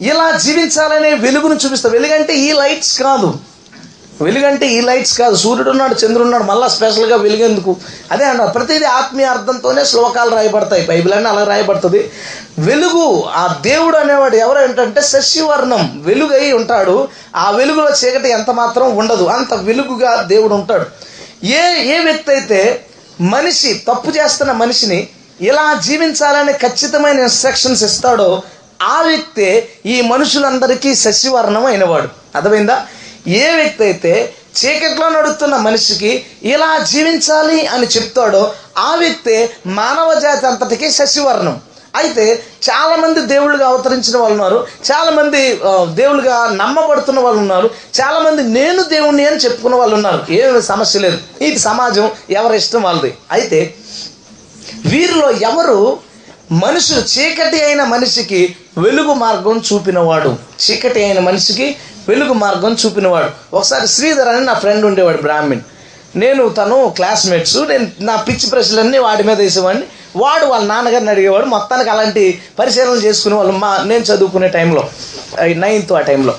ఇలా 0.00 0.30
జీవించాలనే 0.30 1.14
వెలుగును 1.14 1.54
చూపిస్తాం 1.54 1.92
వెలుగంటే 1.92 2.34
ఈ 2.34 2.52
లైట్స్ 2.52 3.02
కాదు. 3.02 3.34
వెలుగంటే 4.20 4.66
ఈ 4.66 4.80
లైట్స్ 4.80 5.18
కాదు. 5.18 5.36
సూర్యుడు 5.36 5.70
ఉన్నాడు 5.70 5.94
చంద్రుడు 5.94 6.22
ఉన్నాడు 6.22 6.42
మళ్ళీ 6.42 6.68
స్పెషల్గా 6.68 7.16
వెలుగెందుకు. 7.16 7.76
అదే 8.12 8.24
అన్నారు 8.24 8.50
ప్రతిదీ 8.50 8.84
ఆత్మీయ 8.84 9.26
అర్థంతోనే 9.26 9.84
శ్లోకాలు 9.84 10.30
రాయబడతాయి. 10.30 10.86
బైబిల్ 10.86 11.14
అని 11.14 11.28
అలా 11.28 11.44
రాయబడుతుంది. 11.44 12.10
వెలుగు 12.58 13.24
ఆ 13.24 13.56
దేవుడు 13.60 13.96
అనేవాడు 13.96 14.36
ఎవరు 14.36 14.58
ఏంటంటే 14.58 15.00
శశివర్ణం 15.00 16.02
వెలుగై 16.04 16.52
ఉంటాడు. 16.52 17.08
ఆ 17.36 17.50
వెలుగులో 17.50 17.90
చీకటి 18.04 18.30
ఎంత 18.30 18.50
మాత్రం 18.50 18.96
ఉండదు. 18.96 19.24
అంత 19.24 19.54
వెలుగుగా 19.54 20.22
దేవుడు 20.22 20.54
ఉంటాడు. 20.54 20.86
ఏ 21.46 21.82
ఏ 21.84 21.98
వ్యక్తి 21.98 22.30
అయితే 22.30 22.84
మనిషి 23.20 23.82
తప్పు 23.88 24.10
చేస్తున్న 24.10 24.52
మనిషిని 24.52 25.08
ఇలా 25.40 25.74
జీవించాలని 25.74 26.52
ఖచ్చితమైన 26.52 27.20
ఇన్స్ట్రక్షన్స్ 27.20 27.84
ఇస్తాడో 27.84 28.42
ఆ 28.82 29.02
వ్యక్తే 29.02 29.68
ఈ 29.86 30.00
మనుషులందరికీ 30.00 30.94
శశివర్ణం 30.94 31.66
అయినవాడు. 31.66 32.08
అర్థమైందా? 32.36 32.86
ఏ 33.26 33.54
వ్యక్తి 33.54 33.84
అయితే 33.84 34.34
చీకట్లో 34.64 35.08
నడుస్తున్న 35.08 35.56
మనిషికి 35.56 36.26
ఇలా 36.42 36.78
జీవించాలి 36.78 37.66
అని 37.66 37.86
చెప్తాడో 37.86 38.52
ఆ 38.78 38.94
వ్యక్తే 38.94 39.50
మానవ 39.66 40.20
జాతి 40.20 40.46
అంతటికి 40.46 40.90
శశివర్ణం 40.90 41.60
అయితే 41.96 42.42
చాలామంది 42.70 43.20
దేవుళ్ళుగా 43.20 43.66
అవతరించిన 43.66 44.16
వాళ్ళు 44.16 44.32
ఉన్నారు. 44.32 44.66
చాలామంది 44.92 45.60
దేవుళ్ళుగా 45.84 46.48
నమ్మబడుతున్న 46.52 47.20
వాళ్ళు 47.20 47.40
ఉన్నారు. 47.40 47.70
చాలామంది 48.00 48.42
నేను 48.42 48.82
దేవుణ్ణి 48.82 49.26
అని 49.26 49.36
చెప్పుకున్న 49.36 49.76
వాళ్ళు 49.76 49.94
ఉన్నారు. 49.94 50.32
ఏమి 50.32 50.62
సమస్య 50.62 51.00
లేదు. 51.00 51.44
ఇది 51.44 51.58
సమాజం 51.58 52.10
ఎవరి 52.30 52.56
ఇష్టం 52.56 52.82
వాళ్ళది. 52.82 53.14
అయితే 53.32 53.74
వీరిలో 54.86 55.30
ఎవరు 55.30 56.07
మనుషులు 56.52 57.00
చీకటి 57.00 57.64
అయిన 57.64 57.84
మనిషికి 57.84 58.56
వెలుగు 58.78 59.12
మార్గం 59.12 59.62
చూపినవాడు. 59.72 60.36
చీకటి 60.64 61.04
అయిన 61.04 61.20
మనిషికి 61.20 61.76
వెలుగు 62.08 62.32
మార్గం 62.32 62.76
చూపినవాడు. 62.84 63.56
ఒకసారి 63.56 63.88
శ్రీధర్ 63.88 64.28
అని 64.28 64.44
నా 64.44 64.54
ఫ్రెండ్ 64.54 64.84
ఉండేవాడు 64.86 65.22
బ్రాహ్మణ్. 65.22 65.60
నేను 66.16 66.48
తను 66.48 66.92
క్లాస్మేట్స్ 66.96 67.56
నేను 67.56 67.86
నా 68.00 68.16
పిచ్చి 68.16 68.50
ప్రశ్నలన్నీ 68.50 68.98
వాడి 68.98 69.22
మీద 69.22 69.38
వేసేవాడిని. 69.38 69.84
వాడు 70.16 70.44
వాళ్ళ 70.46 70.64
నాన్నగారిని 70.66 71.10
అడిగేవాడు 71.10 71.44
మొత్తానికి 71.44 71.90
అలాంటి 71.90 72.42
పరిశీలన 72.58 72.98
చేసుకునే 73.04 73.34
వాళ్ళు 73.34 73.52
మా 73.52 73.82
నేను 73.84 74.02
చదువుకునే 74.02 74.48
టైంలో 74.48 74.84
నైన్త్ 75.54 75.92
ఆ 75.92 76.00
టైంలో. 76.00 76.34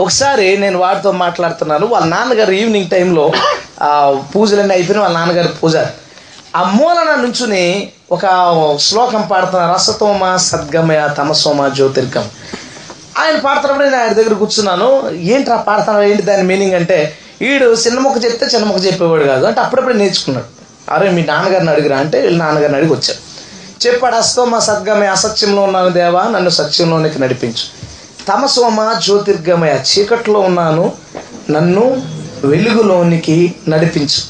ఒకసారి 0.00 0.56
నేను 0.56 0.78
వాడితో 0.78 1.12
మాట్లాడుతున్నాను 1.12 1.86
వాళ్ళ 1.86 2.06
నాన్నగారు 2.06 2.52
ఈవినింగ్ 2.52 2.90
టైంలో 2.90 3.32
పూజలన్నీ 4.34 4.74
అయిపోయిన 4.74 5.02
వాళ్ళ 5.02 5.18
నాన్నగారు 5.18 5.48
పూజ. 5.48 5.76
ఆ 6.56 6.60
మూలన 6.76 7.10
నుంచుని 7.22 7.64
ఒక 8.12 8.24
శ్లోకం 8.80 9.22
పాడుతున్న 9.30 9.62
రసతోమ 9.74 10.24
సద్గమయ 10.36 11.00
తమసోమ 11.18 11.68
జ్యోతిర్గం. 11.68 12.26
ఆయన 13.20 13.36
పాడుతున్నప్పుడు 13.38 13.86
నేను 13.86 13.98
ఆయన 14.02 14.12
దగ్గర 14.12 14.34
కూర్చున్నాను 14.34 14.88
ఏంట్రా 15.32 15.56
పాడుతున్నాడు 15.68 16.06
ఏంటి 16.10 16.22
దాని 16.22 16.42
మీనింగ్ 16.42 16.74
అంటే 16.74 16.98
వీడు 17.40 17.66
చిన్న 17.84 17.98
మొక్క 17.98 18.24
చెప్తే 18.24 18.46
చిన్న 18.46 18.64
మొక్క 18.66 18.80
చెప్పేవాడు 18.86 19.24
కాదు 19.24 19.44
అంటే 19.46 19.60
అప్పుడప్పుడు 19.60 19.94
నేర్చుకున్నాడు. 19.94 20.48
అరే 20.94 21.06
మీ 21.16 21.22
నాన్నగారిని 21.30 21.70
అడిగిరా 21.70 21.96
అంటే 21.98 22.20
వీళ్ళ 22.20 22.38
నాన్నగారిని 22.44 22.78
అడిగి 22.78 22.92
వచ్చాడు 22.92 23.20
చెప్పాడు 23.86 24.16
అస్తోమ 24.16 24.58
సద్గమయ 24.58 25.08
అసత్యంలో 25.08 25.62
ఉన్నాను 25.62 25.88
దేవా 25.88 26.22
నన్ను 26.34 26.50
సత్యంలోనికి 26.50 27.18
నడిపించు. 27.22 27.64
తమసోమ 28.28 28.78
జ్యోతిర్గమయ 29.04 29.74
చీకట్లో 29.90 30.38
ఉన్నాను 30.40 30.84
నన్ను 31.50 31.84
వెలుగులోనికి 32.44 33.36
నడిపించు. 33.68 34.22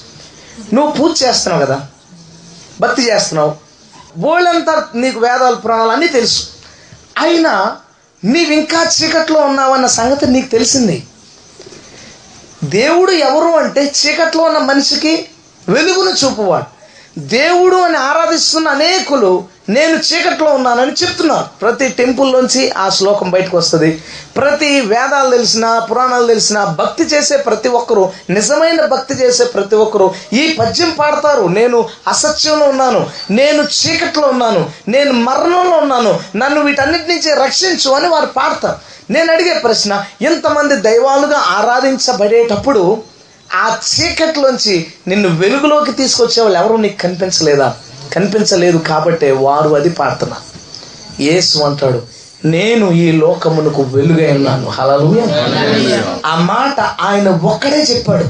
నువ్వు 0.74 0.90
పూజ 0.92 1.12
చేస్తున్నావు 1.22 1.62
కదా 1.66 1.78
భక్తి 2.80 3.02
చేస్తున్నావు. 3.02 3.54
బోళ్ళంతా 4.16 4.88
నీకు 4.94 5.20
వేదాలు 5.20 5.56
పురాణాలు 5.56 5.90
అన్నీ 5.90 6.08
తెలుసు. 6.08 6.48
అయినా 7.18 7.76
నీవు 8.24 8.50
ఇంకా 8.50 8.90
చీకట్లో 9.02 9.40
ఉన్నావన్న 9.40 9.86
సంగతి 9.86 10.26
నీకు 10.26 10.48
తెలిసింది. 10.48 11.06
దేవుడు 12.64 13.10
ఎవరు 13.10 13.44
అంటే 13.44 13.92
చీకట్లో 14.06 14.42
ఉన్న 14.42 14.58
మనిషికి 14.58 15.28
వెలుగును 15.68 16.10
చూపువాడు. 16.10 16.76
దేవుడు 17.18 17.76
అని 17.76 17.96
ఆరాధిస్తున్న 17.96 18.68
అనేకులు 18.68 19.44
నేను 19.68 19.96
చీకట్లో 19.96 20.50
ఉన్నానని 20.50 20.92
చెప్తున్నారు. 20.92 21.44
ప్రతి 21.60 21.88
టెంపుల్లోంచి 21.88 22.70
ఆ 22.70 22.88
శ్లోకం 22.88 23.30
బయటకు 23.30 23.58
వస్తుంది. 23.58 24.02
ప్రతి 24.36 24.80
వేదాలు 24.80 25.30
తెలిసిన 25.30 25.78
పురాణాలు 25.90 26.26
తెలిసిన 26.26 26.64
భక్తి 26.64 27.04
చేసే 27.04 27.36
ప్రతి 27.36 27.68
ఒక్కరూ 27.68 28.12
నిజమైన 28.30 28.86
భక్తి 28.86 29.14
చేసే 29.14 29.44
ప్రతి 29.44 29.76
ఒక్కరూ 29.76 30.14
ఈ 30.32 30.56
పద్యం 30.60 30.90
పాడతారు. 30.98 31.42
నేను 31.42 31.88
అసత్యంలో 32.08 32.66
ఉన్నాను. 32.66 33.06
నేను 33.30 33.62
చీకట్లో 33.62 34.28
ఉన్నాను. 34.28 34.70
నేను 34.88 35.12
మరణంలో 35.12 35.78
ఉన్నాను. 35.78 36.20
నన్ను 36.36 36.62
వీటన్నిటి 36.62 37.08
నుంచి 37.08 37.34
రక్షించు 37.34 37.90
అని 37.90 38.08
వారు 38.08 38.26
పాడతారు. 38.26 38.96
నేను 39.12 39.32
అడిగే 39.32 39.54
ప్రశ్న 39.54 40.04
ఇంతమంది 40.22 40.76
దైవాలుగా 40.76 41.38
ఆరాధించబడేటప్పుడు 41.38 43.02
ఆ 43.54 43.78
చీకట్లోంచి 43.94 44.86
నిన్ను 45.08 45.28
వెలుగులోకి 45.28 45.92
తీసుకొచ్చే 45.92 46.42
వాళ్ళు 46.42 46.58
ఎవరు 46.58 46.76
నీకు 46.76 47.02
కనిపించలేదా? 47.02 47.76
కనిపించలేదు 48.14 48.78
కాబట్టే 48.78 49.30
వారు 49.30 49.68
అది 49.68 49.90
పాడుతున్నారు 49.90 50.46
యేసు 51.22 51.58
అంటాడు 51.58 52.02
నేను 52.44 52.90
ఈ 52.90 53.12
లోకమునకు 53.12 53.82
వెలుగై 53.82 54.32
ఉన్నాను. 54.32 54.68
హలలుయ 54.68 55.22
ఆ 56.26 56.36
మాట 56.38 56.80
ఆయన 56.80 57.28
ఒక్కడే 57.28 57.82
చెప్పాడు. 57.82 58.24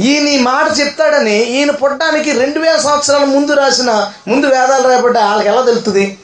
ఈయన 0.00 0.28
ఈ 0.28 0.38
మాట 0.40 0.80
చెప్తాడని 0.80 1.36
ఈయన 1.42 1.70
పుట్టడానికి 1.70 2.32
రెండు 2.32 2.58
వేల 2.58 2.76
సంవత్సరాల 2.76 3.24
ముందు 3.24 3.52
రాసిన 3.52 4.10
ముందు 4.28 4.46
వేదాలు 4.46 4.88
రాయబడ్డ 4.88 5.18
వాళ్ళకి 5.18 5.48
ఎలా 5.48 5.60
తెలుస్తుంది? 5.60 6.18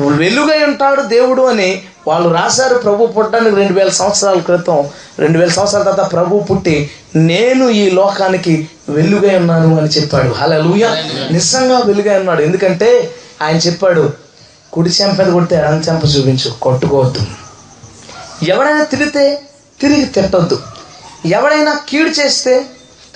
వెలుగై 0.00 0.64
ఉంటాడు 0.64 1.02
దేవుడు 1.02 1.42
అని 1.42 1.82
వాళ్ళు 2.08 2.28
రాశారు 2.28 2.78
ప్రభు 2.78 3.06
పుట్టడానికి 3.06 3.56
రెండు 3.56 3.72
వేల 3.72 3.88
సంవత్సరాల 3.88 4.38
క్రితం. 4.38 4.88
రెండు 5.18 5.38
వేల 5.38 5.48
సంవత్సరాల 5.48 5.82
తర్వాత 5.82 6.12
ప్రభు 6.12 6.38
పుట్టి 6.38 6.90
నేను 7.16 7.68
ఈ 7.68 7.90
లోకానికి 7.90 8.68
వెలుగై 8.88 9.36
ఉన్నాను 9.36 9.78
అని 9.78 9.88
చెప్పాడు. 9.88 10.34
హలలుయ 10.34 10.88
నిజంగా 11.30 11.78
వెలుగై 11.78 12.18
ఉన్నాడు. 12.18 12.42
ఎందుకంటే 12.42 13.14
ఆయన 13.42 13.56
చెప్పాడు 13.56 14.12
కుడి 14.72 14.90
చెంపద 14.90 15.32
కొడితే 15.32 15.56
ఎడం 15.56 15.80
చెంప 15.80 16.04
చూపించు 16.04 16.50
కొట్టుకోవద్దు. 16.50 17.26
ఎవడైనా 18.42 18.84
తిరిగితే 18.84 19.42
తిరిగి 19.80 20.04
తిట్టొద్దు. 20.04 20.62
ఎవడైనా 21.26 21.80
కీడు 21.88 22.08
చేస్తే 22.08 22.66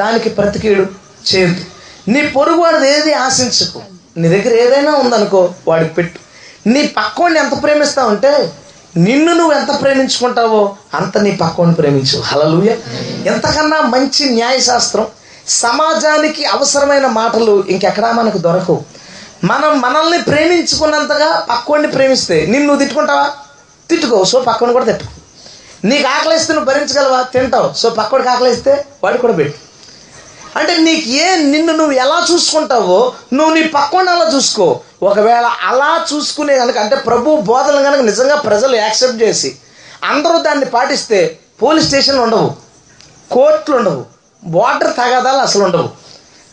దానికి 0.01 0.29
ప్రతి 0.29 0.59
కీడు 0.59 0.87
చేయొద్దు. 1.35 1.65
నీ 2.11 2.27
పొరుగు 2.27 2.57
వాడిది 2.57 2.91
ఏది 2.91 3.13
ఆశించకు. 3.13 3.83
నీ 4.17 4.29
దగ్గర 4.29 4.55
ఏదైనా 4.61 4.95
ఉందనుకో 4.95 5.55
వాడికి 5.69 5.95
పెట్టు. 5.95 6.19
నీ 6.69 6.87
పక్కోడిని 6.97 7.41
ఎంత 7.41 7.63
ప్రేమిస్తావంటే 7.63 8.53
నిన్ను 8.97 9.33
నువ్వు 9.33 9.53
ఎంత 9.53 9.83
ప్రేమించుకుంటావో 9.83 10.77
అంత 10.95 11.19
నీ 11.19 11.31
పక్కోడిని 11.31 11.75
ప్రేమించు. 11.75 12.21
హలలుయ 12.21 12.77
ఎంతకన్నా 13.27 13.81
మంచి 13.81 14.31
న్యాయశాస్త్రం 14.31 15.07
సమాజానికి 15.49 16.45
అవసరమైన 16.45 17.07
మాటలు 17.07 17.65
ఇంకెక్కడా 17.69 18.13
మనకు 18.13 18.39
దొరకవు. 18.39 18.83
మనం 19.45 19.81
మనల్ని 19.81 20.23
ప్రేమించుకున్నంతగా 20.23 21.47
పక్కోడిని 21.51 21.89
ప్రేమిస్తే 21.89 22.41
నిన్ను 22.41 22.61
నువ్వు 22.61 22.79
తిట్టుకుంటావా? 22.79 23.31
తిట్టుకో. 23.91 24.25
సో 24.25 24.41
పక్కని 24.41 24.73
కూడా 24.73 24.85
తిట్టు. 24.85 25.05
నీకు 25.87 26.09
ఆకలిస్తే 26.09 26.53
నువ్వు 26.53 26.73
భరించగలవా? 26.73 27.23
తింటావు. 27.23 27.73
సో 27.73 27.91
పక్కడికి 27.91 28.29
ఆకలిస్తే 28.29 28.87
వాడికి 29.05 29.23
కూడా 29.23 29.35
పెట్టు. 29.35 29.65
అంటే 30.59 30.77
నీకు 30.77 31.09
ఏ 31.09 31.37
నిన్ను 31.37 31.77
నువ్వు 31.77 31.93
ఎలా 31.93 32.27
చూసుకుంటావో 32.35 33.13
నువ్వు 33.33 33.55
నీ 33.55 33.63
పక్కన 33.63 34.09
అలా 34.09 34.31
చూసుకో. 34.35 34.81
ఒకవేళ 35.05 35.47
అలా 35.69 36.05
చూసుకునే 36.11 36.55
కనుక 36.59 36.79
అంటే 36.79 36.97
ప్రభు 36.97 37.37
బోధన 37.51 37.83
కనుక 37.83 38.03
నిజంగా 38.03 38.37
ప్రజలు 38.47 38.75
యాక్సెప్ట్ 38.77 39.23
చేసి 39.23 39.51
అందరూ 40.13 40.39
దాన్ని 40.39 40.67
పాటిస్తే 40.67 41.21
పోలీస్ 41.63 41.87
స్టేషన్లు 41.87 42.23
ఉండవు 42.23 42.49
కోర్టులు 43.31 43.77
ఉండవు 43.77 44.03
బోర్డర్ 44.43 44.93
తగాదాలు 44.97 45.39
అసలు 45.39 45.65
ఉండవు 45.65 45.91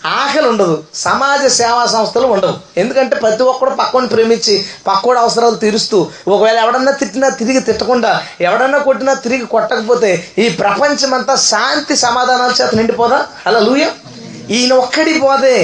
ఆకలి 0.01 0.47
ఉండదు 0.47 0.75
సమాజ 0.93 1.41
సేవా 1.57 1.81
సంస్థలు 1.85 2.27
ఉండవు. 2.27 2.55
ఎందుకంటే 2.77 3.15
ప్రతి 3.15 3.43
ఒక్కడు 3.43 3.71
పక్కని 3.71 4.07
ప్రేమించి 4.07 4.53
పక్కోడు 4.87 5.19
అవసరాలు 5.19 5.55
తీరుస్తూ 5.55 5.97
ఒకవేళ 6.27 6.57
ఎవడన్నా 6.57 6.91
తిట్టినా 6.91 7.29
తిరిగి 7.29 7.61
తిట్టకుండా 7.61 8.11
ఎవడన్నా 8.47 8.77
కొట్టినా 8.77 9.13
తిరిగి 9.25 9.45
కొట్టకపోతే 9.45 10.09
ఈ 10.37 10.49
ప్రపంచమంతా 10.61 11.35
శాంతి 11.35 11.95
సమాధానాల 11.95 12.51
చేత 12.61 12.71
నిండిపోదా? 12.75 13.19
అలా 13.47 13.59
లూయ 13.59 13.85
ఈయన 14.57 14.73
ఒక్కడి 14.83 15.13
పోదే 15.19 15.57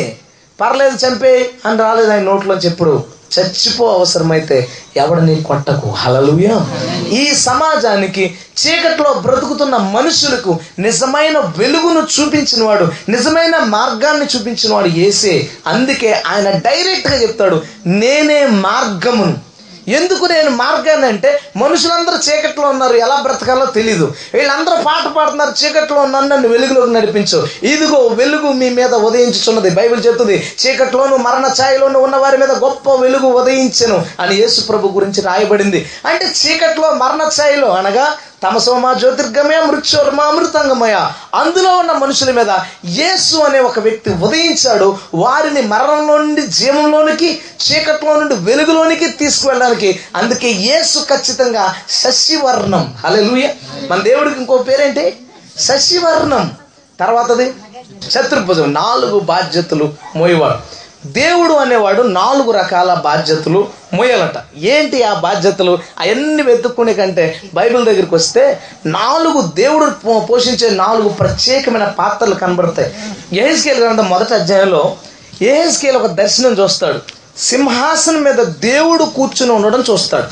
పర్లేదు 0.61 1.05
చంపే 1.05 1.49
అని 1.65 1.79
రాలేదు 1.79 2.11
ఆయన 2.11 2.21
నోట్లోంచి 2.21 2.67
ఎప్పుడు. 2.67 3.17
చచ్చిపో 3.39 3.93
అవసరమైతే 3.93 4.67
ఎవడని 4.97 5.43
కొట్టకు. 5.43 5.89
హలలుయ 5.89 6.59
ఈ 7.11 7.33
సమాజానికి 7.33 8.37
చీకట్లో 8.59 9.13
బ్రతుకుతున్న 9.13 9.77
మనుషులకు 9.77 10.59
నిజమైన 10.79 11.37
వెలుగును 11.57 12.07
చూపించిన 12.19 12.63
వాడు 12.63 12.87
నిజమైన 13.09 13.57
మార్గాన్ని 13.57 14.25
చూపించిన 14.25 14.73
వాడు 14.73 14.87
ఏసే 14.87 15.49
అందుకే 15.67 16.11
ఆయన 16.13 16.49
డైరెక్ట్గా 16.49 17.21
చెప్తాడు 17.21 17.61
నేనే 17.85 18.45
మార్గమును. 18.45 19.46
ఎందుకు 19.87 20.25
నేను 20.25 20.49
మార్గాన్ని 20.49 21.07
అంటే 21.07 21.39
మనుషులందరూ 21.55 22.17
చీకట్లో 22.17 22.67
ఉన్నారు 22.69 22.95
ఎలా 22.95 23.15
బ్రతకాలో 23.21 23.65
తెలీదు. 23.65 24.13
వీళ్ళందరూ 24.33 24.75
పాట 24.83 25.07
పాడుతున్నారు 25.07 25.53
చీకట్లో 25.59 26.01
ఉన్నాను 26.01 26.27
నన్ను 26.27 26.47
వెలుగులోకి 26.47 26.93
నడిపించు. 26.93 27.47
ఇదిగో 27.63 27.99
వెలుగు 28.07 28.51
మీ 28.51 28.69
మీద 28.69 28.93
ఉదయించుచున్నది. 28.93 29.69
బైబిల్ 29.69 30.05
చెప్తుంది 30.05 30.51
చీకట్లోను 30.61 31.17
మరణ 31.17 31.49
ఛాయలోను 31.61 31.99
ఉన్న 31.99 32.15
వారి 32.15 32.37
మీద 32.37 32.51
గొప్ప 32.51 32.89
వెలుగు 32.93 33.27
ఉదయించను 33.27 34.05
అని 34.19 34.35
యేసు 34.35 34.61
ప్రభు 34.61 34.87
గురించి 34.87 35.21
రాయబడింది. 35.21 35.89
అంటే 36.05 36.25
చీకట్లో 36.25 36.89
మరణ 36.91 37.29
ఛాయలో 37.41 37.69
అనగా 37.69 38.17
తమసోమా 38.43 38.93
జ్యోతిర్గమయ 38.93 39.59
మృత్యోర్మా 39.59 40.23
అమృతంగమయ. 40.23 41.09
అందులో 41.35 41.77
ఉన్న 41.77 41.91
మనుషుల 41.91 42.31
మీద 42.31 42.49
యేసు 42.85 43.37
అనే 43.37 43.59
ఒక 43.59 43.79
వ్యక్తి 43.79 44.09
ఉదయించాడు. 44.09 44.97
వారిని 45.13 45.61
మరణంలో 45.61 46.17
నుండి 46.17 46.41
జీవంలోనికి 46.41 47.41
చీకట్లో 47.67 48.19
నుండి 48.19 48.35
వెలుగులోనికి 48.35 49.09
తీసుకువెళ్ళడానికి. 49.09 49.99
అందుకే 50.15 50.49
యేసు 50.49 50.99
ఖచ్చితంగా 50.99 51.75
శశివర్ణం. 51.89 52.95
హల్లెలూయా. 53.05 53.49
మన 53.91 53.99
దేవుడికి 54.01 54.39
ఇంకో 54.39 54.57
పేరేంటి? 54.57 55.17
శశివర్ణం. 55.59 56.51
తర్వాతది 56.99 57.53
చతుర్భుజం 58.07 58.73
నాలుగు 58.73 59.19
బాధ్యతలు 59.19 59.93
మోయవాడు 60.15 60.76
దేవుడు 61.11 61.53
అనేవాడు 61.53 62.01
నాలుగు 62.01 62.51
రకాల 62.51 62.93
బాధ్యతలు 62.93 63.67
మోయాలట 63.93 64.57
ఏంటి 64.57 65.03
ఆ 65.03 65.13
బాధ్యతలు? 65.13 65.79
అవన్నీ 65.99 66.43
వెతుక్కునే 66.43 66.93
కంటే 66.93 67.41
బైబిల్ 67.53 67.85
దగ్గరికి 67.85 68.15
వస్తే 68.15 68.59
నాలుగు 68.85 69.41
దేవుడు 69.55 69.91
పో- 70.05 70.19
పోషించే 70.19 70.69
నాలుగు 70.69 71.09
ప్రత్యేకమైన 71.09 71.85
పాత్రలు 71.85 72.35
కనబడతాయి. 72.35 72.95
ఏహెస్కేల్ 73.39 73.83
గ్రంథం 73.83 74.09
మొదటి 74.09 74.33
అధ్యాయంలో 74.33 74.95
ఏహెస్కేల్ 75.41 75.97
ఒక 75.97 76.05
దర్శనం 76.05 76.53
చూస్తాడు. 76.53 76.99
సింహాసనం 77.37 78.23
మీద 78.23 78.35
దేవుడు 78.35 79.03
కూర్చుని 79.03 79.51
ఉండడం 79.51 79.83
చూస్తాడు. 79.91 80.27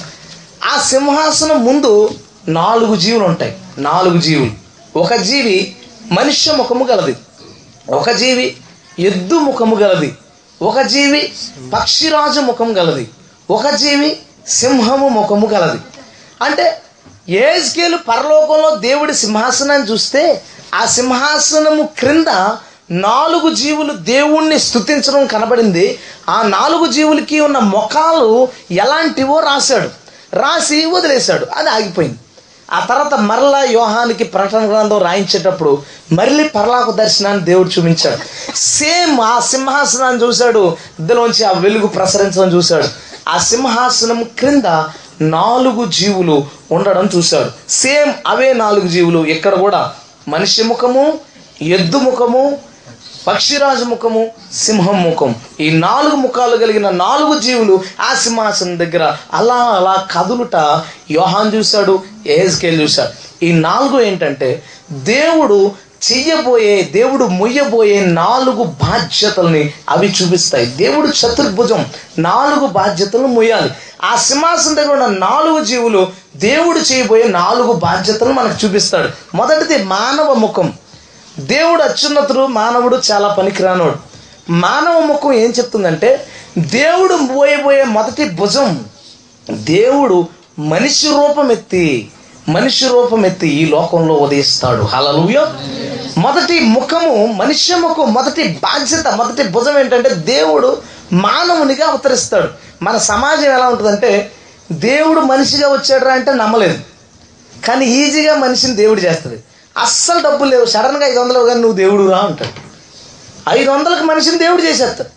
ఆ 0.65 0.81
సింహాసనం 0.81 1.65
ముందు 1.65 2.09
నాలుగు 2.47 2.95
జీవులు 2.95 3.23
ఉంటాయి. 3.23 3.57
నాలుగు 3.77 4.17
జీవులు. 4.17 4.51
ఒక 4.99 5.13
జీవి 5.13 5.75
మనుష్య 6.11 6.51
ముఖము 6.51 6.85
గలది. 6.85 7.15
ఒక 7.89 8.09
జీవి 8.09 8.57
ఎద్దు 8.99 9.35
ముఖము 9.35 9.75
గలది. 9.75 10.17
ఒక 10.61 10.79
జీవి 10.79 11.33
పక్షిరాజు 11.73 12.39
ముఖం 12.39 12.77
గలది. 12.77 13.09
ఒక 13.49 13.69
జీవి 13.69 14.19
సింహము 14.47 15.07
ముఖము 15.07 15.47
గలది. 15.47 15.81
అంటే 16.41 16.81
ఏజ్కేలు 17.29 17.97
పరలోకంలో 17.97 18.75
దేవుడి 18.75 19.13
సింహాసనాన్ని 19.13 19.91
చూస్తే 19.91 20.43
ఆ 20.75 20.85
సింహాసనము 20.85 21.89
క్రింద 21.99 22.55
నాలుగు 22.91 23.53
జీవులు 23.53 23.93
దేవుణ్ణి 23.93 24.59
స్తుతించడం 24.59 25.25
కనబడింది. 25.25 25.99
ఆ 26.29 26.41
నాలుగు 26.41 26.87
జీవులకి 26.87 27.39
ఉన్న 27.39 27.59
ముఖాలు 27.59 28.47
ఎలాంటివో 28.71 29.39
రాశాడు. 29.39 29.89
రాసి 30.35 30.85
వదిలేశాడు. 30.85 31.45
అది 31.45 31.69
ఆగిపోయింది. 31.69 32.17
ఆ 32.71 32.79
తర్వాత 32.79 33.13
మరలా 33.13 33.63
యోహానికి 33.63 34.23
ప్రకటన 34.23 34.69
గ్రంథం 34.69 34.97
రాయించేటప్పుడు 34.97 35.83
మళ్ళీ 36.11 36.47
పర్లాకు 36.47 36.91
దర్శనాన్ని 36.91 37.43
దేవుడు 37.43 37.69
చూపించాడు. 37.69 38.17
సేమ్ 38.55 39.19
ఆ 39.21 39.39
సింహాసనాన్ని 39.39 40.23
చూశాడు 40.23 40.77
ఇందులోంచి 40.99 41.43
ఆ 41.43 41.51
వెలుగు 41.51 41.87
ప్రసరించడం 41.87 42.53
చూశాడు. 42.53 42.87
ఆ 43.29 43.37
సింహాసనం 43.37 44.23
క్రింద 44.23 44.83
నాలుగు 45.21 45.85
జీవులు 45.85 46.47
ఉండడం 46.71 47.09
చూశాడు. 47.15 47.71
సేమ్ 47.71 48.13
అవే 48.27 48.53
నాలుగు 48.53 48.87
జీవులు. 48.87 49.25
ఇక్కడ 49.25 49.53
కూడా 49.55 49.93
మనిషి 50.27 50.63
ముఖము 50.63 51.19
ఎద్దు 51.61 51.97
ముఖము 51.97 52.57
పక్షిరాజు 53.27 53.83
ముఖము 53.83 54.29
సింహం 54.53 55.03
ముఖం. 55.03 55.35
ఈ 55.59 55.69
నాలుగు 55.71 56.15
ముఖాలు 56.15 56.57
కలిగిన 56.57 56.89
నాలుగు 56.89 57.39
జీవులు 57.39 57.83
ఆ 58.01 58.13
సింహాసనం 58.13 58.79
దగ్గర 58.79 59.17
అలా 59.33 59.55
అలా 59.55 60.07
కదులుట 60.11 60.81
యోహాన్ 61.11 61.55
చూశాడు 61.55 62.03
ఏహెజ్కేల్ 62.27 62.81
చూశాడు. 62.81 63.45
ఈ 63.45 63.51
నాలుగు 63.51 64.01
ఏంటంటే 64.01 64.63
దేవుడు 64.91 65.71
చెయ్యబోయే 66.11 66.81
దేవుడు 66.81 67.25
మొయ్యబోయే 67.25 68.05
నాలుగు 68.05 68.63
బాధ్యతల్ని 68.63 69.73
అవి 69.89 70.13
చూపిస్తాయి. 70.21 70.65
దేవుడు 70.65 71.07
చతుర్భుజం 71.07 71.85
నాలుగు 72.19 72.67
బాధ్యతలు 72.67 73.27
మొయ్యాలి. 73.27 73.71
ఆ 74.03 74.15
సింహాసనం 74.15 74.75
దగ్గర 74.75 74.91
ఉన్న 74.91 75.05
నాలుగు 75.05 75.63
జీవులు 75.63 76.07
దేవుడు 76.35 76.79
చేయబోయే 76.79 77.23
నాలుగు 77.23 77.73
బాధ్యతలు 77.73 78.33
మనకు 78.33 78.65
చూపిస్తాడు. 78.65 79.09
మొదటిది 79.35 79.83
మానవ 79.83 80.33
ముఖం. 80.33 80.73
దేవుడు 81.39 81.83
అత్యున్నతుడు 81.83 82.45
మానవుడు 82.45 83.01
చాలా 83.11 83.27
పనికిరానోడు. 83.27 83.95
మానవ 84.49 84.99
ముఖం 84.99 85.33
ఏం 85.33 85.49
చెప్తుందంటే 85.49 86.27
దేవుడు 86.57 87.19
పోయబోయే 87.35 87.83
మొదటి 87.83 88.29
భుజం 88.29 88.85
దేవుడు 89.51 90.27
మనిషి 90.59 91.07
రూపం 91.07 91.51
ఎత్తి 91.51 92.11
మనిషి 92.49 92.87
రూపం 92.87 93.25
ఎత్తి 93.25 93.47
ఈ 93.47 93.65
లోకంలో 93.65 94.13
ఉదయిస్తాడు. 94.13 94.81
హలలుయ 94.81 95.45
మొదటి 96.17 96.59
ముఖము 96.59 97.25
మనిషి 97.25 97.75
ముఖం 97.75 98.13
మొదటి 98.13 98.47
బాధ్యత 98.47 99.07
మొదటి 99.07 99.43
భుజం 99.43 99.79
ఏంటంటే 99.79 100.09
దేవుడు 100.09 100.81
మానవునిగా 101.13 101.87
అవతరిస్తాడు. 101.87 102.47
మన 102.81 102.97
సమాజం 102.97 103.53
ఎలా 103.53 103.67
ఉంటుందంటే 103.67 104.31
దేవుడు 104.71 105.19
మనిషిగా 105.19 105.69
వచ్చాడు 105.69 106.05
అంటే 106.05 106.33
నమ్మలేదు. 106.33 106.79
కానీ 107.67 107.85
ఈజీగా 107.85 108.35
మనిషిని 108.35 108.75
దేవుడు 108.75 108.99
చేస్తుంది. 108.99 109.43
అస్సలు 109.77 110.19
డబ్బులు 110.19 110.49
లేవు. 110.49 110.65
సడన్గా 110.65 111.07
ఐదు 111.07 111.19
వందలు 111.19 111.39
కానీ 111.39 111.61
నువ్వు 111.61 111.77
దేవుడు 111.77 112.09
రా 112.09 112.17
అంటాడు. 112.17 112.65
ఐదు 113.59 113.69
వందలకు 113.69 114.03
మనిషిని 114.03 114.37
దేవుడు 114.37 114.61
చేసేస్తాడు. 114.61 115.09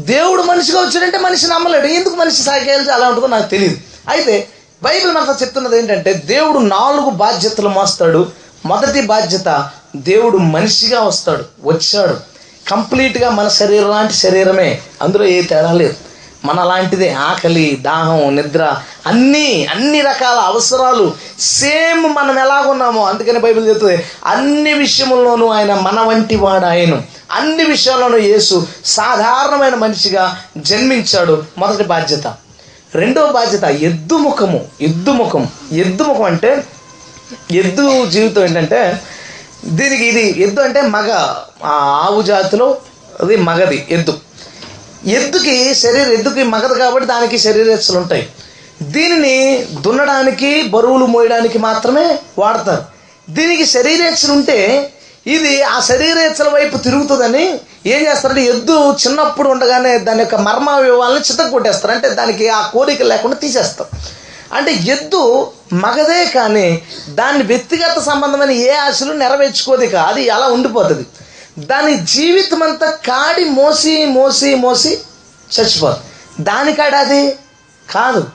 దేవుడు 0.00 0.42
మనిషిగా 0.42 0.80
వచ్చాడంటే 0.80 1.18
మనిషి 1.18 1.46
నమ్మలేడు. 1.46 1.86
ఎందుకు 1.86 2.14
మనిషి 2.14 2.42
సాగేయాలి? 2.42 2.92
అలా 2.92 3.08
ఉంటుందో 3.08 3.26
నాకు 3.26 3.50
తెలియదు 3.50 3.76
అయితే 4.08 4.48
బైబిల్ 4.82 5.12
మనతో 5.12 5.34
చెప్తున్నది 5.42 5.78
ఏంటంటే 5.78 6.12
దేవుడు 6.12 6.58
నాలుగు 6.58 7.10
బాధ్యతలు 7.10 7.68
మోస్తాడు. 7.68 8.30
మొదటి 8.66 9.00
బాధ్యత 9.00 9.70
దేవుడు 9.96 10.36
మనిషిగా 10.36 11.00
వస్తాడు. 11.00 11.44
వచ్చాడు. 11.62 12.20
కంప్లీట్గా 12.70 13.30
మన 13.30 13.48
శరీరం 13.48 13.90
లాంటి 13.90 14.14
శరీరమే. 14.14 14.82
అందులో 15.02 15.24
ఏ 15.24 15.42
తేడా 15.42 15.72
లేదు. 15.72 15.94
మన 16.44 16.62
లాంటిదే 16.62 17.12
ఆకలి 17.12 17.78
దాహం 17.82 18.36
నిద్ర 18.36 18.76
అన్నీ 19.06 19.66
అన్ని 19.66 20.00
రకాల 20.00 20.38
అవసరాలు 20.38 21.12
సేమ్ 21.40 22.14
మనం 22.14 22.38
ఎలాగున్నామో 22.38 23.04
అందుకని 23.04 23.38
బైబిల్ 23.38 23.68
చెప్తుంది. 23.68 24.04
అన్ని 24.24 24.72
విషయంలోనూ 24.72 25.48
ఆయన 25.48 25.74
మన 25.74 26.00
వంటి 26.00 26.36
వాడు 26.36 26.66
ఆయన 26.66 27.02
అన్ని 27.32 27.64
విషయాల్లోనూ 27.64 28.18
యేసు 28.18 28.66
సాధారణమైన 28.84 29.74
మనిషిగా 29.74 30.38
జన్మించాడు. 30.56 31.44
మొదటి 31.58 31.84
బాధ్యత. 31.84 32.26
రెండవ 32.94 33.32
బాధ్యత 33.32 33.64
ఎద్దు 33.64 34.14
ముఖము 34.14 34.64
ఎద్దు 34.80 35.10
ముఖం 35.10 35.48
ఎద్దు 35.72 36.02
ముఖం 36.02 36.22
అంటే 36.22 36.64
ఎద్దు 37.52 38.06
జీవితం 38.06 38.44
ఏంటంటే 38.44 39.00
దీనికి 39.64 40.04
ఇది 40.04 40.42
ఎద్దు 40.42 40.60
అంటే 40.60 40.80
మగ. 40.80 41.34
ఆవు 41.64 42.22
జాతిలో 42.22 42.76
అది 43.20 43.36
మగది 43.36 43.86
ఎద్దు. 43.90 44.18
ఎద్దుకి 45.06 45.74
శరీర 45.74 46.08
ఎద్దుకి 46.12 46.42
మగదు 46.42 46.74
కాబట్టి 46.74 47.06
దానికి 47.08 47.38
శరీరేచ్ఛలు 47.38 47.98
ఉంటాయి. 47.98 48.28
దీనిని 48.82 49.66
దున్నడానికి 49.84 50.62
బరువులు 50.62 51.06
మోయడానికి 51.06 51.58
మాత్రమే 51.58 52.18
వాడతారు. 52.38 52.82
దీనికి 53.30 53.66
శరీరేచ్ఛలు 53.66 54.32
ఉంటే 54.32 54.58
ఇది 55.26 55.62
ఆ 55.62 55.80
శరీరేచ్ఛల 55.80 56.48
వైపు 56.48 56.76
తిరుగుతుందని 56.76 57.44
ఏం 57.86 58.00
చేస్తారంటే 58.06 58.44
ఎద్దు 58.44 58.92
చిన్నప్పుడు 58.92 59.48
ఉండగానే 59.48 59.98
దాని 59.98 60.20
యొక్క 60.20 60.34
మర్మ 60.34 60.70
వివాహాలను 60.70 61.24
చిత్త 61.28 61.42
కొట్టేస్తారు 61.42 61.92
అంటే 61.92 62.08
దానికి 62.08 62.48
ఆ 62.48 62.60
కోరిక 62.74 63.02
లేకుండా 63.02 63.36
తీసేస్తారు. 63.36 63.90
అంటే 64.54 64.72
ఎద్దు 64.72 65.52
మగదే 65.72 66.24
కానీ 66.24 66.82
దాని 67.08 67.42
వ్యక్తిగత 67.42 67.98
సంబంధమైన 67.98 68.50
ఏ 68.50 68.70
ఆశలు 68.70 69.12
నెరవేర్చుకోదు 69.12 69.86
కాదు 69.86 70.06
అది 70.08 70.30
అలా 70.30 70.46
ఉండిపోతుంది. 70.46 71.06
దాని 71.58 71.96
జీవితం 71.96 72.62
అంతా 72.62 72.90
కాడి 72.90 73.44
మోసి 73.44 74.04
మోసి 74.04 74.54
మోసి 74.54 75.00
చచ్చిపోతుంది. 75.60 76.06
దాని 76.44 76.72
కాడి 76.72 76.96
అది? 76.96 77.38
కాదు. 77.90 78.26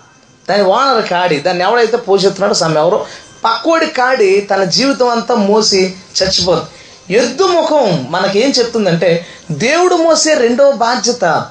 దాని 0.50 0.64
ఓనర్ 0.64 1.08
కాడి. 1.08 1.40
దాన్ని 1.40 1.64
ఎవడైతే 1.64 1.98
పోషిస్తున్నాడో 1.98 2.54
సమ్ 2.54 2.78
ఎవరో 2.78 3.06
పక్కోడి 3.46 3.86
కాడి 3.86 4.42
తన 4.42 4.64
జీవితం 4.64 5.10
అంతా 5.10 5.36
మోసి 5.36 5.96
చచ్చిపోతుంది. 6.24 6.70
ఎద్దు 7.14 7.44
ముఖం 7.44 8.08
మనకేం 8.10 8.50
చెప్తుందంటే 8.50 9.26
దేవుడు 9.52 9.96
మోసే 9.96 10.34
రెండవ 10.34 10.72
బాధ్యత. 10.72 11.46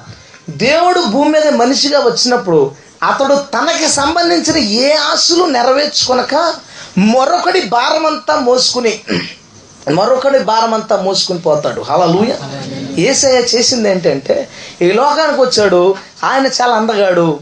దేవుడు 0.49 0.99
భూమి 0.99 1.31
మీద 1.31 1.47
మనిషిగా 1.47 1.99
వచ్చినప్పుడు 1.99 2.71
అతడు 3.03 3.35
తనకి 3.35 3.87
సంబంధించిన 3.87 4.57
ఏ 4.57 4.93
ఆశలు 4.93 5.45
నెరవేర్చుకొనక 5.45 6.35
మరొకటి 6.97 7.61
భారమంతా 7.61 8.39
మోసుకుని 8.39 9.01
మరొకటి 9.95 10.39
భారమంతా 10.39 11.01
మోసుకుని 11.01 11.39
పోతాడు. 11.39 11.81
అలా 11.89 12.05
లూయ 12.05 12.31
ఏసయ్య 13.01 13.41
చేసింది 13.55 13.89
ఏంటంటే 13.89 14.47
ఈ 14.81 14.91
లోకానికి 14.91 15.41
వచ్చాడు 15.41 15.95
ఆయన 16.23 16.45
చాలా 16.45 16.75
అందగాడు 16.75 17.39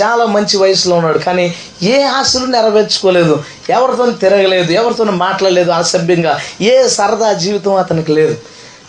చాలా 0.00 0.24
మంచి 0.24 0.56
వయసులో 0.56 0.96
ఉన్నాడు 0.96 1.18
కానీ 1.18 1.54
ఏ 1.82 2.02
ఆశలు 2.02 2.46
నెరవేర్చుకోలేదు. 2.46 3.44
ఎవరితో 3.70 4.10
తిరగలేదు 4.10 4.72
ఎవరితో 4.72 5.04
మాట్లాడలేదు 5.04 5.70
అసభ్యంగా 5.70 6.40
ఏ 6.60 6.88
సరదా 6.88 7.32
జీవితం 7.32 7.76
అతనికి 7.76 8.12
లేదు. 8.12 8.36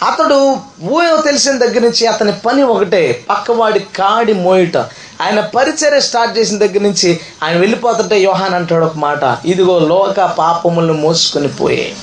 అతడు 0.04 0.58
ఊహ 0.84 1.22
తెలిసిన 1.22 1.58
దగ్గర 1.58 1.80
నుంచి 1.80 2.08
అతని 2.08 2.32
పని 2.46 2.64
ఒకటే 2.64 3.26
పక్కవాడి 3.30 3.80
కాడి 3.80 4.34
మోయుట. 4.34 4.78
ఆయన 5.22 5.40
పరిచర్య 5.40 6.00
స్టార్ట్ 6.00 6.38
చేసిన 6.38 6.58
దగ్గర 6.58 6.82
నుంచి 6.82 7.20
ఆయన 7.44 7.58
వెళ్ళిపోతుంటే 7.58 8.22
యోహాన్ 8.22 8.54
అంటాడు 8.54 8.86
ఒక 8.86 8.98
మాట 8.98 9.38
ఇదిగో 9.46 9.80
లోక 9.80 10.20
పాపములను 10.20 10.94
మోసుకొని 10.94 11.48
పోయే. 11.48 11.94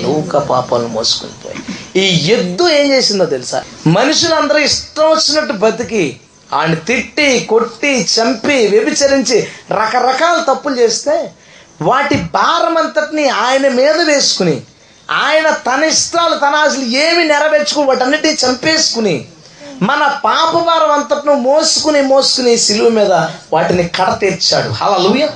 లోక 0.00 0.36
పాపాలను 0.36 0.88
మోసుకొని 0.88 1.32
పోయి. 1.32 1.58
ఈ 2.04 2.32
ఎద్దు 2.32 2.68
ఏం 2.68 2.92
చేసిందో 2.92 3.26
తెలుసా? 3.26 3.62
మనుషులందరూ 3.86 4.58
ఇష్టం 4.58 5.10
వచ్చినట్టు 5.10 5.52
బతికి 5.52 6.20
ఆయన 6.52 6.74
తిట్టి 6.74 7.46
కొట్టి 7.48 8.08
చంపి 8.20 8.66
వ్యభిచరించి 8.66 9.48
రకరకాల 9.70 10.44
తప్పులు 10.48 10.78
చేస్తే 10.78 11.32
వాటి 11.82 12.14
భారం 12.14 12.76
అంతటిని 12.76 13.28
ఆయన 13.28 13.68
మీద 13.68 14.00
వేసుకుని 14.00 14.62
ఆయన 15.10 15.50
తన 15.50 15.84
ఇష్టాలు 15.84 16.34
తన 16.34 16.54
ఆశలు 16.54 16.84
ఏమి 16.84 17.24
నెరవేర్చుకుని 17.24 17.86
వాటన్నిటిని 17.86 18.34
చంపేసుకుని 18.34 19.26
మన 19.82 20.20
పాప 20.24 20.58
భారం 20.58 20.90
అంతటిను 20.90 21.34
మోసుకుని 21.34 22.02
మోసుకుని 22.02 22.56
సిలువ 22.56 22.88
మీద 22.88 23.12
వాటిని 23.52 23.88
కడతీర్చాడు. 23.88 24.68
హలలుయ 24.68 25.28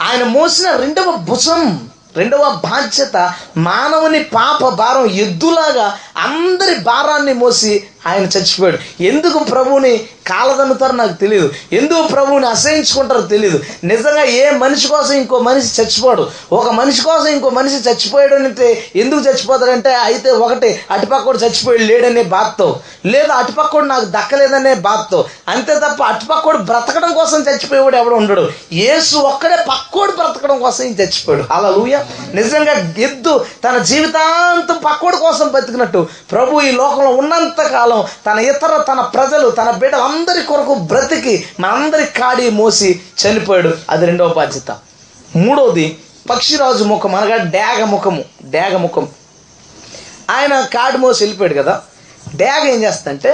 ఆయన 0.00 0.24
మోసిన 0.24 0.76
రెండవ 0.76 1.16
భుజం 1.16 1.88
రెండవ 2.16 2.60
బాధ్యత 2.70 3.32
మానవుని 3.56 4.24
పాప 4.24 4.68
భారం 4.68 5.06
ఎద్దులాగా 5.06 5.98
అందరి 6.16 6.74
భారాన్ని 6.74 7.32
మోసి 7.32 7.84
ఆయన 8.06 8.22
చచ్చిపోయాడు. 8.22 9.02
ఎందుకు 9.02 9.38
ప్రభుని 9.38 10.06
కాలదన్నుతారో 10.26 10.92
నాకు 10.92 11.12
తెలియదు 11.12 11.50
ఎందుకు 11.72 12.02
ప్రభువుని 12.02 12.46
అసహించుకుంటారో 12.46 13.20
తెలియదు 13.20 13.60
నిజంగా 13.84 14.22
ఏ 14.22 14.50
మనిషి 14.50 14.88
కోసం 14.88 15.14
ఇంకో 15.14 15.38
మనిషి 15.38 15.82
చచ్చిపోడు? 15.82 16.26
ఒక 16.52 16.68
మనిషి 16.70 17.02
కోసం 17.02 17.26
ఇంకో 17.26 17.50
మనిషి 17.50 17.76
చచ్చిపోయాడు 17.88 18.34
అంటే 18.34 18.68
ఎందుకు 18.96 19.20
చచ్చిపోతాడంటే 19.20 19.94
అయితే 19.94 20.30
ఒకటి 20.30 20.80
అటుపక్కడు 20.90 21.38
చచ్చిపోయాడు 21.38 21.82
లేడనే 21.82 22.22
బాధతో. 22.22 22.80
లేదా 23.06 23.34
అటుపక్కడు 23.34 23.84
నాకు 23.84 24.04
దక్కలేదనే 24.04 24.74
బాధతో. 24.74 25.24
అంతే 25.48 25.74
తప్ప 25.74 26.02
అటుపక్కడు 26.02 26.56
బ్రతకడం 26.56 27.12
కోసం 27.12 27.40
చచ్చిపోయేవాడు 27.42 27.96
ఎవడు 27.96 28.14
ఉండడు. 28.14 28.48
ఏసు 28.72 29.16
ఒక్కడే 29.16 29.56
పక్కోడు 29.56 30.12
బ్రతకడం 30.12 30.58
కోసం 30.58 30.84
చచ్చిపోయాడు. 30.84 31.44
అలా 31.52 31.70
లూయ 31.70 31.98
నిజంగా 32.34 32.72
ఎద్దు 32.98 33.44
తన 33.64 33.78
జీవితాంతం 33.78 34.78
పక్కోడు 34.84 35.16
కోసం 35.16 35.48
బతికినట్టు. 35.48 36.06
ప్రభు 36.32 36.60
ఈ 36.60 36.70
లోకంలో 36.70 37.10
ఉన్నంత 37.10 37.62
కాలం 37.62 38.04
తన 38.26 38.38
ఇతర 38.38 38.76
తన 38.88 39.00
ప్రజలు 39.00 39.50
తన 39.50 39.70
బిడ్డ 39.70 39.96
మనందరి 40.14 40.42
కొరకు 40.46 40.74
బ్రతికి 40.74 41.32
మనందరి 41.60 42.04
కాడి 42.06 42.50
మోసి 42.50 43.00
చనిపోయాడు. 43.20 43.70
అది 43.90 44.06
రెండవ 44.06 44.28
బాధ్యత. 44.28 44.70
మూడవది 45.36 45.98
పక్షిరాజు 46.30 46.84
ముఖం 46.84 47.14
అనగా 47.14 47.36
డేగ 47.54 47.84
ముఖము 47.84 48.24
డేగ 48.44 48.76
ముఖం. 48.76 49.08
ఆయన 50.30 50.60
కాడి 50.74 50.98
మోసి 50.98 51.24
వెళ్ళిపోయాడు 51.24 51.56
కదా 51.62 51.74
డేగ 52.34 52.62
ఏం 52.74 52.82
చేస్తుందంటే 52.82 53.32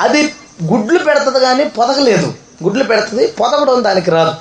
అది 0.00 0.20
గుడ్లు 0.64 0.98
పెడుతుంది 0.98 1.40
కానీ 1.40 1.64
పొదగలేదు 1.64 2.34
గుడ్లు 2.62 2.84
పెడుతుంది 2.84 3.26
పొదగడం 3.26 3.84
దానికి 3.84 4.10
రాదు. 4.10 4.34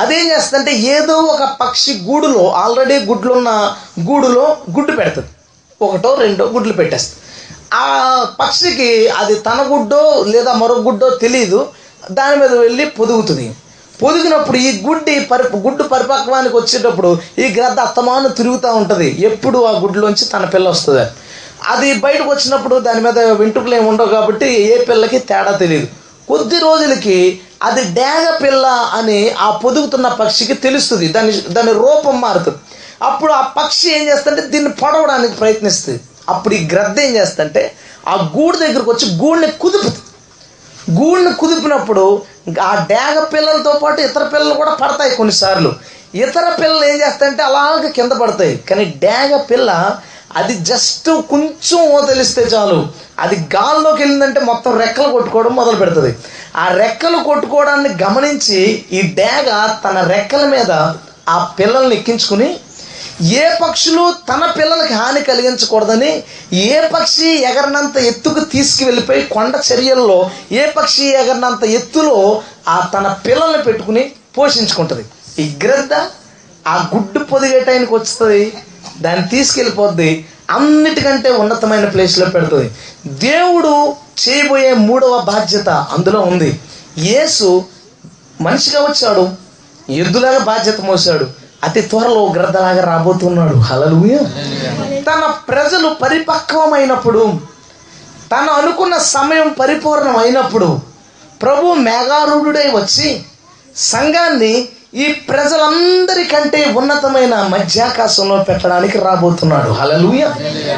అదేం 0.00 0.26
చేస్తుందంటే 0.30 0.74
ఏదో 0.74 1.16
ఒక 1.16 1.44
పక్షి 1.60 1.94
గూడులో 2.08 2.44
ఆల్రెడీ 2.64 2.98
గుడ్లున్న 2.98 3.76
గూడులో 4.00 4.56
గుడ్డు 4.76 4.92
పెడుతుంది. 4.92 5.30
ఒకటో 5.82 6.14
రెండో 6.14 6.44
గుడ్లు 6.46 6.72
పెట్టేస్తుంది. 6.72 7.24
ఆ 7.74 8.26
పక్షికి 8.40 9.08
అది 9.08 9.34
తన 9.34 9.66
గుడ్డో 9.68 10.24
లేదా 10.28 10.52
మరో 10.52 10.74
గుడ్డో 10.74 11.10
తెలియదు 11.10 11.68
దాని 12.10 12.36
మీద 12.36 12.52
వెళ్ళి 12.52 12.86
పొదుగుతుంది. 12.86 13.56
పొదిగినప్పుడు 14.02 14.56
ఈ 14.56 14.82
గుడ్డి 14.86 15.20
పరి 15.20 15.56
గుడ్డు 15.56 15.82
పరిపక్వానికి 15.82 16.56
వచ్చేటప్పుడు 16.56 17.18
ఈ 17.38 17.48
గ్రద్ద 17.48 17.80
అత్తమాను 17.80 18.28
తిరుగుతూ 18.28 18.72
ఉంటుంది. 18.72 19.16
ఎప్పుడు 19.20 19.64
ఆ 19.64 19.78
గుడ్లోంచి 19.78 20.24
తన 20.24 20.44
పిల్ల 20.44 20.68
వస్తుంది. 20.68 21.04
అది 21.66 21.94
బయటకు 21.94 22.30
వచ్చినప్పుడు 22.30 22.78
దాని 22.78 23.00
మీద 23.00 23.18
వెంట్రుకలు 23.18 23.74
ఏమి 23.74 23.88
ఉండవు 23.88 24.08
కాబట్టి 24.08 24.46
ఏ 24.46 24.84
పిల్లకి 24.84 25.18
తేడా 25.18 25.52
తెలియదు 25.52 25.86
కొద్ది 26.28 26.58
రోజులకి 26.58 27.40
అది 27.62 27.82
డేగ 27.82 28.38
పిల్ల 28.42 28.66
అని 28.66 29.30
ఆ 29.30 29.50
పొదుగుతున్న 29.50 30.08
పక్షికి 30.08 30.54
తెలుస్తుంది. 30.54 31.08
దాని 31.08 31.32
దాని 31.32 31.72
రూపం 31.72 32.20
మారుతుంది. 32.20 32.58
అప్పుడు 33.02 33.32
ఆ 33.32 33.40
పక్షి 33.40 33.98
ఏం 33.98 34.08
చేస్తుంటే 34.08 34.42
దీన్ని 34.42 34.70
పొడవడానికి 34.70 35.34
ప్రయత్నిస్తుంది. 35.34 36.00
అప్పుడు 36.28 36.54
ఈ 36.54 36.68
గ్రద్ద 36.72 37.00
ఏం 37.00 37.16
చేస్తుంటే 37.16 37.62
ఆ 38.08 38.14
గూడు 38.36 38.56
దగ్గరకు 38.56 38.90
వచ్చి 38.90 39.06
గూడిని 39.22 39.52
కుదుపుతుంది 39.52 40.04
గూడిని 40.98 41.32
కుదిపినప్పుడు 41.34 42.22
ఆ 42.62 42.86
డేగ 42.90 43.24
పిల్లలతో 43.24 43.72
పాటు 43.82 44.00
ఇతర 44.00 44.24
పిల్లలు 44.24 44.54
కూడా 44.54 44.70
పడతాయి 44.70 45.16
కొన్నిసార్లు. 45.16 45.72
ఇతర 46.14 46.56
పిల్లలు 46.60 46.84
ఏం 46.84 46.96
చేస్తాయంటే 47.00 47.42
అలాగ 47.42 47.88
కింద 47.88 48.12
పడతాయి. 48.12 48.56
కానీ 48.56 48.84
డేగ 48.84 49.36
పిల్ల 49.50 50.00
అది 50.36 50.54
జస్ట్ 50.54 51.10
కొంచెం 51.30 52.06
తెలిస్తే 52.06 52.42
చాలు. 52.42 52.78
అది 53.18 53.36
గాల్లోకి 53.56 54.02
వెళ్ళిందంటే 54.02 54.40
మొత్తం 54.40 54.78
రెక్కలు 54.78 55.08
కొట్టుకోవడం 55.12 55.54
మొదలు 55.54 55.76
పెడుతుంది. 55.76 56.16
ఆ 56.56 56.68
రెక్కలు 56.68 57.18
కొట్టుకోవడాన్ని 57.24 57.90
గమనించి 58.02 58.86
ఈ 58.92 59.02
డేగ 59.02 59.48
తన 59.84 60.00
రెక్కల 60.00 60.44
మీద 60.46 60.70
ఆ 61.28 61.54
పిల్లల్ని 61.58 61.96
ఎక్కించుకుని 61.96 62.56
ఏ 63.22 63.50
పక్షులు 63.62 64.14
తన 64.28 64.52
పిల్లలకి 64.58 64.94
హాని 64.94 65.20
కలిగించకూడదని 65.20 66.22
ఏ 66.52 66.88
పక్షి 66.88 67.26
ఎగరనంత 67.26 67.96
ఎత్తుకు 67.96 68.40
తీసుకువెళ్ళిపోయి 68.40 69.22
కొండ 69.22 69.54
చర్యల్లో 69.72 70.30
ఏ 70.52 70.66
పక్షి 70.66 71.04
ఎగరనంత 71.04 71.64
ఎత్తులో 71.64 72.42
ఆ 72.68 72.90
తన 72.94 73.16
పిల్లల్ని 73.26 73.62
పెట్టుకుని 73.62 74.12
పోషించుకుంటుంది. 74.38 75.04
ఈ 75.38 75.56
గ్రద్ద 75.64 75.94
ఆ 76.66 76.90
గుడ్డు 76.94 77.24
పొదిగే 77.24 77.60
టైంకి 77.60 77.94
వస్తుంది 77.94 78.62
దాన్ని 79.00 79.28
తీసుకెళ్ళిపోద్ది 79.28 80.26
అన్నిటికంటే 80.50 81.30
ఉన్నతమైన 81.30 81.88
ప్లేస్లో 81.88 82.26
పెడుతుంది. 82.26 82.70
దేవుడు 83.06 83.96
చేయబోయే 84.22 84.74
మూడవ 84.74 85.20
బాధ్యత 85.20 85.68
అందులో 85.68 86.20
ఉంది. 86.20 86.60
యేసు 86.98 87.64
మనిషిగా 88.40 88.80
వచ్చాడు 88.80 89.28
ఎద్దులాగా 89.92 90.38
బాధ్యత 90.38 90.80
మోసాడు 90.80 91.37
అతి 91.64 91.80
త్వరలో 91.80 92.32
గ్రద్దలాగా 92.36 92.82
రాబోతున్నాడు. 92.84 93.56
హలలుయ 93.56 94.16
తన 95.02 95.22
ప్రజలు 95.48 95.88
పరిపక్వమైనప్పుడు 96.02 97.22
తను 98.32 98.50
అనుకున్న 98.52 98.98
సమయం 98.98 99.48
పరిపూర్ణమైనప్పుడు 99.48 100.80
ప్రభు 101.42 101.74
మేఘారూఢుడై 101.74 102.68
వచ్చి 102.70 103.22
సంఘాన్ని 103.76 104.68
ఈ 104.94 105.06
ప్రజలందరికంటే 105.12 106.72
ఉన్నతమైన 106.76 107.34
మధ్యాకాశంలో 107.34 108.36
పెట్టడానికి 108.48 108.98
రాబోతున్నాడు. 108.98 109.70
హలలుయ 109.70 110.24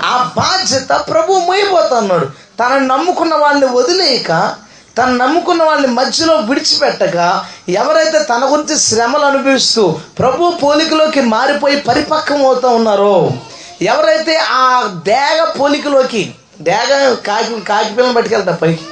ఆ 0.05 0.31
బాధ్యత 0.37 1.01
ప్రభు 1.11 1.33
మోయబోతున్నాడు. 1.33 2.27
తనని 2.61 2.87
నమ్ముకున్న 2.87 3.35
వాళ్ళని 3.35 3.67
వదిలేయక 3.67 4.31
తను 5.01 5.15
నమ్ముకున్న 5.17 5.63
వాళ్ళని 5.63 5.93
మధ్యలో 5.95 6.37
విడిచిపెట్టక 6.37 7.17
ఎవరైతే 7.69 8.19
తన 8.25 8.43
గురించి 8.53 8.79
శ్రమలు 8.79 9.25
అనుభవిస్తూ 9.25 9.85
ప్రభు 10.19 10.51
పోలికలోకి 10.63 11.21
మారిపోయి 11.21 11.77
పరిపక్వం 11.81 12.43
అవుతూ 12.47 12.69
ఉన్నారో 12.69 13.15
ఎవరైతే 13.83 14.35
ఆ 14.53 14.65
దేగ 15.05 15.39
పోలికలోకి 15.61 16.35
దేగ 16.61 16.91
కాకి 17.27 17.61
కాకి 17.61 17.95
పిల్లని 17.95 18.15
పట్టుకెళ్తా 18.15 18.53
పైకి 18.53 18.85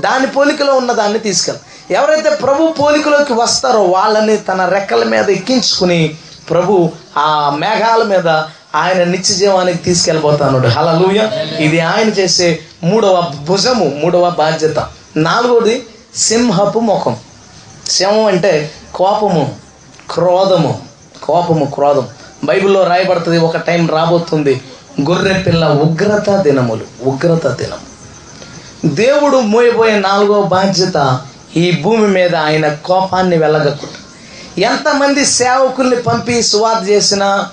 దాని 0.00 0.26
పోలికలో 0.26 0.72
ఉన్న 0.76 0.92
దాన్ని 0.92 1.18
తీసుకెళ్ళి 1.18 1.62
ఎవరైతే 1.94 2.30
ప్రభు 2.36 2.68
పోలికలోకి 2.78 3.32
వస్తారో 3.32 3.82
వాళ్ళని 3.82 4.36
తన 4.38 4.64
రెక్కల 4.68 5.04
మీద 5.04 5.28
ఎక్కించుకుని 5.30 6.00
ప్రభు 6.50 6.74
ఆ 7.18 7.50
మేఘాల 7.50 8.02
మీద 8.02 8.28
ఆయన 8.74 9.04
నిత్య 9.04 9.34
జీవానికి 9.34 9.78
తీసుకెళ్ళిపోతాను 9.78 10.58
హలలుయ 10.68 11.20
ఇది 11.58 11.80
ఆయన 11.80 12.08
చేసే 12.08 12.48
మూడవ 12.84 13.32
భుజము 13.48 13.86
మూడవ 14.02 14.30
బాధ్యత. 14.30 14.78
నాలుగోది 15.16 15.86
సింహపు 16.14 16.78
ముఖం. 16.78 17.16
సింహం 17.90 18.24
అంటే 18.24 18.70
కోపము 18.94 19.56
క్రోధము. 20.10 20.82
కోపము 21.22 21.64
క్రోధం. 21.64 22.08
బైబిల్లో 22.44 22.84
రాయబడుతుంది 22.84 23.38
ఒక 23.38 23.56
టైం 23.56 23.90
రాబోతుంది. 23.90 24.60
గొర్రె 25.00 25.42
పిల్ల 25.42 25.66
ఉగ్రత 25.66 26.30
దినములు 26.30 26.84
ఉగ్రత 27.02 27.46
దినం. 27.46 27.78
దేవుడు 28.94 29.36
మోయబోయే 29.36 29.98
నాలుగో 29.98 30.42
బాధ్యత 30.42 31.20
ఈ 31.56 31.82
భూమి 31.82 32.08
మీద 32.08 32.36
ఆయన 32.36 32.74
కోపాన్ని 32.74 33.38
వెళ్ళగక్కుంటాడు 33.38 34.06
ఎంతమంది 34.60 35.24
సేవకుల్ని 35.24 35.96
పంపి 35.96 36.42
సువార్త 36.42 36.88
చేసినా 36.88 37.48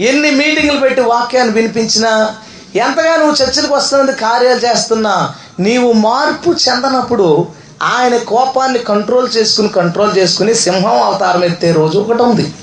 ఎన్ని 0.00 0.30
మీటింగ్లు 0.30 0.80
పెట్టి 0.80 1.00
వాక్యాన్ని 1.00 1.54
వినిపించినా 1.54 2.34
ఎంతగా 2.76 3.16
నువ్వు 3.16 3.42
చర్చలకు 3.42 3.74
వస్తున్నందుకు 3.74 4.16
కార్యాలు 4.16 4.60
చేస్తున్నా 4.66 5.34
నీవు 5.60 5.92
మార్పు 5.92 6.50
చెందనప్పుడు 6.50 7.48
ఆయన 7.82 8.16
కోపాన్ని 8.16 8.78
కంట్రోల్ 8.78 9.36
చేసుకుని 9.36 9.68
కంట్రోల్ 9.68 10.18
చేసుకుని 10.18 10.54
సింహం 10.54 11.02
అవతారం 11.02 11.44
ఎత్తే 11.44 11.72
రోజు 11.72 11.98
ఒకటి 11.98 12.22
ఉంది. 12.22 12.54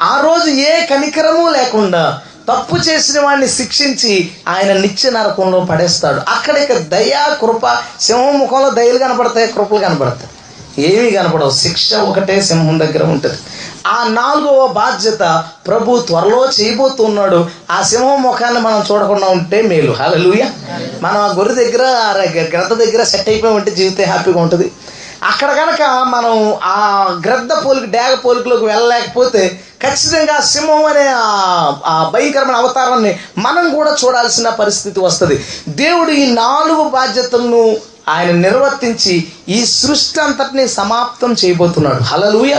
ఆ 0.00 0.20
రోజు 0.20 0.50
ఏ 0.50 0.86
కనికరము 0.86 1.48
లేకుండా 1.48 2.20
తప్పు 2.48 2.76
చేసిన 2.76 3.20
వాడిని 3.20 3.48
శిక్షించి 3.48 4.30
ఆయన 4.48 4.72
నిత్య 4.72 5.10
నరకంలో 5.10 5.60
పడేస్తాడు. 5.60 6.20
అక్కడ 6.28 6.56
ఇక 6.56 6.72
దయా 6.72 7.38
కృప 7.40 7.78
సింహం 8.00 8.38
ముఖంలో 8.38 8.70
దయలు 8.70 8.98
కనపడతాయి 8.98 9.46
కృపలు 9.46 9.78
కనపడతాయి. 9.78 10.30
ఏమీ 10.78 11.10
కనపడవు. 11.10 11.50
శిక్ష 11.50 11.94
ఒకటే 11.94 12.40
సింహం 12.40 12.80
దగ్గర 12.80 13.04
ఉంటుంది. 13.04 13.38
ఆ 13.86 14.06
నాలుగవ 14.08 14.66
బాధ్యత 14.66 15.44
ప్రభు 15.66 15.98
త్వరలో 15.98 16.48
చేయబోతున్నాడు. 16.60 17.46
ఆ 17.70 17.82
సింహం 17.82 18.22
ముఖాన్ని 18.22 18.60
మనం 18.60 18.84
చూడకుండా 18.92 19.26
ఉంటే 19.26 19.62
మేలు. 19.62 19.92
హలలుయ 19.92 20.50
మనం 21.02 21.20
ఆ 21.20 21.26
గొర్రె 21.26 21.54
దగ్గర 21.54 21.82
ఆ 21.82 22.12
గ్రద్ద 22.32 22.72
దగ్గర 22.72 23.02
సెట్ 23.02 23.28
అయిపోయి 23.28 23.54
ఉంటే 23.54 23.70
జీవితం 23.70 24.04
హ్యాపీగా 24.04 24.40
ఉంటుంది. 24.40 24.72
అక్కడ 25.22 25.50
కనుక 25.50 25.82
మనం 26.08 26.56
ఆ 26.62 27.06
గ్రద్ద 27.26 27.52
పోలిక 27.66 27.84
డేగ 27.84 28.14
పోలికలోకి 28.14 28.64
వెళ్ళలేకపోతే 28.64 29.60
ఖచ్చితంగా 29.82 30.40
సింహం 30.40 30.84
అనే 30.84 31.08
ఆ- 31.16 31.72
ఆ 31.86 32.10
భయంకరమైన 32.14 32.56
అవతారాన్ని 32.56 33.18
మనం 33.38 33.74
కూడా 33.74 33.96
చూడాల్సిన 34.04 34.48
పరిస్థితి 34.48 35.00
వస్తుంది. 35.00 35.44
దేవుడు 35.68 36.10
ఈ 36.10 36.32
నాలుగు 36.32 36.88
బాధ్యతలను 36.88 37.76
ఆయన 38.08 38.30
నిర్వర్తించి 38.30 39.32
ఈ 39.48 39.66
సృష్టి 39.66 40.20
అంతటిని 40.20 40.68
సమాప్తం 40.68 41.32
చేయబోతున్నాడు. 41.32 42.02
హలలుయ 42.02 42.54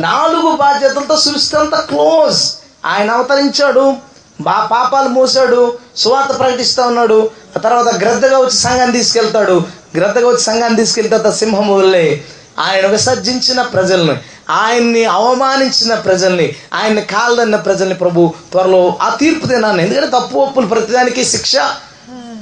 నాలుగు 0.00 0.56
బాధ్యతలతో 0.56 1.16
సృష్టి 1.16 1.56
అంతా 1.56 1.80
క్లోజ్. 1.80 2.40
ఆయన 2.84 3.10
అవతరించాడు 3.10 3.96
బా 4.40 4.68
పాపాలు 4.70 5.08
మోసాడు 5.08 5.78
సువార్త 5.96 6.38
ప్రకటిస్తూ 6.38 6.82
ఉన్నాడు 6.82 7.30
ఆ 7.56 7.60
తర్వాత 7.60 7.98
గ్రద్దగా 7.98 8.38
వచ్చి 8.38 8.56
సంఘాన్ని 8.56 8.98
తీసుకెళ్తాడు. 8.98 9.64
గ్రద్దగా 9.96 10.28
వచ్చి 10.28 10.40
సంఘాన్ని 10.40 10.76
తీసుకెళ్తే 10.76 11.18
తర్వాత 11.18 11.34
సింహం 11.34 11.76
వల్లే 11.76 12.24
ఆయన 12.58 12.86
విసర్జించిన 12.86 13.62
ప్రజల్ని 13.62 14.16
ఆయన్ని 14.50 15.04
అవమానించిన 15.04 15.94
ప్రజల్ని 15.94 16.56
ఆయన్ని 16.74 17.02
కాలదన్న 17.02 17.56
ప్రజల్ని 17.56 17.94
ప్రభు 17.94 18.34
త్వరలో 18.52 18.98
ఆ 19.02 19.08
తీర్పు 19.14 19.46
తినాను 19.46 19.80
ఎందుకంటే 19.80 20.06
తప్పు 20.06 20.38
ఒప్పులు 20.38 20.66
ప్రతిదానికి 20.66 21.24
శిక్ష 21.24 21.56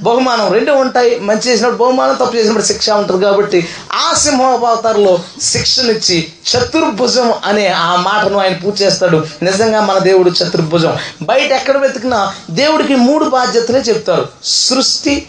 బహుమానం 0.01 0.53
రెండు 0.53 0.71
ఉంటాయి. 0.71 1.19
మంచి 1.19 1.47
చేసినప్పుడు 1.47 1.77
బహుమానం 1.77 2.13
తప్పు 2.13 2.35
చేసినప్పుడు 2.35 2.63
శిక్ష 2.63 2.89
ఉంటుంది 2.89 3.25
కాబట్టి 3.25 3.67
ఆ 3.93 4.13
సింహావతారంలో 4.13 5.19
శిక్షనిచ్చి 5.41 6.31
చతుర్భుజం 6.51 7.33
అనే 7.45 7.67
ఆ 7.67 7.95
మాటను 7.95 8.37
ఆయన 8.37 8.53
పూజ 8.53 8.81
చేస్తాడు. 8.81 9.27
నిజంగా 9.43 9.81
మన 9.81 9.97
దేవుడు 9.97 10.29
చతుర్భుజం 10.29 10.97
బయట 11.21 11.51
ఎక్కడ 11.51 11.77
వెతికినా 11.77 12.33
దేవుడికి 12.51 12.95
మూడు 12.95 13.25
బాధ్యతలే 13.25 13.79
చెప్తారు. 13.79 14.27
సృష్టి 14.43 15.27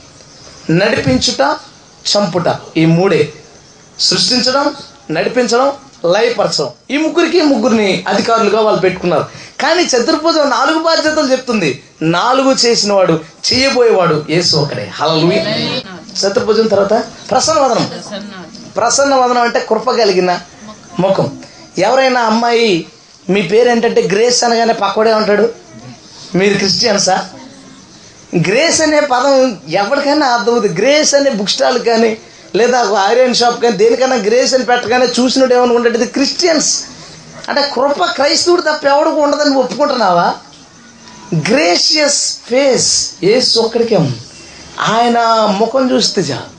నడిపించుట 0.70 1.56
చంపుట. 2.16 2.44
ఈ 2.76 2.84
మూడే. 2.84 3.32
సృష్టించడం 3.98 4.74
నడిపించడం 5.10 5.72
లయపరచడం 6.04 6.70
ఈ 6.90 6.96
ముగ్గురికి 6.96 7.40
ముగ్గురిని 7.40 8.04
అధికారులుగా 8.08 8.60
వాళ్ళు 8.60 8.80
పెట్టుకున్నారు. 8.80 9.26
కానీ 9.60 9.82
చతుర్భుజం 9.82 10.50
నాలుగు 10.50 10.78
బాధ్యతలు 10.78 11.32
చెప్తుంది. 11.32 11.82
నాలుగు 12.02 12.52
చేసినవాడు 12.52 13.20
చేయబోయేవాడు 13.52 14.24
యేసు 14.30 14.56
ఒకడే 14.56 14.90
హలలు 14.94 15.26
చతుర్భుజం 16.20 16.66
తర్వాత 16.66 17.04
ప్రసన్నవదనం. 17.30 17.90
ప్రసన్నవదనం 18.76 19.42
అంటే 19.42 19.60
కృప 19.60 19.90
కలిగిన 19.90 20.40
ముఖం. 21.00 21.42
ఎవరైనా 21.78 22.20
అమ్మాయి 22.20 22.86
మీ 23.30 23.42
పేరు 23.42 23.68
ఏంటంటే 23.68 24.02
గ్రేస్ 24.02 24.44
అనగానే 24.44 24.72
పక్కడే 24.72 25.12
ఉంటాడు. 25.14 25.48
మీరు 26.34 26.54
క్రిస్టియన్సా 26.54 27.28
గ్రేస్ 28.36 28.80
అనే 28.80 29.00
పదం 29.00 29.60
ఎవరికైనా 29.68 30.26
అర్థమవుతుంది. 30.26 30.74
గ్రేస్ 30.82 31.14
అనే 31.14 31.30
బుక్ 31.30 31.50
స్టాల్ 31.50 31.78
కానీ 31.78 32.16
లేదా 32.56 32.82
ఒక 32.82 32.98
ఐరన్ 33.08 33.34
షాప్ 33.34 33.62
కానీ 33.62 33.76
దేనికైనా 33.76 34.16
గ్రేస్ 34.16 34.54
అని 34.54 34.64
పెట్టగానే 34.64 35.06
చూసినట్టు 35.06 35.54
ఏమనుకుంటే 35.54 35.88
ఇది 35.88 36.06
క్రిస్టియన్స్ 36.06 36.84
అంటే 37.48 37.70
కృప 37.72 38.04
క్రైస్తవుడు 38.04 38.60
తప్ప 38.60 38.86
ఎవడికి 38.86 39.16
ఉండదని 39.16 39.54
ఒప్పుకుంటున్నావా? 39.54 40.34
గ్రేషియస్ 41.34 42.36
ఫేస్ 42.46 43.10
ఏసు 43.22 43.60
ఒక్కడికే 43.60 43.96
ఆయన 44.80 45.46
ముఖం 45.58 45.90
చూస్తే 45.90 46.20
చాలు. 46.20 46.58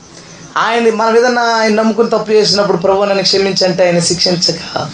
ఆయన 0.58 0.94
మనం 0.94 1.16
ఏదన్నా 1.16 1.42
ఆయన 1.42 1.74
నమ్ముకుని 1.74 2.10
తప్పు 2.10 2.30
చేసినప్పుడు 2.30 2.76
ప్రభు 2.76 3.04
నన్ను 3.04 3.22
క్షమించంటే 3.22 3.86
ఆయన 3.86 3.98
శిక్షించక 3.98 4.88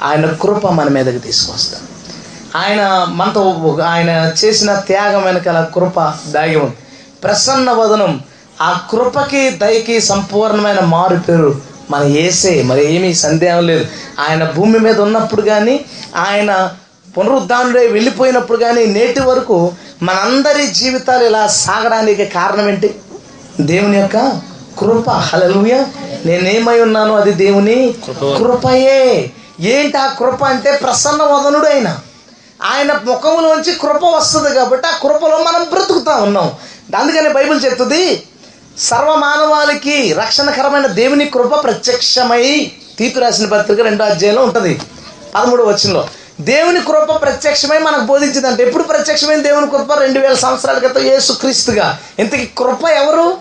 ఆయన 0.00 0.26
కృప 0.26 0.66
మన 0.66 0.88
మీదకి 0.88 1.18
తీసుకొస్తాడు. 1.18 1.92
ఆయన 2.58 3.06
మనతో 3.08 3.78
ఆయన 3.86 4.32
చేసిన 4.44 4.74
త్యాగం 4.74 5.22
వెనకాల 5.22 5.64
కృప 5.74 6.14
దాగి 6.26 6.56
ఉంది. 6.56 6.76
ప్రసన్న 7.24 7.70
వదనం. 7.70 8.20
ఆ 8.62 8.80
కృపకి 8.90 9.50
దయకి 9.50 10.00
సంపూర్ణమైన 10.00 10.80
మారు 10.80 11.16
పేరు 11.16 11.56
మన 11.90 12.04
ఏసే 12.04 12.62
మరి 12.62 12.94
ఏమీ 12.94 13.14
సందేహం 13.14 13.66
లేదు. 13.66 13.86
ఆయన 14.28 14.44
భూమి 14.44 14.78
మీద 14.78 15.00
ఉన్నప్పుడు 15.00 15.42
కానీ 15.42 15.84
ఆయన 16.16 16.70
పునరుద్ధానుడై 17.18 17.86
వెళ్ళిపోయినప్పుడు 17.86 18.58
కానీ 18.58 18.86
నేటి 18.86 19.20
వరకు 19.20 19.72
మనందరి 20.02 20.66
జీవితాలు 20.66 21.24
ఇలా 21.24 21.46
సాగడానికి 21.46 22.24
కారణం 22.24 22.68
ఏంటి? 22.68 22.94
దేవుని 23.60 23.96
యొక్క 23.96 24.16
కృప. 24.78 25.10
హలలుయ 25.10 25.84
నేనేమై 26.24 26.80
ఉన్నాను 26.80 27.14
అది 27.14 27.32
దేవుని 27.32 27.94
కృపయే. 28.38 29.32
ఏంటి 29.60 29.98
ఆ 29.98 30.06
కృప 30.06 30.44
అంటే 30.44 30.72
ప్రసన్న 30.72 31.22
వదనుడు 31.22 31.66
ఆయన. 31.66 31.98
ఆయన 32.62 32.92
ముఖంలోంచి 32.92 33.72
కృప 33.72 34.04
వస్తుంది 34.04 34.54
కాబట్టి 34.54 34.88
ఆ 34.88 34.90
కృపలో 34.90 35.38
మనం 35.38 35.66
బ్రతుకుతా 35.72 36.16
ఉన్నాం. 36.16 36.52
అందుకని 36.98 37.28
బైబిల్ 37.28 37.64
చెప్తుంది 37.64 38.22
సర్వమానవాళికి 38.78 40.12
రక్షణకరమైన 40.12 40.86
దేవుని 40.86 41.24
కృప 41.24 41.62
ప్రత్యక్షమై 41.62 42.72
తీతు 42.98 43.20
రాసిన 43.20 43.46
పత్రిక 43.46 43.80
రెండో 43.80 44.04
అధ్యాయంలో 44.04 44.42
ఉంటుంది. 44.42 44.80
పదమూడు 45.34 45.62
వచనంలో 45.62 46.08
దేవుని 46.40 46.80
కృప 46.80 47.22
ప్రత్యక్షమై 47.22 47.78
మనకు 47.78 48.00
బోధించిందంటే. 48.00 48.62
ఎప్పుడు 48.62 48.82
ప్రత్యక్షమైన 48.82 49.38
దేవుని 49.38 49.70
కృప? 49.70 49.92
రెండు 49.92 50.20
వేల 50.20 50.34
సంవత్సరాల 50.34 50.78
క్రితం 50.78 51.02
యేసుక్రీస్తుగా. 51.02 51.98
ఇంతకీ 52.18 52.50
కృప 52.58 52.88
ఎవరు? 52.88 53.36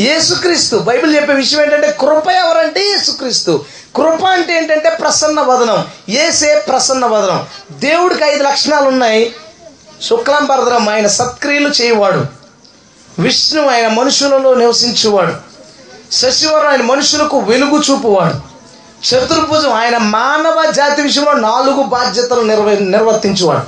యేసుక్రీస్తు. 0.00 0.76
బైబిల్ 0.76 1.16
చెప్పే 1.16 1.32
విషయం 1.32 1.62
ఏంటంటే 1.62 1.96
కృప 2.00 2.28
ఎవరంటే 2.28 2.80
యేసుక్రీస్తు. 2.80 3.64
కృప 3.96 4.24
అంటే 4.24 4.56
ఏంటంటే 4.56 4.90
ప్రసన్న 4.90 5.40
వదనం. 5.40 5.84
ఏసే 6.08 6.64
ప్రసన్న 6.68 7.06
వదనం. 7.06 7.46
దేవుడికి 7.72 8.24
ఐదు 8.24 8.42
లక్షణాలు 8.42 8.84
ఉన్నాయి 8.84 9.34
శుక్లాంబరదనం 10.02 10.88
ఆయన 10.88 11.06
సత్క్రియలు 11.06 11.68
చేయవాడు. 11.68 12.39
విష్ణు 13.18 13.68
ఆయన 13.68 13.88
మనుషులలో 13.88 14.54
నివసించేవాడు. 14.54 15.32
శశివరం 16.12 16.68
ఆయన 16.68 16.82
మనుషులకు 16.82 17.38
వెలుగు 17.38 17.82
చూపువాడు. 17.90 18.50
చతుర్భుజం 19.08 19.72
ఆయన 19.72 19.98
మానవ 19.98 20.70
జాతి 20.70 21.02
విషయంలో 21.02 21.32
నాలుగు 21.32 21.82
బాధ్యతలు 21.82 22.40
నిర్వ 22.40 22.74
నిర్వర్తించేవాడు. 22.74 23.60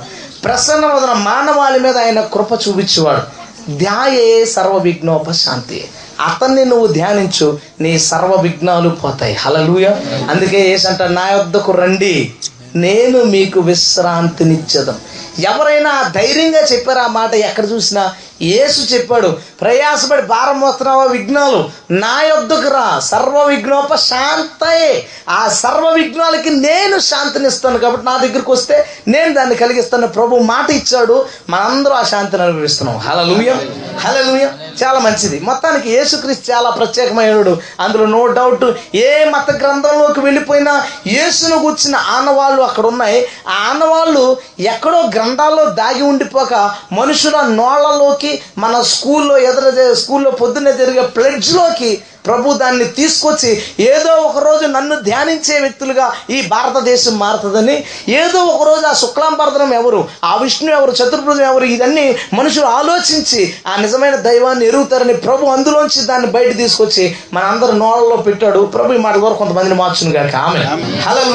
ప్రసన్న 0.43 0.85
వదన 0.85 1.13
మానవాళి 1.13 1.79
మీద 1.79 1.97
ఆయన 1.97 2.21
కృప 2.21 2.51
చూపించేవాడు. 2.51 3.43
ధ్యాయే 3.77 4.45
సర్వ 4.45 4.77
విఘ్నోపశాంతి 4.77 5.89
అతన్ని 6.19 6.65
నువ్వు 6.65 6.87
ధ్యానించు 6.87 7.59
నీ 7.79 7.99
సర్వ 7.99 8.41
విఘ్నాలు 8.41 8.89
పోతాయి. 8.89 9.35
హలలుయ 9.35 9.85
అందుకే 10.29 10.69
ఏసంట 10.69 11.01
నా 11.01 11.29
యొద్దకు 11.29 11.71
రండి. 11.71 12.33
నేను 12.75 13.23
మీకు 13.23 13.59
విశ్రాంతినిచ్చదం. 13.59 14.95
ఎవరైనా 15.39 16.11
ధైర్యంగా 16.15 16.59
చెప్పారు 16.59 16.99
ఆ 16.99 17.07
మాట 17.07 17.33
ఎక్కడ 17.33 17.71
చూసినా? 17.71 18.13
యేసు 18.41 18.93
చెప్పాడు 18.93 19.37
ప్రయాసపడి 19.61 20.21
భారం 20.21 20.59
మోస్తున్నావా 20.59 21.03
విఘ్నాలు? 21.03 21.69
నా 21.91 22.21
యొద్దకు 22.21 22.69
రా. 22.69 22.99
సర్వ 22.99 23.43
విఘ్నోప 23.43 23.95
శాంతయే. 23.95 25.07
ఆ 25.29 25.49
సర్వ 25.49 25.89
విఘ్నాలకి 25.89 26.49
నేను 26.49 26.99
శాంతినిస్తాను 26.99 27.77
కాబట్టి 27.77 28.05
నా 28.05 28.17
దగ్గరికి 28.17 28.51
వస్తే 28.51 28.87
నేను 29.07 29.33
దాన్ని 29.33 29.55
కలిగిస్తాను. 29.55 30.07
ప్రభు 30.07 30.35
మాట 30.35 30.71
ఇచ్చాడు. 30.71 31.25
మనందరూ 31.49 31.93
ఆ 31.93 32.03
శాంతిని 32.03 32.43
అనుభవిస్తున్నాం. 32.43 32.97
హలలుయ 32.97 33.55
హలలుయ 33.99 34.47
చాలా 34.83 34.99
మంచిది. 34.99 35.39
మొత్తానికి 35.39 35.89
యేసుక్రీస్తు 35.89 36.51
చాలా 36.51 36.69
ప్రత్యేకమైనడు. 36.69 37.57
అందులో 37.79 38.05
నో 38.05 38.27
డౌట్ 38.27 38.95
ఏ 38.95 39.25
మత 39.25 39.51
గ్రంథంలోకి 39.51 40.19
వెళ్ళిపోయినా 40.19 40.85
యేసును 41.07 41.59
కూర్చిన 41.59 41.95
ఆనవాళ్ళు 41.95 42.61
అక్కడ 42.61 42.85
ఉన్నాయి 42.85 43.27
ఆ 43.47 43.53
ఆనవాళ్ళు 43.69 44.37
ఎక్కడో 44.59 45.01
గ్రంథాల్లో 45.23 45.65
దాగి 45.81 46.03
ఉండిపోక 46.11 46.53
మనుషుల 46.99 47.37
నోళ్ళలోకి 47.59 48.31
మన 48.63 48.75
స్కూల్లో 48.93 49.35
ఎదురు 49.49 49.93
స్కూల్లో 50.01 50.31
పొద్దున్నే 50.41 50.73
జరిగే 50.81 51.03
ప్లెడ్జ్లోకి 51.17 51.91
ప్రభు 52.27 52.53
దాన్ని 52.53 52.85
తీసుకొచ్చి 52.97 53.49
ఏదో 53.85 54.11
ఒక 54.25 54.37
రోజు 54.43 54.65
నన్ను 54.65 54.95
ధ్యానించే 55.07 55.55
వ్యక్తులుగా 55.59 56.05
ఈ 56.35 56.37
భారతదేశం 56.53 57.15
మారుతుందని 57.23 57.75
ఏదో 58.19 58.41
ఒక 58.51 58.63
రోజు 58.69 58.85
ఆ 58.91 58.93
శుక్లాంబరదనం 58.93 59.73
ఎవరు 59.79 59.99
ఆ 60.23 60.31
విష్ణు 60.43 60.69
ఎవరు 60.71 60.93
చతుర్భుజం 60.99 61.45
ఎవరు 61.51 61.67
ఇదన్నీ 61.75 62.05
మనుషులు 62.39 62.67
ఆలోచించి 62.79 63.41
ఆ 63.67 63.75
నిజమైన 63.81 64.15
దైవాన్ని 64.27 64.67
ఎరుగుతారని 64.71 65.15
ప్రభు 65.25 65.51
అందులోంచి 65.55 66.05
దాన్ని 66.11 66.29
బయట 66.37 66.51
తీసుకొచ్చి 66.57 67.05
మన 67.33 67.43
అందరి 67.43 67.75
నోళ్ళలో 67.83 68.17
పెట్టాడు. 68.29 68.61
ప్రభు 68.75 68.93
ఈ 68.93 69.01
మాట 69.07 69.15
కూడా 69.25 69.35
కొంతమందిని 69.41 69.79
మార్చును 69.81 70.13
గాక. 70.17 70.35
ఆమె 70.47 70.63
హలో 71.07 71.25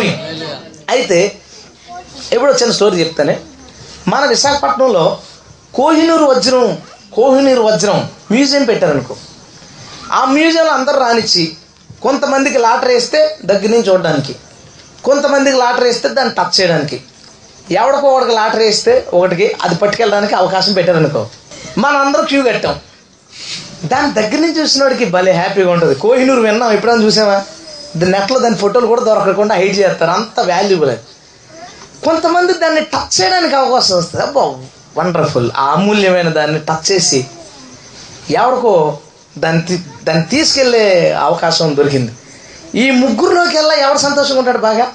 అయితే 0.97 1.20
ఎప్పుడో 2.32 2.53
చిన్న 2.53 2.72
స్టోరీ 2.76 2.97
చెప్తానే. 3.01 3.34
మన 4.09 4.25
విశాఖపట్నంలో 4.25 5.19
కోహినూరు 5.75 6.25
వజ్రం 6.25 6.79
కోహినూరు 7.15 7.63
వజ్రం 7.63 8.09
మ్యూజియం 8.31 8.65
పెట్టారనుకో. 8.65 9.17
ఆ 10.13 10.25
మ్యూజియంలో 10.25 10.73
అందరు 10.73 11.01
రానిచ్చి 11.01 11.57
కొంతమందికి 12.03 12.59
లాటరీ 12.59 12.95
వేస్తే 12.95 13.39
దగ్గర 13.45 13.69
నుంచి 13.69 13.89
చూడడానికి 13.89 14.37
కొంతమందికి 15.05 15.57
లాటరీ 15.57 15.85
వేస్తే 15.85 16.09
దాన్ని 16.09 16.35
టచ్ 16.35 16.61
చేయడానికి 16.61 17.03
ఎవడికో 17.71 18.09
ఒకటికి 18.09 18.35
లాటరీ 18.35 18.65
వేస్తే 18.65 19.09
ఒకటికి 19.15 19.57
అది 19.63 19.75
పట్టుకెళ్ళడానికి 19.75 20.35
అవకాశం 20.35 20.73
పెట్టారనుకో. 20.73 21.27
మనం 21.79 21.97
అందరం 21.97 22.25
క్యూ 22.25 22.43
కట్టాం. 22.43 22.81
దాని 23.85 24.13
దగ్గర 24.13 24.41
నుంచి 24.41 24.61
చూసినోడికి 24.61 25.05
భలే 25.05 25.33
హ్యాపీగా 25.33 25.71
ఉంటుంది. 25.73 25.95
కోహినూరు 25.95 26.41
విన్నాం 26.41 26.73
ఎప్పుడైనా 26.73 27.03
చూసావా? 27.03 27.43
నెట్లో 27.97 28.39
దాని 28.39 28.57
ఫోటోలు 28.57 28.87
కూడా 28.87 29.01
దొరకకుండా 29.01 29.55
హైడ్ 29.55 29.77
చేస్తారు. 29.77 30.11
అంత 30.11 30.41
వాల్యుబుల్ 30.41 30.91
అది. 30.91 31.01
కొంతమంది 32.09 32.53
దాన్ని 32.53 32.81
టచ్ 32.81 33.21
చేయడానికి 33.21 33.55
అవకాశం 33.55 33.99
వస్తుంది. 33.99 34.25
అబ్బా 34.25 34.55
వండర్ఫుల్ 34.97 35.51
ఆ 35.57 35.73
అమూల్యమైన 35.73 36.29
దాన్ని 36.29 36.59
టచ్ 36.59 36.93
చేసి 36.93 37.27
ఎవరికో 38.31 38.99
దాన్ని 39.39 39.63
తీ- 39.63 40.05
దాన్ని 40.05 40.27
తీసుకెళ్ళే 40.27 41.13
అవకాశం 41.13 41.77
దొరికింది. 41.77 42.13
ఈ 42.75 42.91
ముగ్గురులోకి 42.91 43.57
వెళ్ళా 43.57 43.75
ఎవరు 43.75 43.99
సంతోషంగా 43.99 44.39
ఉంటాడు 44.39 44.59
బాగా? 44.59 44.93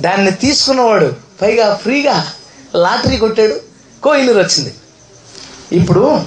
దాన్ని 0.00 0.30
తీసుకున్నవాడు 0.30 1.12
పైగా 1.42 1.74
ఫ్రీగా 1.74 2.32
లాటరీ 2.74 3.16
కొట్టాడు 3.16 3.54
కోయినూరు 4.02 4.38
వచ్చింది. 4.38 4.74
ఇప్పుడు 5.72 6.20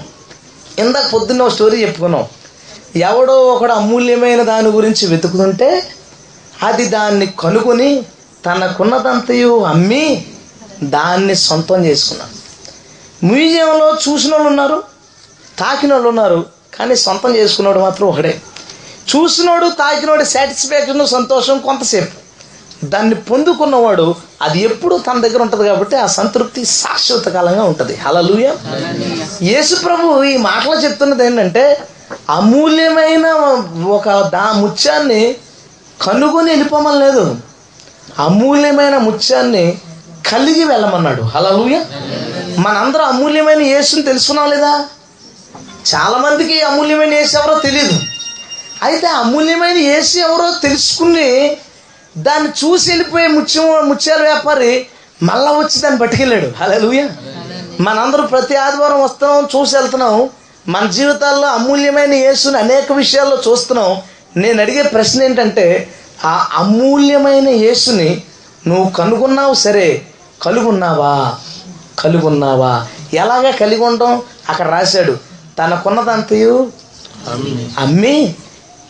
ఇందాక 0.79 1.11
పొద్దున్న 1.13 1.41
ఒక 1.41 1.51
స్టోరీ 1.51 1.81
చెప్పుకున్నాం. 1.81 2.25
ఎవడో 2.95 3.33
ఒకడు 3.33 3.73
అమూల్యమైన 3.73 4.43
దాని 4.43 4.67
గురించి 4.67 5.07
వెతుకుతుంటే 5.07 5.87
అది 6.63 6.85
దాన్ని 6.85 7.33
కనుకొని 7.39 8.03
తనకున్నదంతయు 8.45 9.63
అమ్మి 9.63 10.25
దాన్ని 10.83 11.35
సొంతం 11.35 11.85
చేసుకున్నాడు. 11.85 12.35
మ్యూజియంలో 13.25 13.97
చూసిన 14.05 14.31
వాళ్ళు 14.31 14.47
ఉన్నారు 14.47 14.83
తాకిన 15.59 15.93
వాళ్ళు 15.93 16.09
ఉన్నారు 16.09 16.45
కానీ 16.79 16.95
సొంతం 16.95 17.35
చేసుకున్నాడు 17.35 17.79
మాత్రం 17.79 18.07
ఒకడే. 18.07 18.41
చూసినోడు 19.11 19.69
తాకినోడు 19.69 20.23
సాటిస్ఫాక్షన్ 20.23 21.07
సంతోషం 21.07 21.59
కొంతసేపు. 21.59 22.17
దాన్ని 22.85 23.15
పొందుకున్నవాడు 23.15 24.15
అది 24.41 24.59
ఎప్పుడు 24.59 24.95
తన 24.97 25.21
దగ్గర 25.21 25.41
ఉంటుంది 25.41 25.67
కాబట్టి 25.67 25.95
ఆ 25.95 26.05
సంతృప్తి 26.05 26.65
శాశ్వత 26.65 27.27
కాలంగా 27.29 27.63
ఉంటుంది. 27.63 27.95
హలలుయ 27.95 28.55
యేసు 29.41 29.75
ప్రభు 29.75 30.23
ఈ 30.23 30.37
మాటలు 30.37 30.75
చెప్తున్నది 30.75 31.25
ఏంటంటే 31.25 31.81
అమూల్యమైన 32.29 33.27
ఒక 33.97 34.09
దా 34.29 34.51
ముత్యాన్ని 34.51 35.35
కనుగొని 36.05 36.49
వెళ్ళిపోమని 36.49 36.99
లేదు 36.99 37.35
అమూల్యమైన 38.19 38.97
ముత్యాన్ని 38.97 39.77
కలిగి 40.31 40.63
వెళ్ళమన్నాడు. 40.63 41.21
హలలుయ 41.21 41.83
మనందరం 42.57 43.05
అమూల్యమైన 43.05 43.61
యేసుని 43.61 44.01
తెలుసుకున్నాం 44.01 44.49
లేదా? 44.49 44.85
చాలామందికి 45.95 46.61
అమూల్యమైన 46.61 47.13
యేసు 47.13 47.37
ఎవరో 47.37 47.59
తెలియదు 47.59 47.99
అయితే 48.83 49.07
అమూల్యమైన 49.07 49.77
యేసు 49.77 50.17
ఎవరో 50.17 50.51
తెలుసుకుని 50.63 51.57
దాన్ని 52.17 52.49
చూసి 52.49 52.89
వెళ్ళిపోయే 52.89 53.27
ముత్యం 53.27 53.89
ముత్యాల 53.89 54.21
వ్యాపారి 54.21 54.85
మళ్ళా 55.23 55.51
వచ్చి 55.51 55.79
దాన్ని 55.79 55.99
పట్టుకెళ్ళాడు. 55.99 56.63
హలోయ 56.63 57.07
మనందరూ 57.79 58.21
ప్రతి 58.21 58.55
ఆదివారం 58.55 59.03
వస్తున్నాం 59.03 59.47
చూసి 59.55 59.77
వెళ్తున్నాం. 59.77 60.29
మన 60.67 60.85
జీవితాల్లో 60.85 61.47
అమూల్యమైన 61.47 62.13
యేసుని 62.13 62.57
అనేక 62.57 62.91
విషయాల్లో 62.91 63.41
చూస్తున్నాం. 63.47 64.01
నేను 64.37 64.61
అడిగే 64.61 64.81
ప్రశ్న 64.81 65.23
ఏంటంటే 65.23 65.93
ఆ 66.25 66.49
అమూల్యమైన 66.53 67.49
యేసుని 67.49 68.21
నువ్వు 68.67 68.89
కనుగొన్నావు 68.89 69.53
సరే 69.53 70.05
కలుగున్నావా? 70.41 71.35
కలుగున్నావా? 71.99 72.87
ఎలాగా 73.13 73.51
కలిగి 73.51 73.81
ఉండడం 73.81 74.21
అక్కడ 74.49 74.69
రాశాడు 74.69 75.17
తనకున్నదంతయు 75.59 76.71
అమ్మి. 77.77 78.35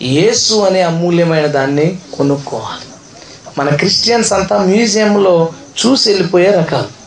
యేసు 0.01 0.53
అనే 0.53 0.81
అమూల్యమైన 0.81 1.45
దాన్ని 1.47 1.97
కొనుక్కోవాలి. 2.17 2.85
మన 3.57 3.75
క్రిస్టియన్స్ 3.75 4.33
అంతా 4.33 4.57
మ్యూజియంలో 4.57 5.49
చూసి 5.85 6.09
వెళ్ళిపోయే 6.09 6.51
రకాలు. 6.51 7.01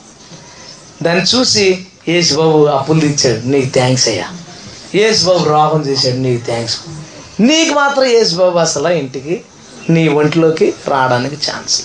దాన్ని 1.05 1.25
చూసి 1.25 1.87
యేసు 2.09 2.35
బాబు 2.35 2.65
అప్పులు 2.65 3.01
తెచ్చాడు 3.01 3.49
నీకు 3.49 3.69
థ్యాంక్స్ 3.69 4.09
అయ్యా. 4.09 4.25
యేసు 4.95 5.25
బాబు 5.25 5.45
రోగం 5.45 5.87
చేశాడు 5.87 6.17
నీకు 6.17 6.45
థ్యాంక్స్ 6.45 6.77
నీకు 7.41 7.75
మాత్రం 7.75 8.05
యేసు 8.05 8.35
బాబు 8.35 8.59
అసలు 8.59 8.89
ఇంటికి 8.89 9.43
నీ 9.91 10.09
ఒంట్లోకి 10.09 10.75
రావడానికి 10.89 11.35
ఛాన్స్ 11.35 11.83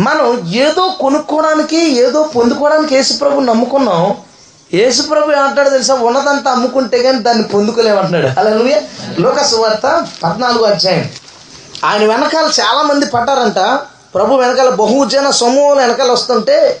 మనం 0.00 0.48
ఏదో 0.48 0.94
కొనుక్కోవడానికి 1.00 2.00
ఏదో 2.00 2.22
పొందుకోవడానికి 2.22 2.94
యేసుప్రభు 2.94 3.40
నమ్ముకున్నాం. 3.40 4.16
యేసుప్రభు 4.74 5.32
ఏమంటాడు 5.32 5.70
తెలుసా? 5.70 5.94
ఉన్నదంతా 5.94 6.50
అమ్ముకుంటే 6.50 7.02
కానీ 7.02 7.18
దాన్ని 7.18 7.44
పొందుకోలేమంటున్నాడు. 7.44 8.40
అలా 8.40 8.50
నువ్వే 8.50 8.86
లోకసు 9.18 9.56
వార్త 9.56 10.06
పద్నాలుగు 10.22 10.64
అధ్యాయం. 10.64 11.10
ఆయన 11.84 12.04
వెనకాల 12.04 12.50
చాలామంది 12.60 13.06
పడ్డారంట. 13.06 13.80
ప్రభు 14.14 14.34
వెనకాల 14.34 14.68
బహుజన 14.68 15.30
సమూహం 15.30 15.76
వెనకాల 15.76 16.12
వస్తుంటే 16.12 16.80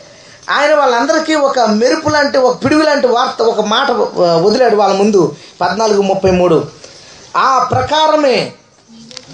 ఆయన 0.50 0.74
వాళ్ళందరికీ 0.74 1.34
ఒక 1.34 1.60
మెరుపు 1.60 2.08
లాంటి 2.08 2.38
ఒక 2.38 2.64
పిడుగు 2.64 2.82
లాంటి 2.82 3.06
వార్త 3.06 3.42
ఒక 3.42 3.60
మాట 3.66 3.90
వదిలాడు 4.20 4.76
వాళ్ళ 4.76 4.94
ముందు. 4.94 5.36
పద్నాలుగు 5.60 6.02
ముప్పై 6.02 6.30
మూడు. 6.30 6.66
ఆ 7.36 7.68
ప్రకారమే 7.70 8.52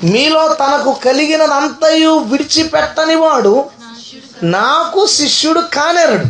మీలో 0.04 0.48
తనకు 0.54 0.92
కలిగినదంతయు 1.04 2.18
విడిచిపెట్టని 2.18 3.14
వాడు 3.14 3.64
నాకు 4.42 5.06
శిష్యుడు 5.06 5.60
కానేరడు. 5.60 6.24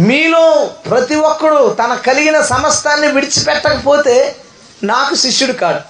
మీలో 0.00 0.70
ప్రతి 0.86 1.14
ఒక్కడు 1.14 1.68
తన 1.72 1.94
కలిగిన 1.94 2.40
సమస్తాన్ని 2.40 3.12
విడిచిపెట్టకపోతే 3.12 4.36
నాకు 4.84 5.14
శిష్యుడు 5.14 5.52
కాడు. 5.52 5.80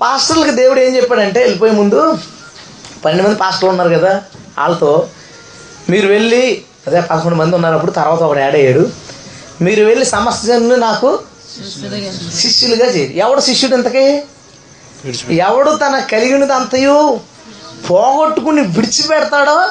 పాస్టర్లకు 0.00 0.50
దేవుడు 0.50 0.80
ఏం 0.80 0.96
చెప్పాడంటే 0.96 1.40
వెళ్ళిపోయే 1.40 1.72
ముందు 1.72 2.18
పన్నెండు 3.04 3.28
మంది 3.28 3.38
పాస్టర్లు 3.38 3.70
ఉన్నారు 3.70 3.88
కదా 3.88 4.22
వాళ్ళతో 4.58 5.08
మీరు 5.90 6.06
వెళ్ళి 6.06 6.64
అదే 6.86 7.00
పదకొండు 7.00 7.36
మంది 7.36 7.54
ఉన్నారు 7.56 7.74
అప్పుడు 7.74 7.92
తర్వాత 7.92 8.22
ఒకడు 8.22 8.38
యాడ్ 8.38 8.54
అయ్యాడు. 8.54 8.90
మీరు 9.62 9.84
వెళ్ళి 9.84 10.04
సమస్యను 10.04 10.74
నాకు 10.76 11.24
శిష్యులుగా 12.34 12.86
చేయరు 12.86 13.12
ఎవడు 13.12 13.40
శిష్యుడు 13.40 13.74
ఇంతకీ? 13.74 14.22
ఎవడు 15.30 15.70
తన 15.70 15.98
కలిగినది 15.98 16.52
అంతయు 16.52 17.20
పోగొట్టుకుని 17.90 18.60
విడిచిపెడతాడో 18.60 19.68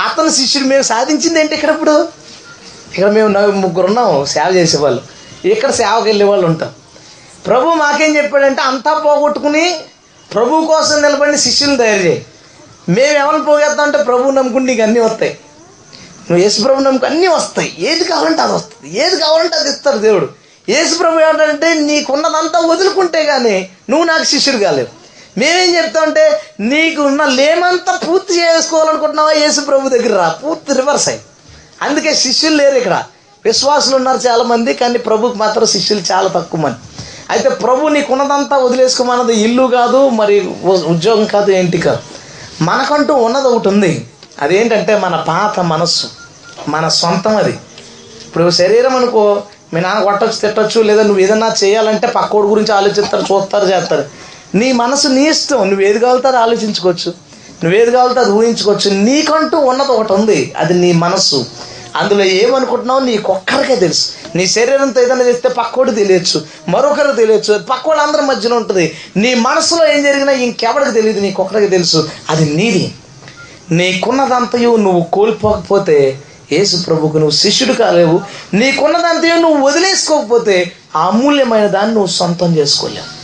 అతని 0.00 0.32
శిష్యుడు 0.32 0.68
మేము 0.68 0.82
సాధించింది 0.82 1.40
ఏంటి 1.40 1.54
ఇక్కడ 1.54 1.70
ఇప్పుడు? 1.70 2.08
ఇక్కడ 2.92 3.10
మేము 3.10 3.50
ముగ్గురు 3.50 3.86
ఉన్నాం 3.86 4.26
సేవ 4.26 4.54
చేసేవాళ్ళు. 4.54 5.02
ఇక్కడ 5.44 5.70
సేవకి 5.70 6.04
వెళ్ళే 6.04 6.24
వాళ్ళు 6.24 6.46
ఉంటాం. 6.46 6.74
ప్రభు 7.46 7.68
మాకేం 7.68 8.16
చెప్పాడంటే 8.16 8.62
అంతా 8.62 8.94
పోగొట్టుకుని 8.94 9.80
ప్రభు 10.32 10.66
కోసం 10.66 11.02
నిలబడిన 11.02 11.36
శిష్యులను 11.36 11.76
తయారు 11.76 12.00
చేయి. 12.00 12.26
మేము 12.88 13.18
ఎవరిని 13.18 13.44
పోగేద్దాం 13.44 13.86
అంటే 13.86 14.02
ప్రభువు 14.02 14.30
నమ్ముకుని 14.30 14.66
నీకు 14.66 14.82
అన్నీ 14.82 15.00
వస్తాయి. 15.00 15.38
నువ్వు 16.30 16.42
యేసు 16.44 16.62
ప్రభు 16.62 16.80
నమ్ముకు 16.80 17.06
అన్నీ 17.06 17.26
వస్తాయి. 17.26 17.76
ఏది 17.78 18.04
కావాలంటే 18.04 18.42
అది 18.42 18.52
వస్తుంది. 18.52 18.98
ఏది 18.98 19.16
కావాలంటే 19.16 19.56
అది 19.56 19.68
ఇస్తాడు 19.68 19.98
దేవుడు. 19.98 20.39
యేసు 20.70 20.98
ప్రభు 20.98 21.20
ఏంటంటే 21.20 21.74
నీకున్నదంతా 21.74 22.58
వదులుకుంటే 22.58 23.24
కానీ 23.24 23.70
నువ్వు 23.90 24.06
నాకు 24.06 24.24
శిష్యుడు 24.24 24.58
కాలేవు. 24.58 24.88
మేమేం 25.38 25.76
చెప్తామంటే 25.76 26.40
నీకు 26.60 27.02
ఉన్న 27.02 27.24
లేమంతా 27.24 28.00
పూర్తి 28.08 28.40
చేసుకోవాలనుకుంటున్నావా? 28.40 29.32
యేసు 29.32 29.60
ప్రభు 29.60 29.88
దగ్గర 29.88 30.16
రా. 30.16 30.28
పూర్తి 30.28 30.72
రివర్స్ 30.72 31.08
అయ్యి. 31.08 31.22
అందుకే 31.82 32.14
శిష్యులు 32.14 32.56
లేరు 32.56 32.76
ఇక్కడ. 32.76 33.04
విశ్వాసులు 33.44 33.96
ఉన్నారు 33.96 34.16
చాలామంది 34.16 34.74
కానీ 34.74 34.98
ప్రభుకి 34.98 35.38
మాత్రం 35.38 35.66
శిష్యులు 35.66 36.02
చాలా 36.12 36.28
తక్కువ 36.28 36.60
మంది. 36.60 36.76
అయితే 37.30 37.48
ప్రభు 37.48 37.88
నీకున్నదంతా 37.88 38.56
వదిలేసుకోమన్నది 38.56 39.40
ఇల్లు 39.40 39.62
కాదు 39.62 40.08
మరి 40.08 40.40
ఉ- 40.62 40.92
ఉద్యోగం 40.92 41.24
కాదు 41.24 41.50
ఏంటి 41.50 41.78
కాదు. 41.78 41.98
మనకంటూ 42.62 43.14
ఉన్నది 43.14 43.48
ఒకటి 43.48 43.68
ఉంది. 43.68 44.06
అదేంటంటే 44.42 44.98
మన 44.98 45.24
పాత 45.28 45.60
మనస్సు. 45.60 46.06
మన 46.68 46.88
సొంతం 46.88 47.36
అది. 47.36 47.58
ఇప్పుడు 48.26 48.50
శరీరం 48.50 48.96
అనుకో 48.96 49.42
మీ 49.74 49.80
నాన్న 49.80 50.04
కొట్టచ్చు 50.04 50.40
తిట్టచ్చు 50.40 50.82
లేదా 50.82 51.02
నువ్వు 51.02 51.22
ఏదన్నా 51.22 51.54
చేయాలంటే 51.64 52.06
పక్కోడి 52.06 52.48
గురించి 52.48 52.72
ఆలోచిస్తారు 52.72 53.22
చూస్తారు 53.22 53.66
చేస్తారు. 53.66 54.04
నీ 54.54 54.72
మనసు 54.72 55.08
నీ 55.08 55.28
ఇష్టం 55.28 55.70
నువ్వు 55.70 55.86
ఏది 55.86 55.98
కావాలితే 55.98 56.28
అది 56.28 56.36
ఆలోచించుకోవచ్చు. 56.36 57.14
నువ్వు 57.64 57.80
ఏది 57.80 57.90
కావాలితే 57.90 58.20
అది 58.20 58.30
ఊహించుకోవచ్చు. 58.30 58.90
నీకంటూ 58.90 59.58
ఉన్నది 59.58 59.92
ఒకటి 59.92 60.12
ఉంది 60.12 60.54
అది 60.56 60.74
నీ 60.74 60.92
మనస్సు 60.92 61.46
అందులో 61.96 62.24
ఏమనుకుంటున్నావు 62.24 63.00
నీకొక్కరికే 63.00 63.76
తెలుసు. 63.76 64.08
నీ 64.34 64.46
శరీరంతో 64.46 65.02
ఏదైనా 65.02 65.24
చేస్తే 65.24 65.48
పక్కోడు 65.48 65.90
తెలియచ్చు 65.90 66.42
మరొకరికి 66.68 67.16
తెలియచ్చు. 67.16 67.58
పక్కోడు 67.58 67.98
అందరి 67.98 68.22
మధ్యలో 68.22 68.56
ఉంటుంది. 68.56 68.96
నీ 69.16 69.34
మనసులో 69.34 69.88
ఏం 69.88 70.02
జరిగినా 70.02 70.32
ఇంకెవరికి 70.32 70.90
తెలియదు 70.90 71.20
నీకొక్కరికి 71.20 71.68
తెలుసు. 71.68 72.08
అది 72.28 72.54
నీది. 72.54 72.94
నీకున్నదంతయు 73.70 74.76
నువ్వు 74.76 75.06
కోల్పోకపోతే 75.12 76.18
యేసు 76.52 76.76
ప్రభుకు 76.86 77.18
నువ్వు 77.18 77.30
శిష్యుడు 77.30 77.72
కాలేవు. 77.72 78.20
నీకున్నదంతయు 78.54 79.40
నువ్వు 79.40 79.66
వదిలేసుకోకపోతే 79.66 80.72
ఆ 80.96 81.06
అమూల్యమైన 81.06 81.66
దాన్ని 81.66 81.94
నువ్వు 81.94 82.10
సొంతం 82.10 82.56
చేసుకోలేవు. 82.56 83.20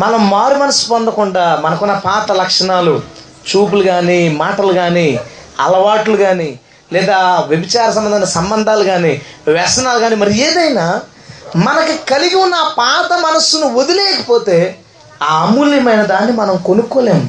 మనం 0.00 0.30
మారు 0.30 0.54
మనసు 0.54 0.88
పొందకుండా 0.88 1.60
మనకున్న 1.64 1.94
పాత 1.94 2.32
లక్షణాలు 2.32 3.02
చూపులు 3.50 3.82
కానీ 3.82 4.28
మాటలు 4.28 4.72
కానీ 4.72 5.20
అలవాట్లు 5.60 6.16
కానీ 6.16 6.58
లేదా 6.92 7.16
వ్యభిచార 7.48 7.90
సంబంధమైన 7.90 8.24
సంబంధాలు 8.24 8.84
కానీ 8.84 9.22
వ్యసనాలు 9.48 9.98
కానీ 9.98 10.16
మరి 10.16 10.40
ఏదైనా 10.40 11.00
మనకి 11.56 12.14
కలిగి 12.14 12.34
ఉన్న 12.34 12.54
ఆ 12.54 12.68
పాత 12.68 13.18
మనస్సును 13.18 13.74
వదిలేయకపోతే 13.74 14.78
ఆ 15.22 15.42
అమూల్యమైన 15.42 16.02
దాన్ని 16.02 16.32
మనం 16.32 16.56
కొనుక్కోలేము 16.56 17.28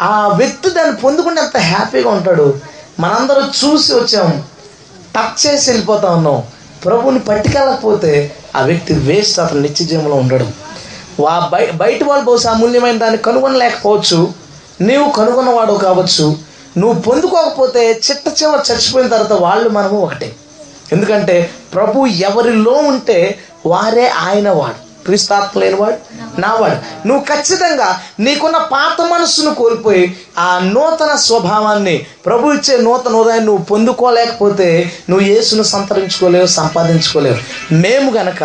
ఆ 0.00 0.28
వ్యక్తి 0.28 0.70
దాన్ని 0.70 0.96
పొందుకుంటే 0.96 1.40
ఎంత 1.40 1.56
హ్యాపీగా 1.56 2.10
ఉంటాడు. 2.10 2.54
మనందరూ 3.00 3.40
చూసి 3.40 3.94
వచ్చాం. 3.94 4.42
టచ్ 5.16 5.46
చేసి 5.46 5.70
వెళ్ళిపోతా 5.70 6.10
ఉన్నాం 6.10 6.42
ప్రభుని 6.84 7.18
పట్టుకెళ్ళకపోతే 7.18 8.36
ఆ 8.56 8.62
వ్యక్తి 8.62 8.94
వేస్ట్ 8.94 9.40
అతను 9.40 9.60
నిత్యజీవంలో 9.60 10.14
ఉండడం. 10.14 10.52
వా 11.20 11.50
బయ 11.52 11.70
బయట 11.70 12.04
వాళ్ళు 12.04 12.24
బహుశా 12.24 12.50
అమూల్యమైన 12.50 12.98
దాన్ని 12.98 13.18
కనుగొనలేకపోవచ్చు. 13.18 14.32
నీవు 14.80 15.10
కనుగొన్నవాడు 15.10 15.72
కావచ్చు. 15.72 16.36
నువ్వు 16.78 17.02
పొందుకోకపోతే 17.02 18.00
చిట్ట 18.10 18.42
చివర 18.42 18.72
చచ్చిపోయిన 18.72 19.08
తర్వాత 19.08 19.32
వాళ్ళు 19.32 19.68
మనము 19.68 20.00
ఒకటే. 20.00 20.36
ఎందుకంటే 20.92 21.50
ప్రభు 21.74 22.06
ఎవరిలో 22.06 22.72
ఉంటే 22.72 23.38
వారే 23.66 24.08
ఆయన 24.08 24.50
వాడు. 24.50 24.83
క్రీస్తాత్మ 25.06 25.60
లేనివాడు 25.60 25.98
నావాడు. 26.40 27.08
నువ్వు 27.08 27.24
ఖచ్చితంగా 27.24 27.88
నీకున్న 28.20 28.58
పాత 28.72 28.96
మనస్సును 29.12 29.54
కోల్పోయి 29.54 30.04
ఆ 30.38 30.48
నూతన 30.74 31.14
స్వభావాన్ని 31.16 31.96
ప్రభు 32.26 32.52
ఇచ్చే 32.52 32.76
నూతన 32.76 33.14
ఉదయాన్ని 33.14 33.46
నువ్వు 33.46 33.64
పొందుకోలేకపోతే 33.64 34.68
నువ్వు 35.10 35.26
యేసును 35.26 35.62
సంతరించుకోలేవు 35.62 36.46
సంపాదించుకోలేవు. 36.46 37.38
మేము 37.74 38.10
గనక 38.12 38.42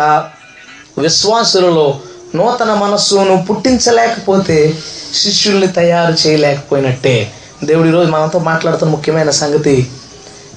విశ్వాసులలో 0.98 1.88
నూతన 2.34 2.74
మనస్సును 2.74 3.36
పుట్టించలేకపోతే 3.48 4.58
శిష్యుల్ని 5.14 5.68
తయారు 5.68 6.14
చేయలేకపోయినట్టే. 6.22 7.32
దేవుడు 7.64 7.88
ఈరోజు 7.88 8.10
మనతో 8.10 8.38
మాట్లాడుతున్న 8.38 8.92
ముఖ్యమైన 8.92 9.30
సంగతి 9.30 9.74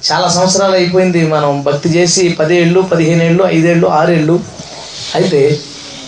చాలా 0.06 0.28
సంవత్సరాలు 0.28 0.74
అయిపోయింది 0.74 1.20
మనం 1.26 1.62
భక్తి 1.62 1.88
చేసి 1.88 2.28
పదేళ్ళు 2.28 2.80
పదిహేను 2.80 3.22
ఏళ్ళు 3.22 3.44
ఐదేళ్ళు 3.44 3.86
ఆరేళ్ళు. 3.98 4.36
అయితే 5.14 5.40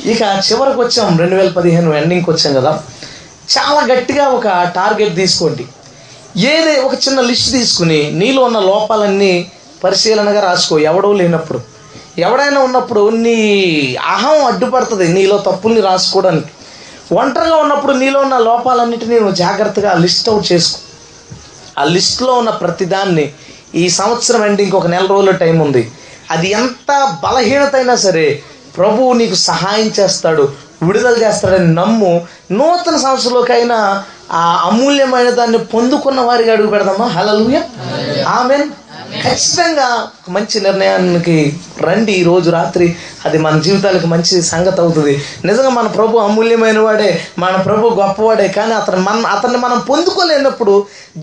ఇక 0.05 0.23
చివరికి 0.23 0.81
వచ్చాం. 0.81 1.19
రెండు 1.19 1.35
వేల 1.35 1.49
పదిహేను 1.49 1.95
ఎండింగ్కి 1.95 2.31
వచ్చాం 2.31 2.55
కదా. 2.55 2.83
చాలా 3.59 3.85
గట్టిగా 3.85 4.29
ఒక 4.29 4.73
టార్గెట్ 4.75 5.17
తీసుకోండి. 5.17 5.67
ఏదే 6.41 6.81
ఒక 6.81 6.95
చిన్న 6.95 7.21
లిస్ట్ 7.21 7.53
తీసుకుని 7.53 8.11
నీలో 8.11 8.45
ఉన్న 8.45 8.59
లోపాలన్నీ 8.59 9.51
పరిశీలనగా 9.85 10.41
రాసుకో. 10.41 10.79
ఎవడో 10.79 11.13
లేనప్పుడు. 11.13 11.61
ఎవడైనా 12.19 12.61
ఉన్నప్పుడు 12.61 13.09
నీ 13.09 13.97
అహం 13.97 14.45
అడ్డుపడుతుంది 14.45 15.09
నీలో 15.09 15.39
తప్పుల్ని 15.39 15.81
రాసుకోవడానికి. 15.81 16.47
ఒంటరిగా 17.15 17.57
ఉన్నప్పుడు 17.57 17.93
నీలో 17.93 18.21
ఉన్న 18.21 18.39
లోపాలన్నిటినీ 18.39 19.15
నువ్వు 19.19 19.35
జాగ్రత్తగా 19.35 19.95
లిస్ట్ 19.95 20.29
అవుట్ 20.29 20.53
చేసుకో. 20.53 20.79
ఆ 21.81 21.85
లిస్ట్లో 21.85 22.33
ఉన్న 22.33 22.51
ప్రతిదాన్ని 22.51 23.33
ఈ 23.75 23.89
సంవత్సరం 23.89 24.45
ఎండింగ్ 24.45 24.73
ఒక 24.73 24.87
నెల 24.87 25.07
రోజుల 25.07 25.31
టైం 25.31 25.59
ఉంది. 25.59 25.91
అది 26.31 26.51
ఎంత 26.51 27.19
బలహీనత 27.25 27.75
అయినా 27.75 27.95
సరే 27.95 28.43
ప్రభువు 28.77 29.13
నీకు 29.13 29.35
సహాయం 29.35 29.93
చేస్తాడు 30.01 30.53
విడుదల 30.83 31.23
చేస్తాడని 31.23 31.75
నమ్ము 31.75 32.27
నూతన 32.53 32.97
సంవత్సరంలోకైనా 32.97 34.05
ఆ 34.33 34.63
అమూల్యమైన 34.65 35.31
దాన్ని 35.31 35.59
పొందుకున్న 35.59 36.21
వారికి 36.21 36.51
అడుగు 36.51 36.69
పెడదామా? 36.69 37.07
Hallelujah 37.07 37.63
amen. 38.27 38.69
ఖచ్చితంగా 39.23 40.09
మంచి 40.29 40.61
నిర్ణయానికి 40.61 41.61
రండి. 41.81 42.13
ఈ 42.13 42.23
రోజు 42.23 42.51
రాత్రి 42.51 42.97
అది 43.27 43.39
మన 43.47 43.61
జీవితాలకు 43.67 44.09
మంచి 44.15 44.35
సంగతి 44.53 44.81
అవుతుంది. 44.85 45.15
నిజంగా 45.49 45.73
మన 45.79 45.89
ప్రభు 45.97 46.23
అమూల్యమైన 46.27 46.79
వాడే 46.87 47.11
మన 47.45 47.55
ప్రభు 47.67 47.95
గొప్పవాడే 48.01 48.47
కానీ 48.59 48.75
అతను 48.81 49.03
మన 49.09 49.27
అతన్ని 49.37 49.61
మనం 49.67 49.79
పొందుకోలేనప్పుడు 49.91 50.75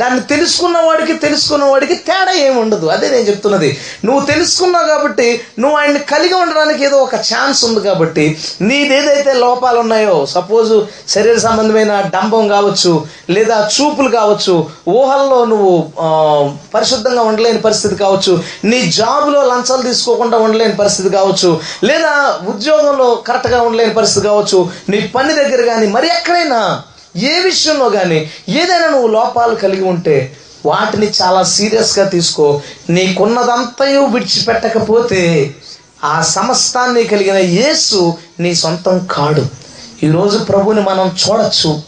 దాన్ని 0.02 0.22
తెలుసుకున్న 0.32 0.78
వాడికి 0.88 1.14
తెలుసుకున్న 1.26 1.64
వాడికి 1.72 1.96
తేడా 2.08 2.34
ఏమి 2.46 2.58
ఉండదు. 2.62 2.86
అదే 2.96 3.08
నేను 3.14 3.26
చెప్తున్నది. 3.30 3.70
నువ్వు 4.06 4.22
తెలుసుకున్నావు 4.32 4.88
కాబట్టి 4.94 5.28
నువ్వు 5.62 5.76
ఆయన్ని 5.80 6.02
కలిగి 6.14 6.36
ఉండడానికి 6.44 6.82
ఏదో 6.88 6.98
ఒక 7.08 7.16
ఛాన్స్ 7.30 7.60
ఉంది 7.68 7.82
కాబట్టి 7.88 8.26
నీదేదైతే 8.70 9.34
లోపాలు 9.46 9.80
ఉన్నాయో 9.86 10.16
సపోజు 10.36 10.76
శరీర 11.14 11.38
సంబంధమైన 11.48 11.94
డంబం 12.16 12.44
కావచ్చు 12.56 12.94
లేదా 13.36 13.58
చూపులు 13.76 14.10
కావచ్చు 14.18 14.56
ఊహల్లో 14.98 15.40
నువ్వు 15.52 15.74
పరిశుద్ధంగా 16.76 17.24
ఉండలేని 17.32 17.62
పరిస్థితి 17.68 17.96
కావచ్చు 18.04 18.34
నీ 18.72 18.80
జాబ్లో 19.00 19.42
లంచాలు 19.52 19.84
తీసుకోకుండా 19.90 20.38
ఉండలేని 20.46 20.76
పరిస్థితి 20.82 21.10
కావచ్చు 21.18 21.50
లేదా 21.94 22.40
ఉద్యోగంలో 22.48 23.16
కరెక్ట్గా 23.16 23.62
ఉండలేని 23.62 23.94
పరిస్థితి 23.94 24.28
కావచ్చు 24.28 24.70
నీ 24.90 25.12
పని 25.16 25.34
దగ్గర 25.34 25.66
కానీ 25.66 25.88
మరి 25.88 26.08
ఎక్కడైనా 26.08 26.82
ఏ 27.16 27.40
విషయంలో 27.40 27.90
కానీ 27.90 28.30
ఏదైనా 28.50 28.88
నువ్వు 28.88 29.08
లోపాలు 29.08 29.56
కలిగి 29.56 29.84
ఉంటే 29.84 30.38
వాటిని 30.66 31.12
చాలా 31.22 31.44
సీరియస్గా 31.44 32.08
తీసుకో. 32.08 32.62
నీకున్నదంతయు 32.90 34.06
విడిచిపెట్టకపోతే 34.06 35.56
ఆ 36.04 36.22
సమస్తాన్ని 36.22 37.04
కలిగిన 37.04 37.38
యేసు 37.38 38.18
నీ 38.40 38.56
సొంతం 38.56 39.08
కాడు. 39.12 39.46
ఈరోజు 40.04 40.38
ప్రభుని 40.38 40.82
మనం 40.82 41.16
చూడొచ్చు. 41.30 41.82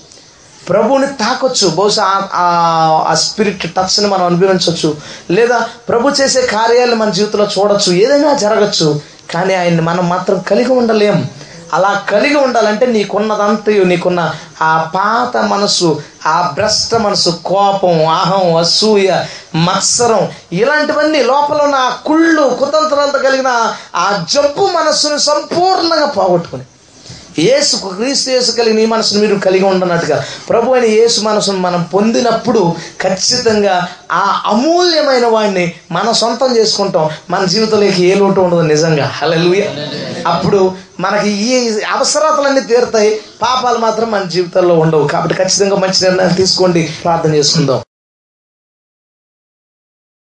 ప్రభుని 0.69 1.07
తాకొచ్చు. 1.07 1.67
బహుశా 1.67 2.03
ఆ- 2.03 2.27
ఆ- 2.33 3.05
ఆ 3.07 3.13
స్పిరిట్ 3.13 3.75
టచ్ని 3.75 4.07
మనం 4.07 4.25
అనుభవించవచ్చు 4.25 4.97
లేదా 5.31 5.69
ప్రభు 5.89 6.09
చేసే 6.09 6.41
కార్యాలు 6.41 6.95
మన 6.95 7.09
జీవితంలో 7.09 7.47
చూడొచ్చు. 7.59 7.93
ఏదైనా 7.93 8.33
జరగచ్చు. 8.33 9.01
కానీ 9.33 9.53
ఆయన్ని 9.53 9.81
మనం 9.81 10.09
మాత్రం 10.09 10.37
కలిగి 10.49 10.71
ఉండలేం. 10.71 11.19
అలా 11.73 11.91
కలిగి 12.11 12.35
ఉండాలంటే 12.35 12.85
నీకున్నదంతయు 12.85 13.83
నీకున్న 13.83 14.21
ఆ 14.61 14.73
పాత 14.95 15.37
మనసు 15.45 15.89
ఆ 16.27 16.35
భ్రష్ట 16.55 16.95
మనసు 16.95 17.29
కోపం 17.43 18.05
ఆహం 18.11 18.45
అసూయ 18.57 19.07
మత్సరం 19.65 20.23
ఇలాంటివన్నీ 20.51 21.21
లోపల 21.23 21.59
ఉన్న 21.61 21.75
ఆ 21.75 21.89
కుళ్ళు 22.05 22.45
కుతంత్రాలతో 22.59 23.19
కలిగిన 23.19 23.51
ఆ 23.95 24.07
జబ్బు 24.33 24.67
మనస్సును 24.77 25.17
సంపూర్ణంగా 25.27 26.05
పోగొట్టుకుని 26.15 26.65
యేసు 27.39 27.75
క్రీస్తు 27.75 28.29
యేసు 28.29 28.51
కలిగిన 28.51 28.79
ఈ 28.79 28.85
మనసును 28.85 29.21
మీరు 29.21 29.35
కలిగి 29.35 29.63
ఉండనట్టుగా 29.63 30.23
ప్రభు 30.49 30.73
అయిన 30.73 30.85
యేసు 30.85 31.21
మనసును 31.21 31.57
మనం 31.57 31.83
పొందినప్పుడు 31.83 32.73
ఖచ్చితంగా 33.01 33.87
ఆ 34.11 34.41
అమూల్యమైన 34.45 35.25
వాడిని 35.25 35.73
మనం 35.91 36.13
సొంతం 36.13 36.57
చేసుకుంటాం. 36.57 37.09
మన 37.29 37.45
జీవితంలోకి 37.45 38.05
ఏ 38.05 38.13
లోటు 38.13 38.39
ఉండదు 38.39 38.61
నిజంగా. 38.61 39.05
హల్లెలూయా. 39.05 39.71
అప్పుడు 40.29 40.71
మనకి 40.99 41.29
ఈ 41.29 41.81
అవసరాలన్నీ 41.83 42.61
తీరుతాయి. 42.61 43.21
పాపాలు 43.41 43.77
మాత్రం 43.77 44.11
మన 44.11 44.23
జీవితాల్లో 44.23 44.79
ఉండవు. 44.79 45.07
కాబట్టి 45.07 45.35
ఖచ్చితంగా 45.35 45.75
మంచి 45.75 46.03
నిర్ణయం 46.03 46.29
తీసుకోండి. 46.29 46.93
ప్రార్థన 47.03 47.35
చేసుకుందాం. 47.35 47.81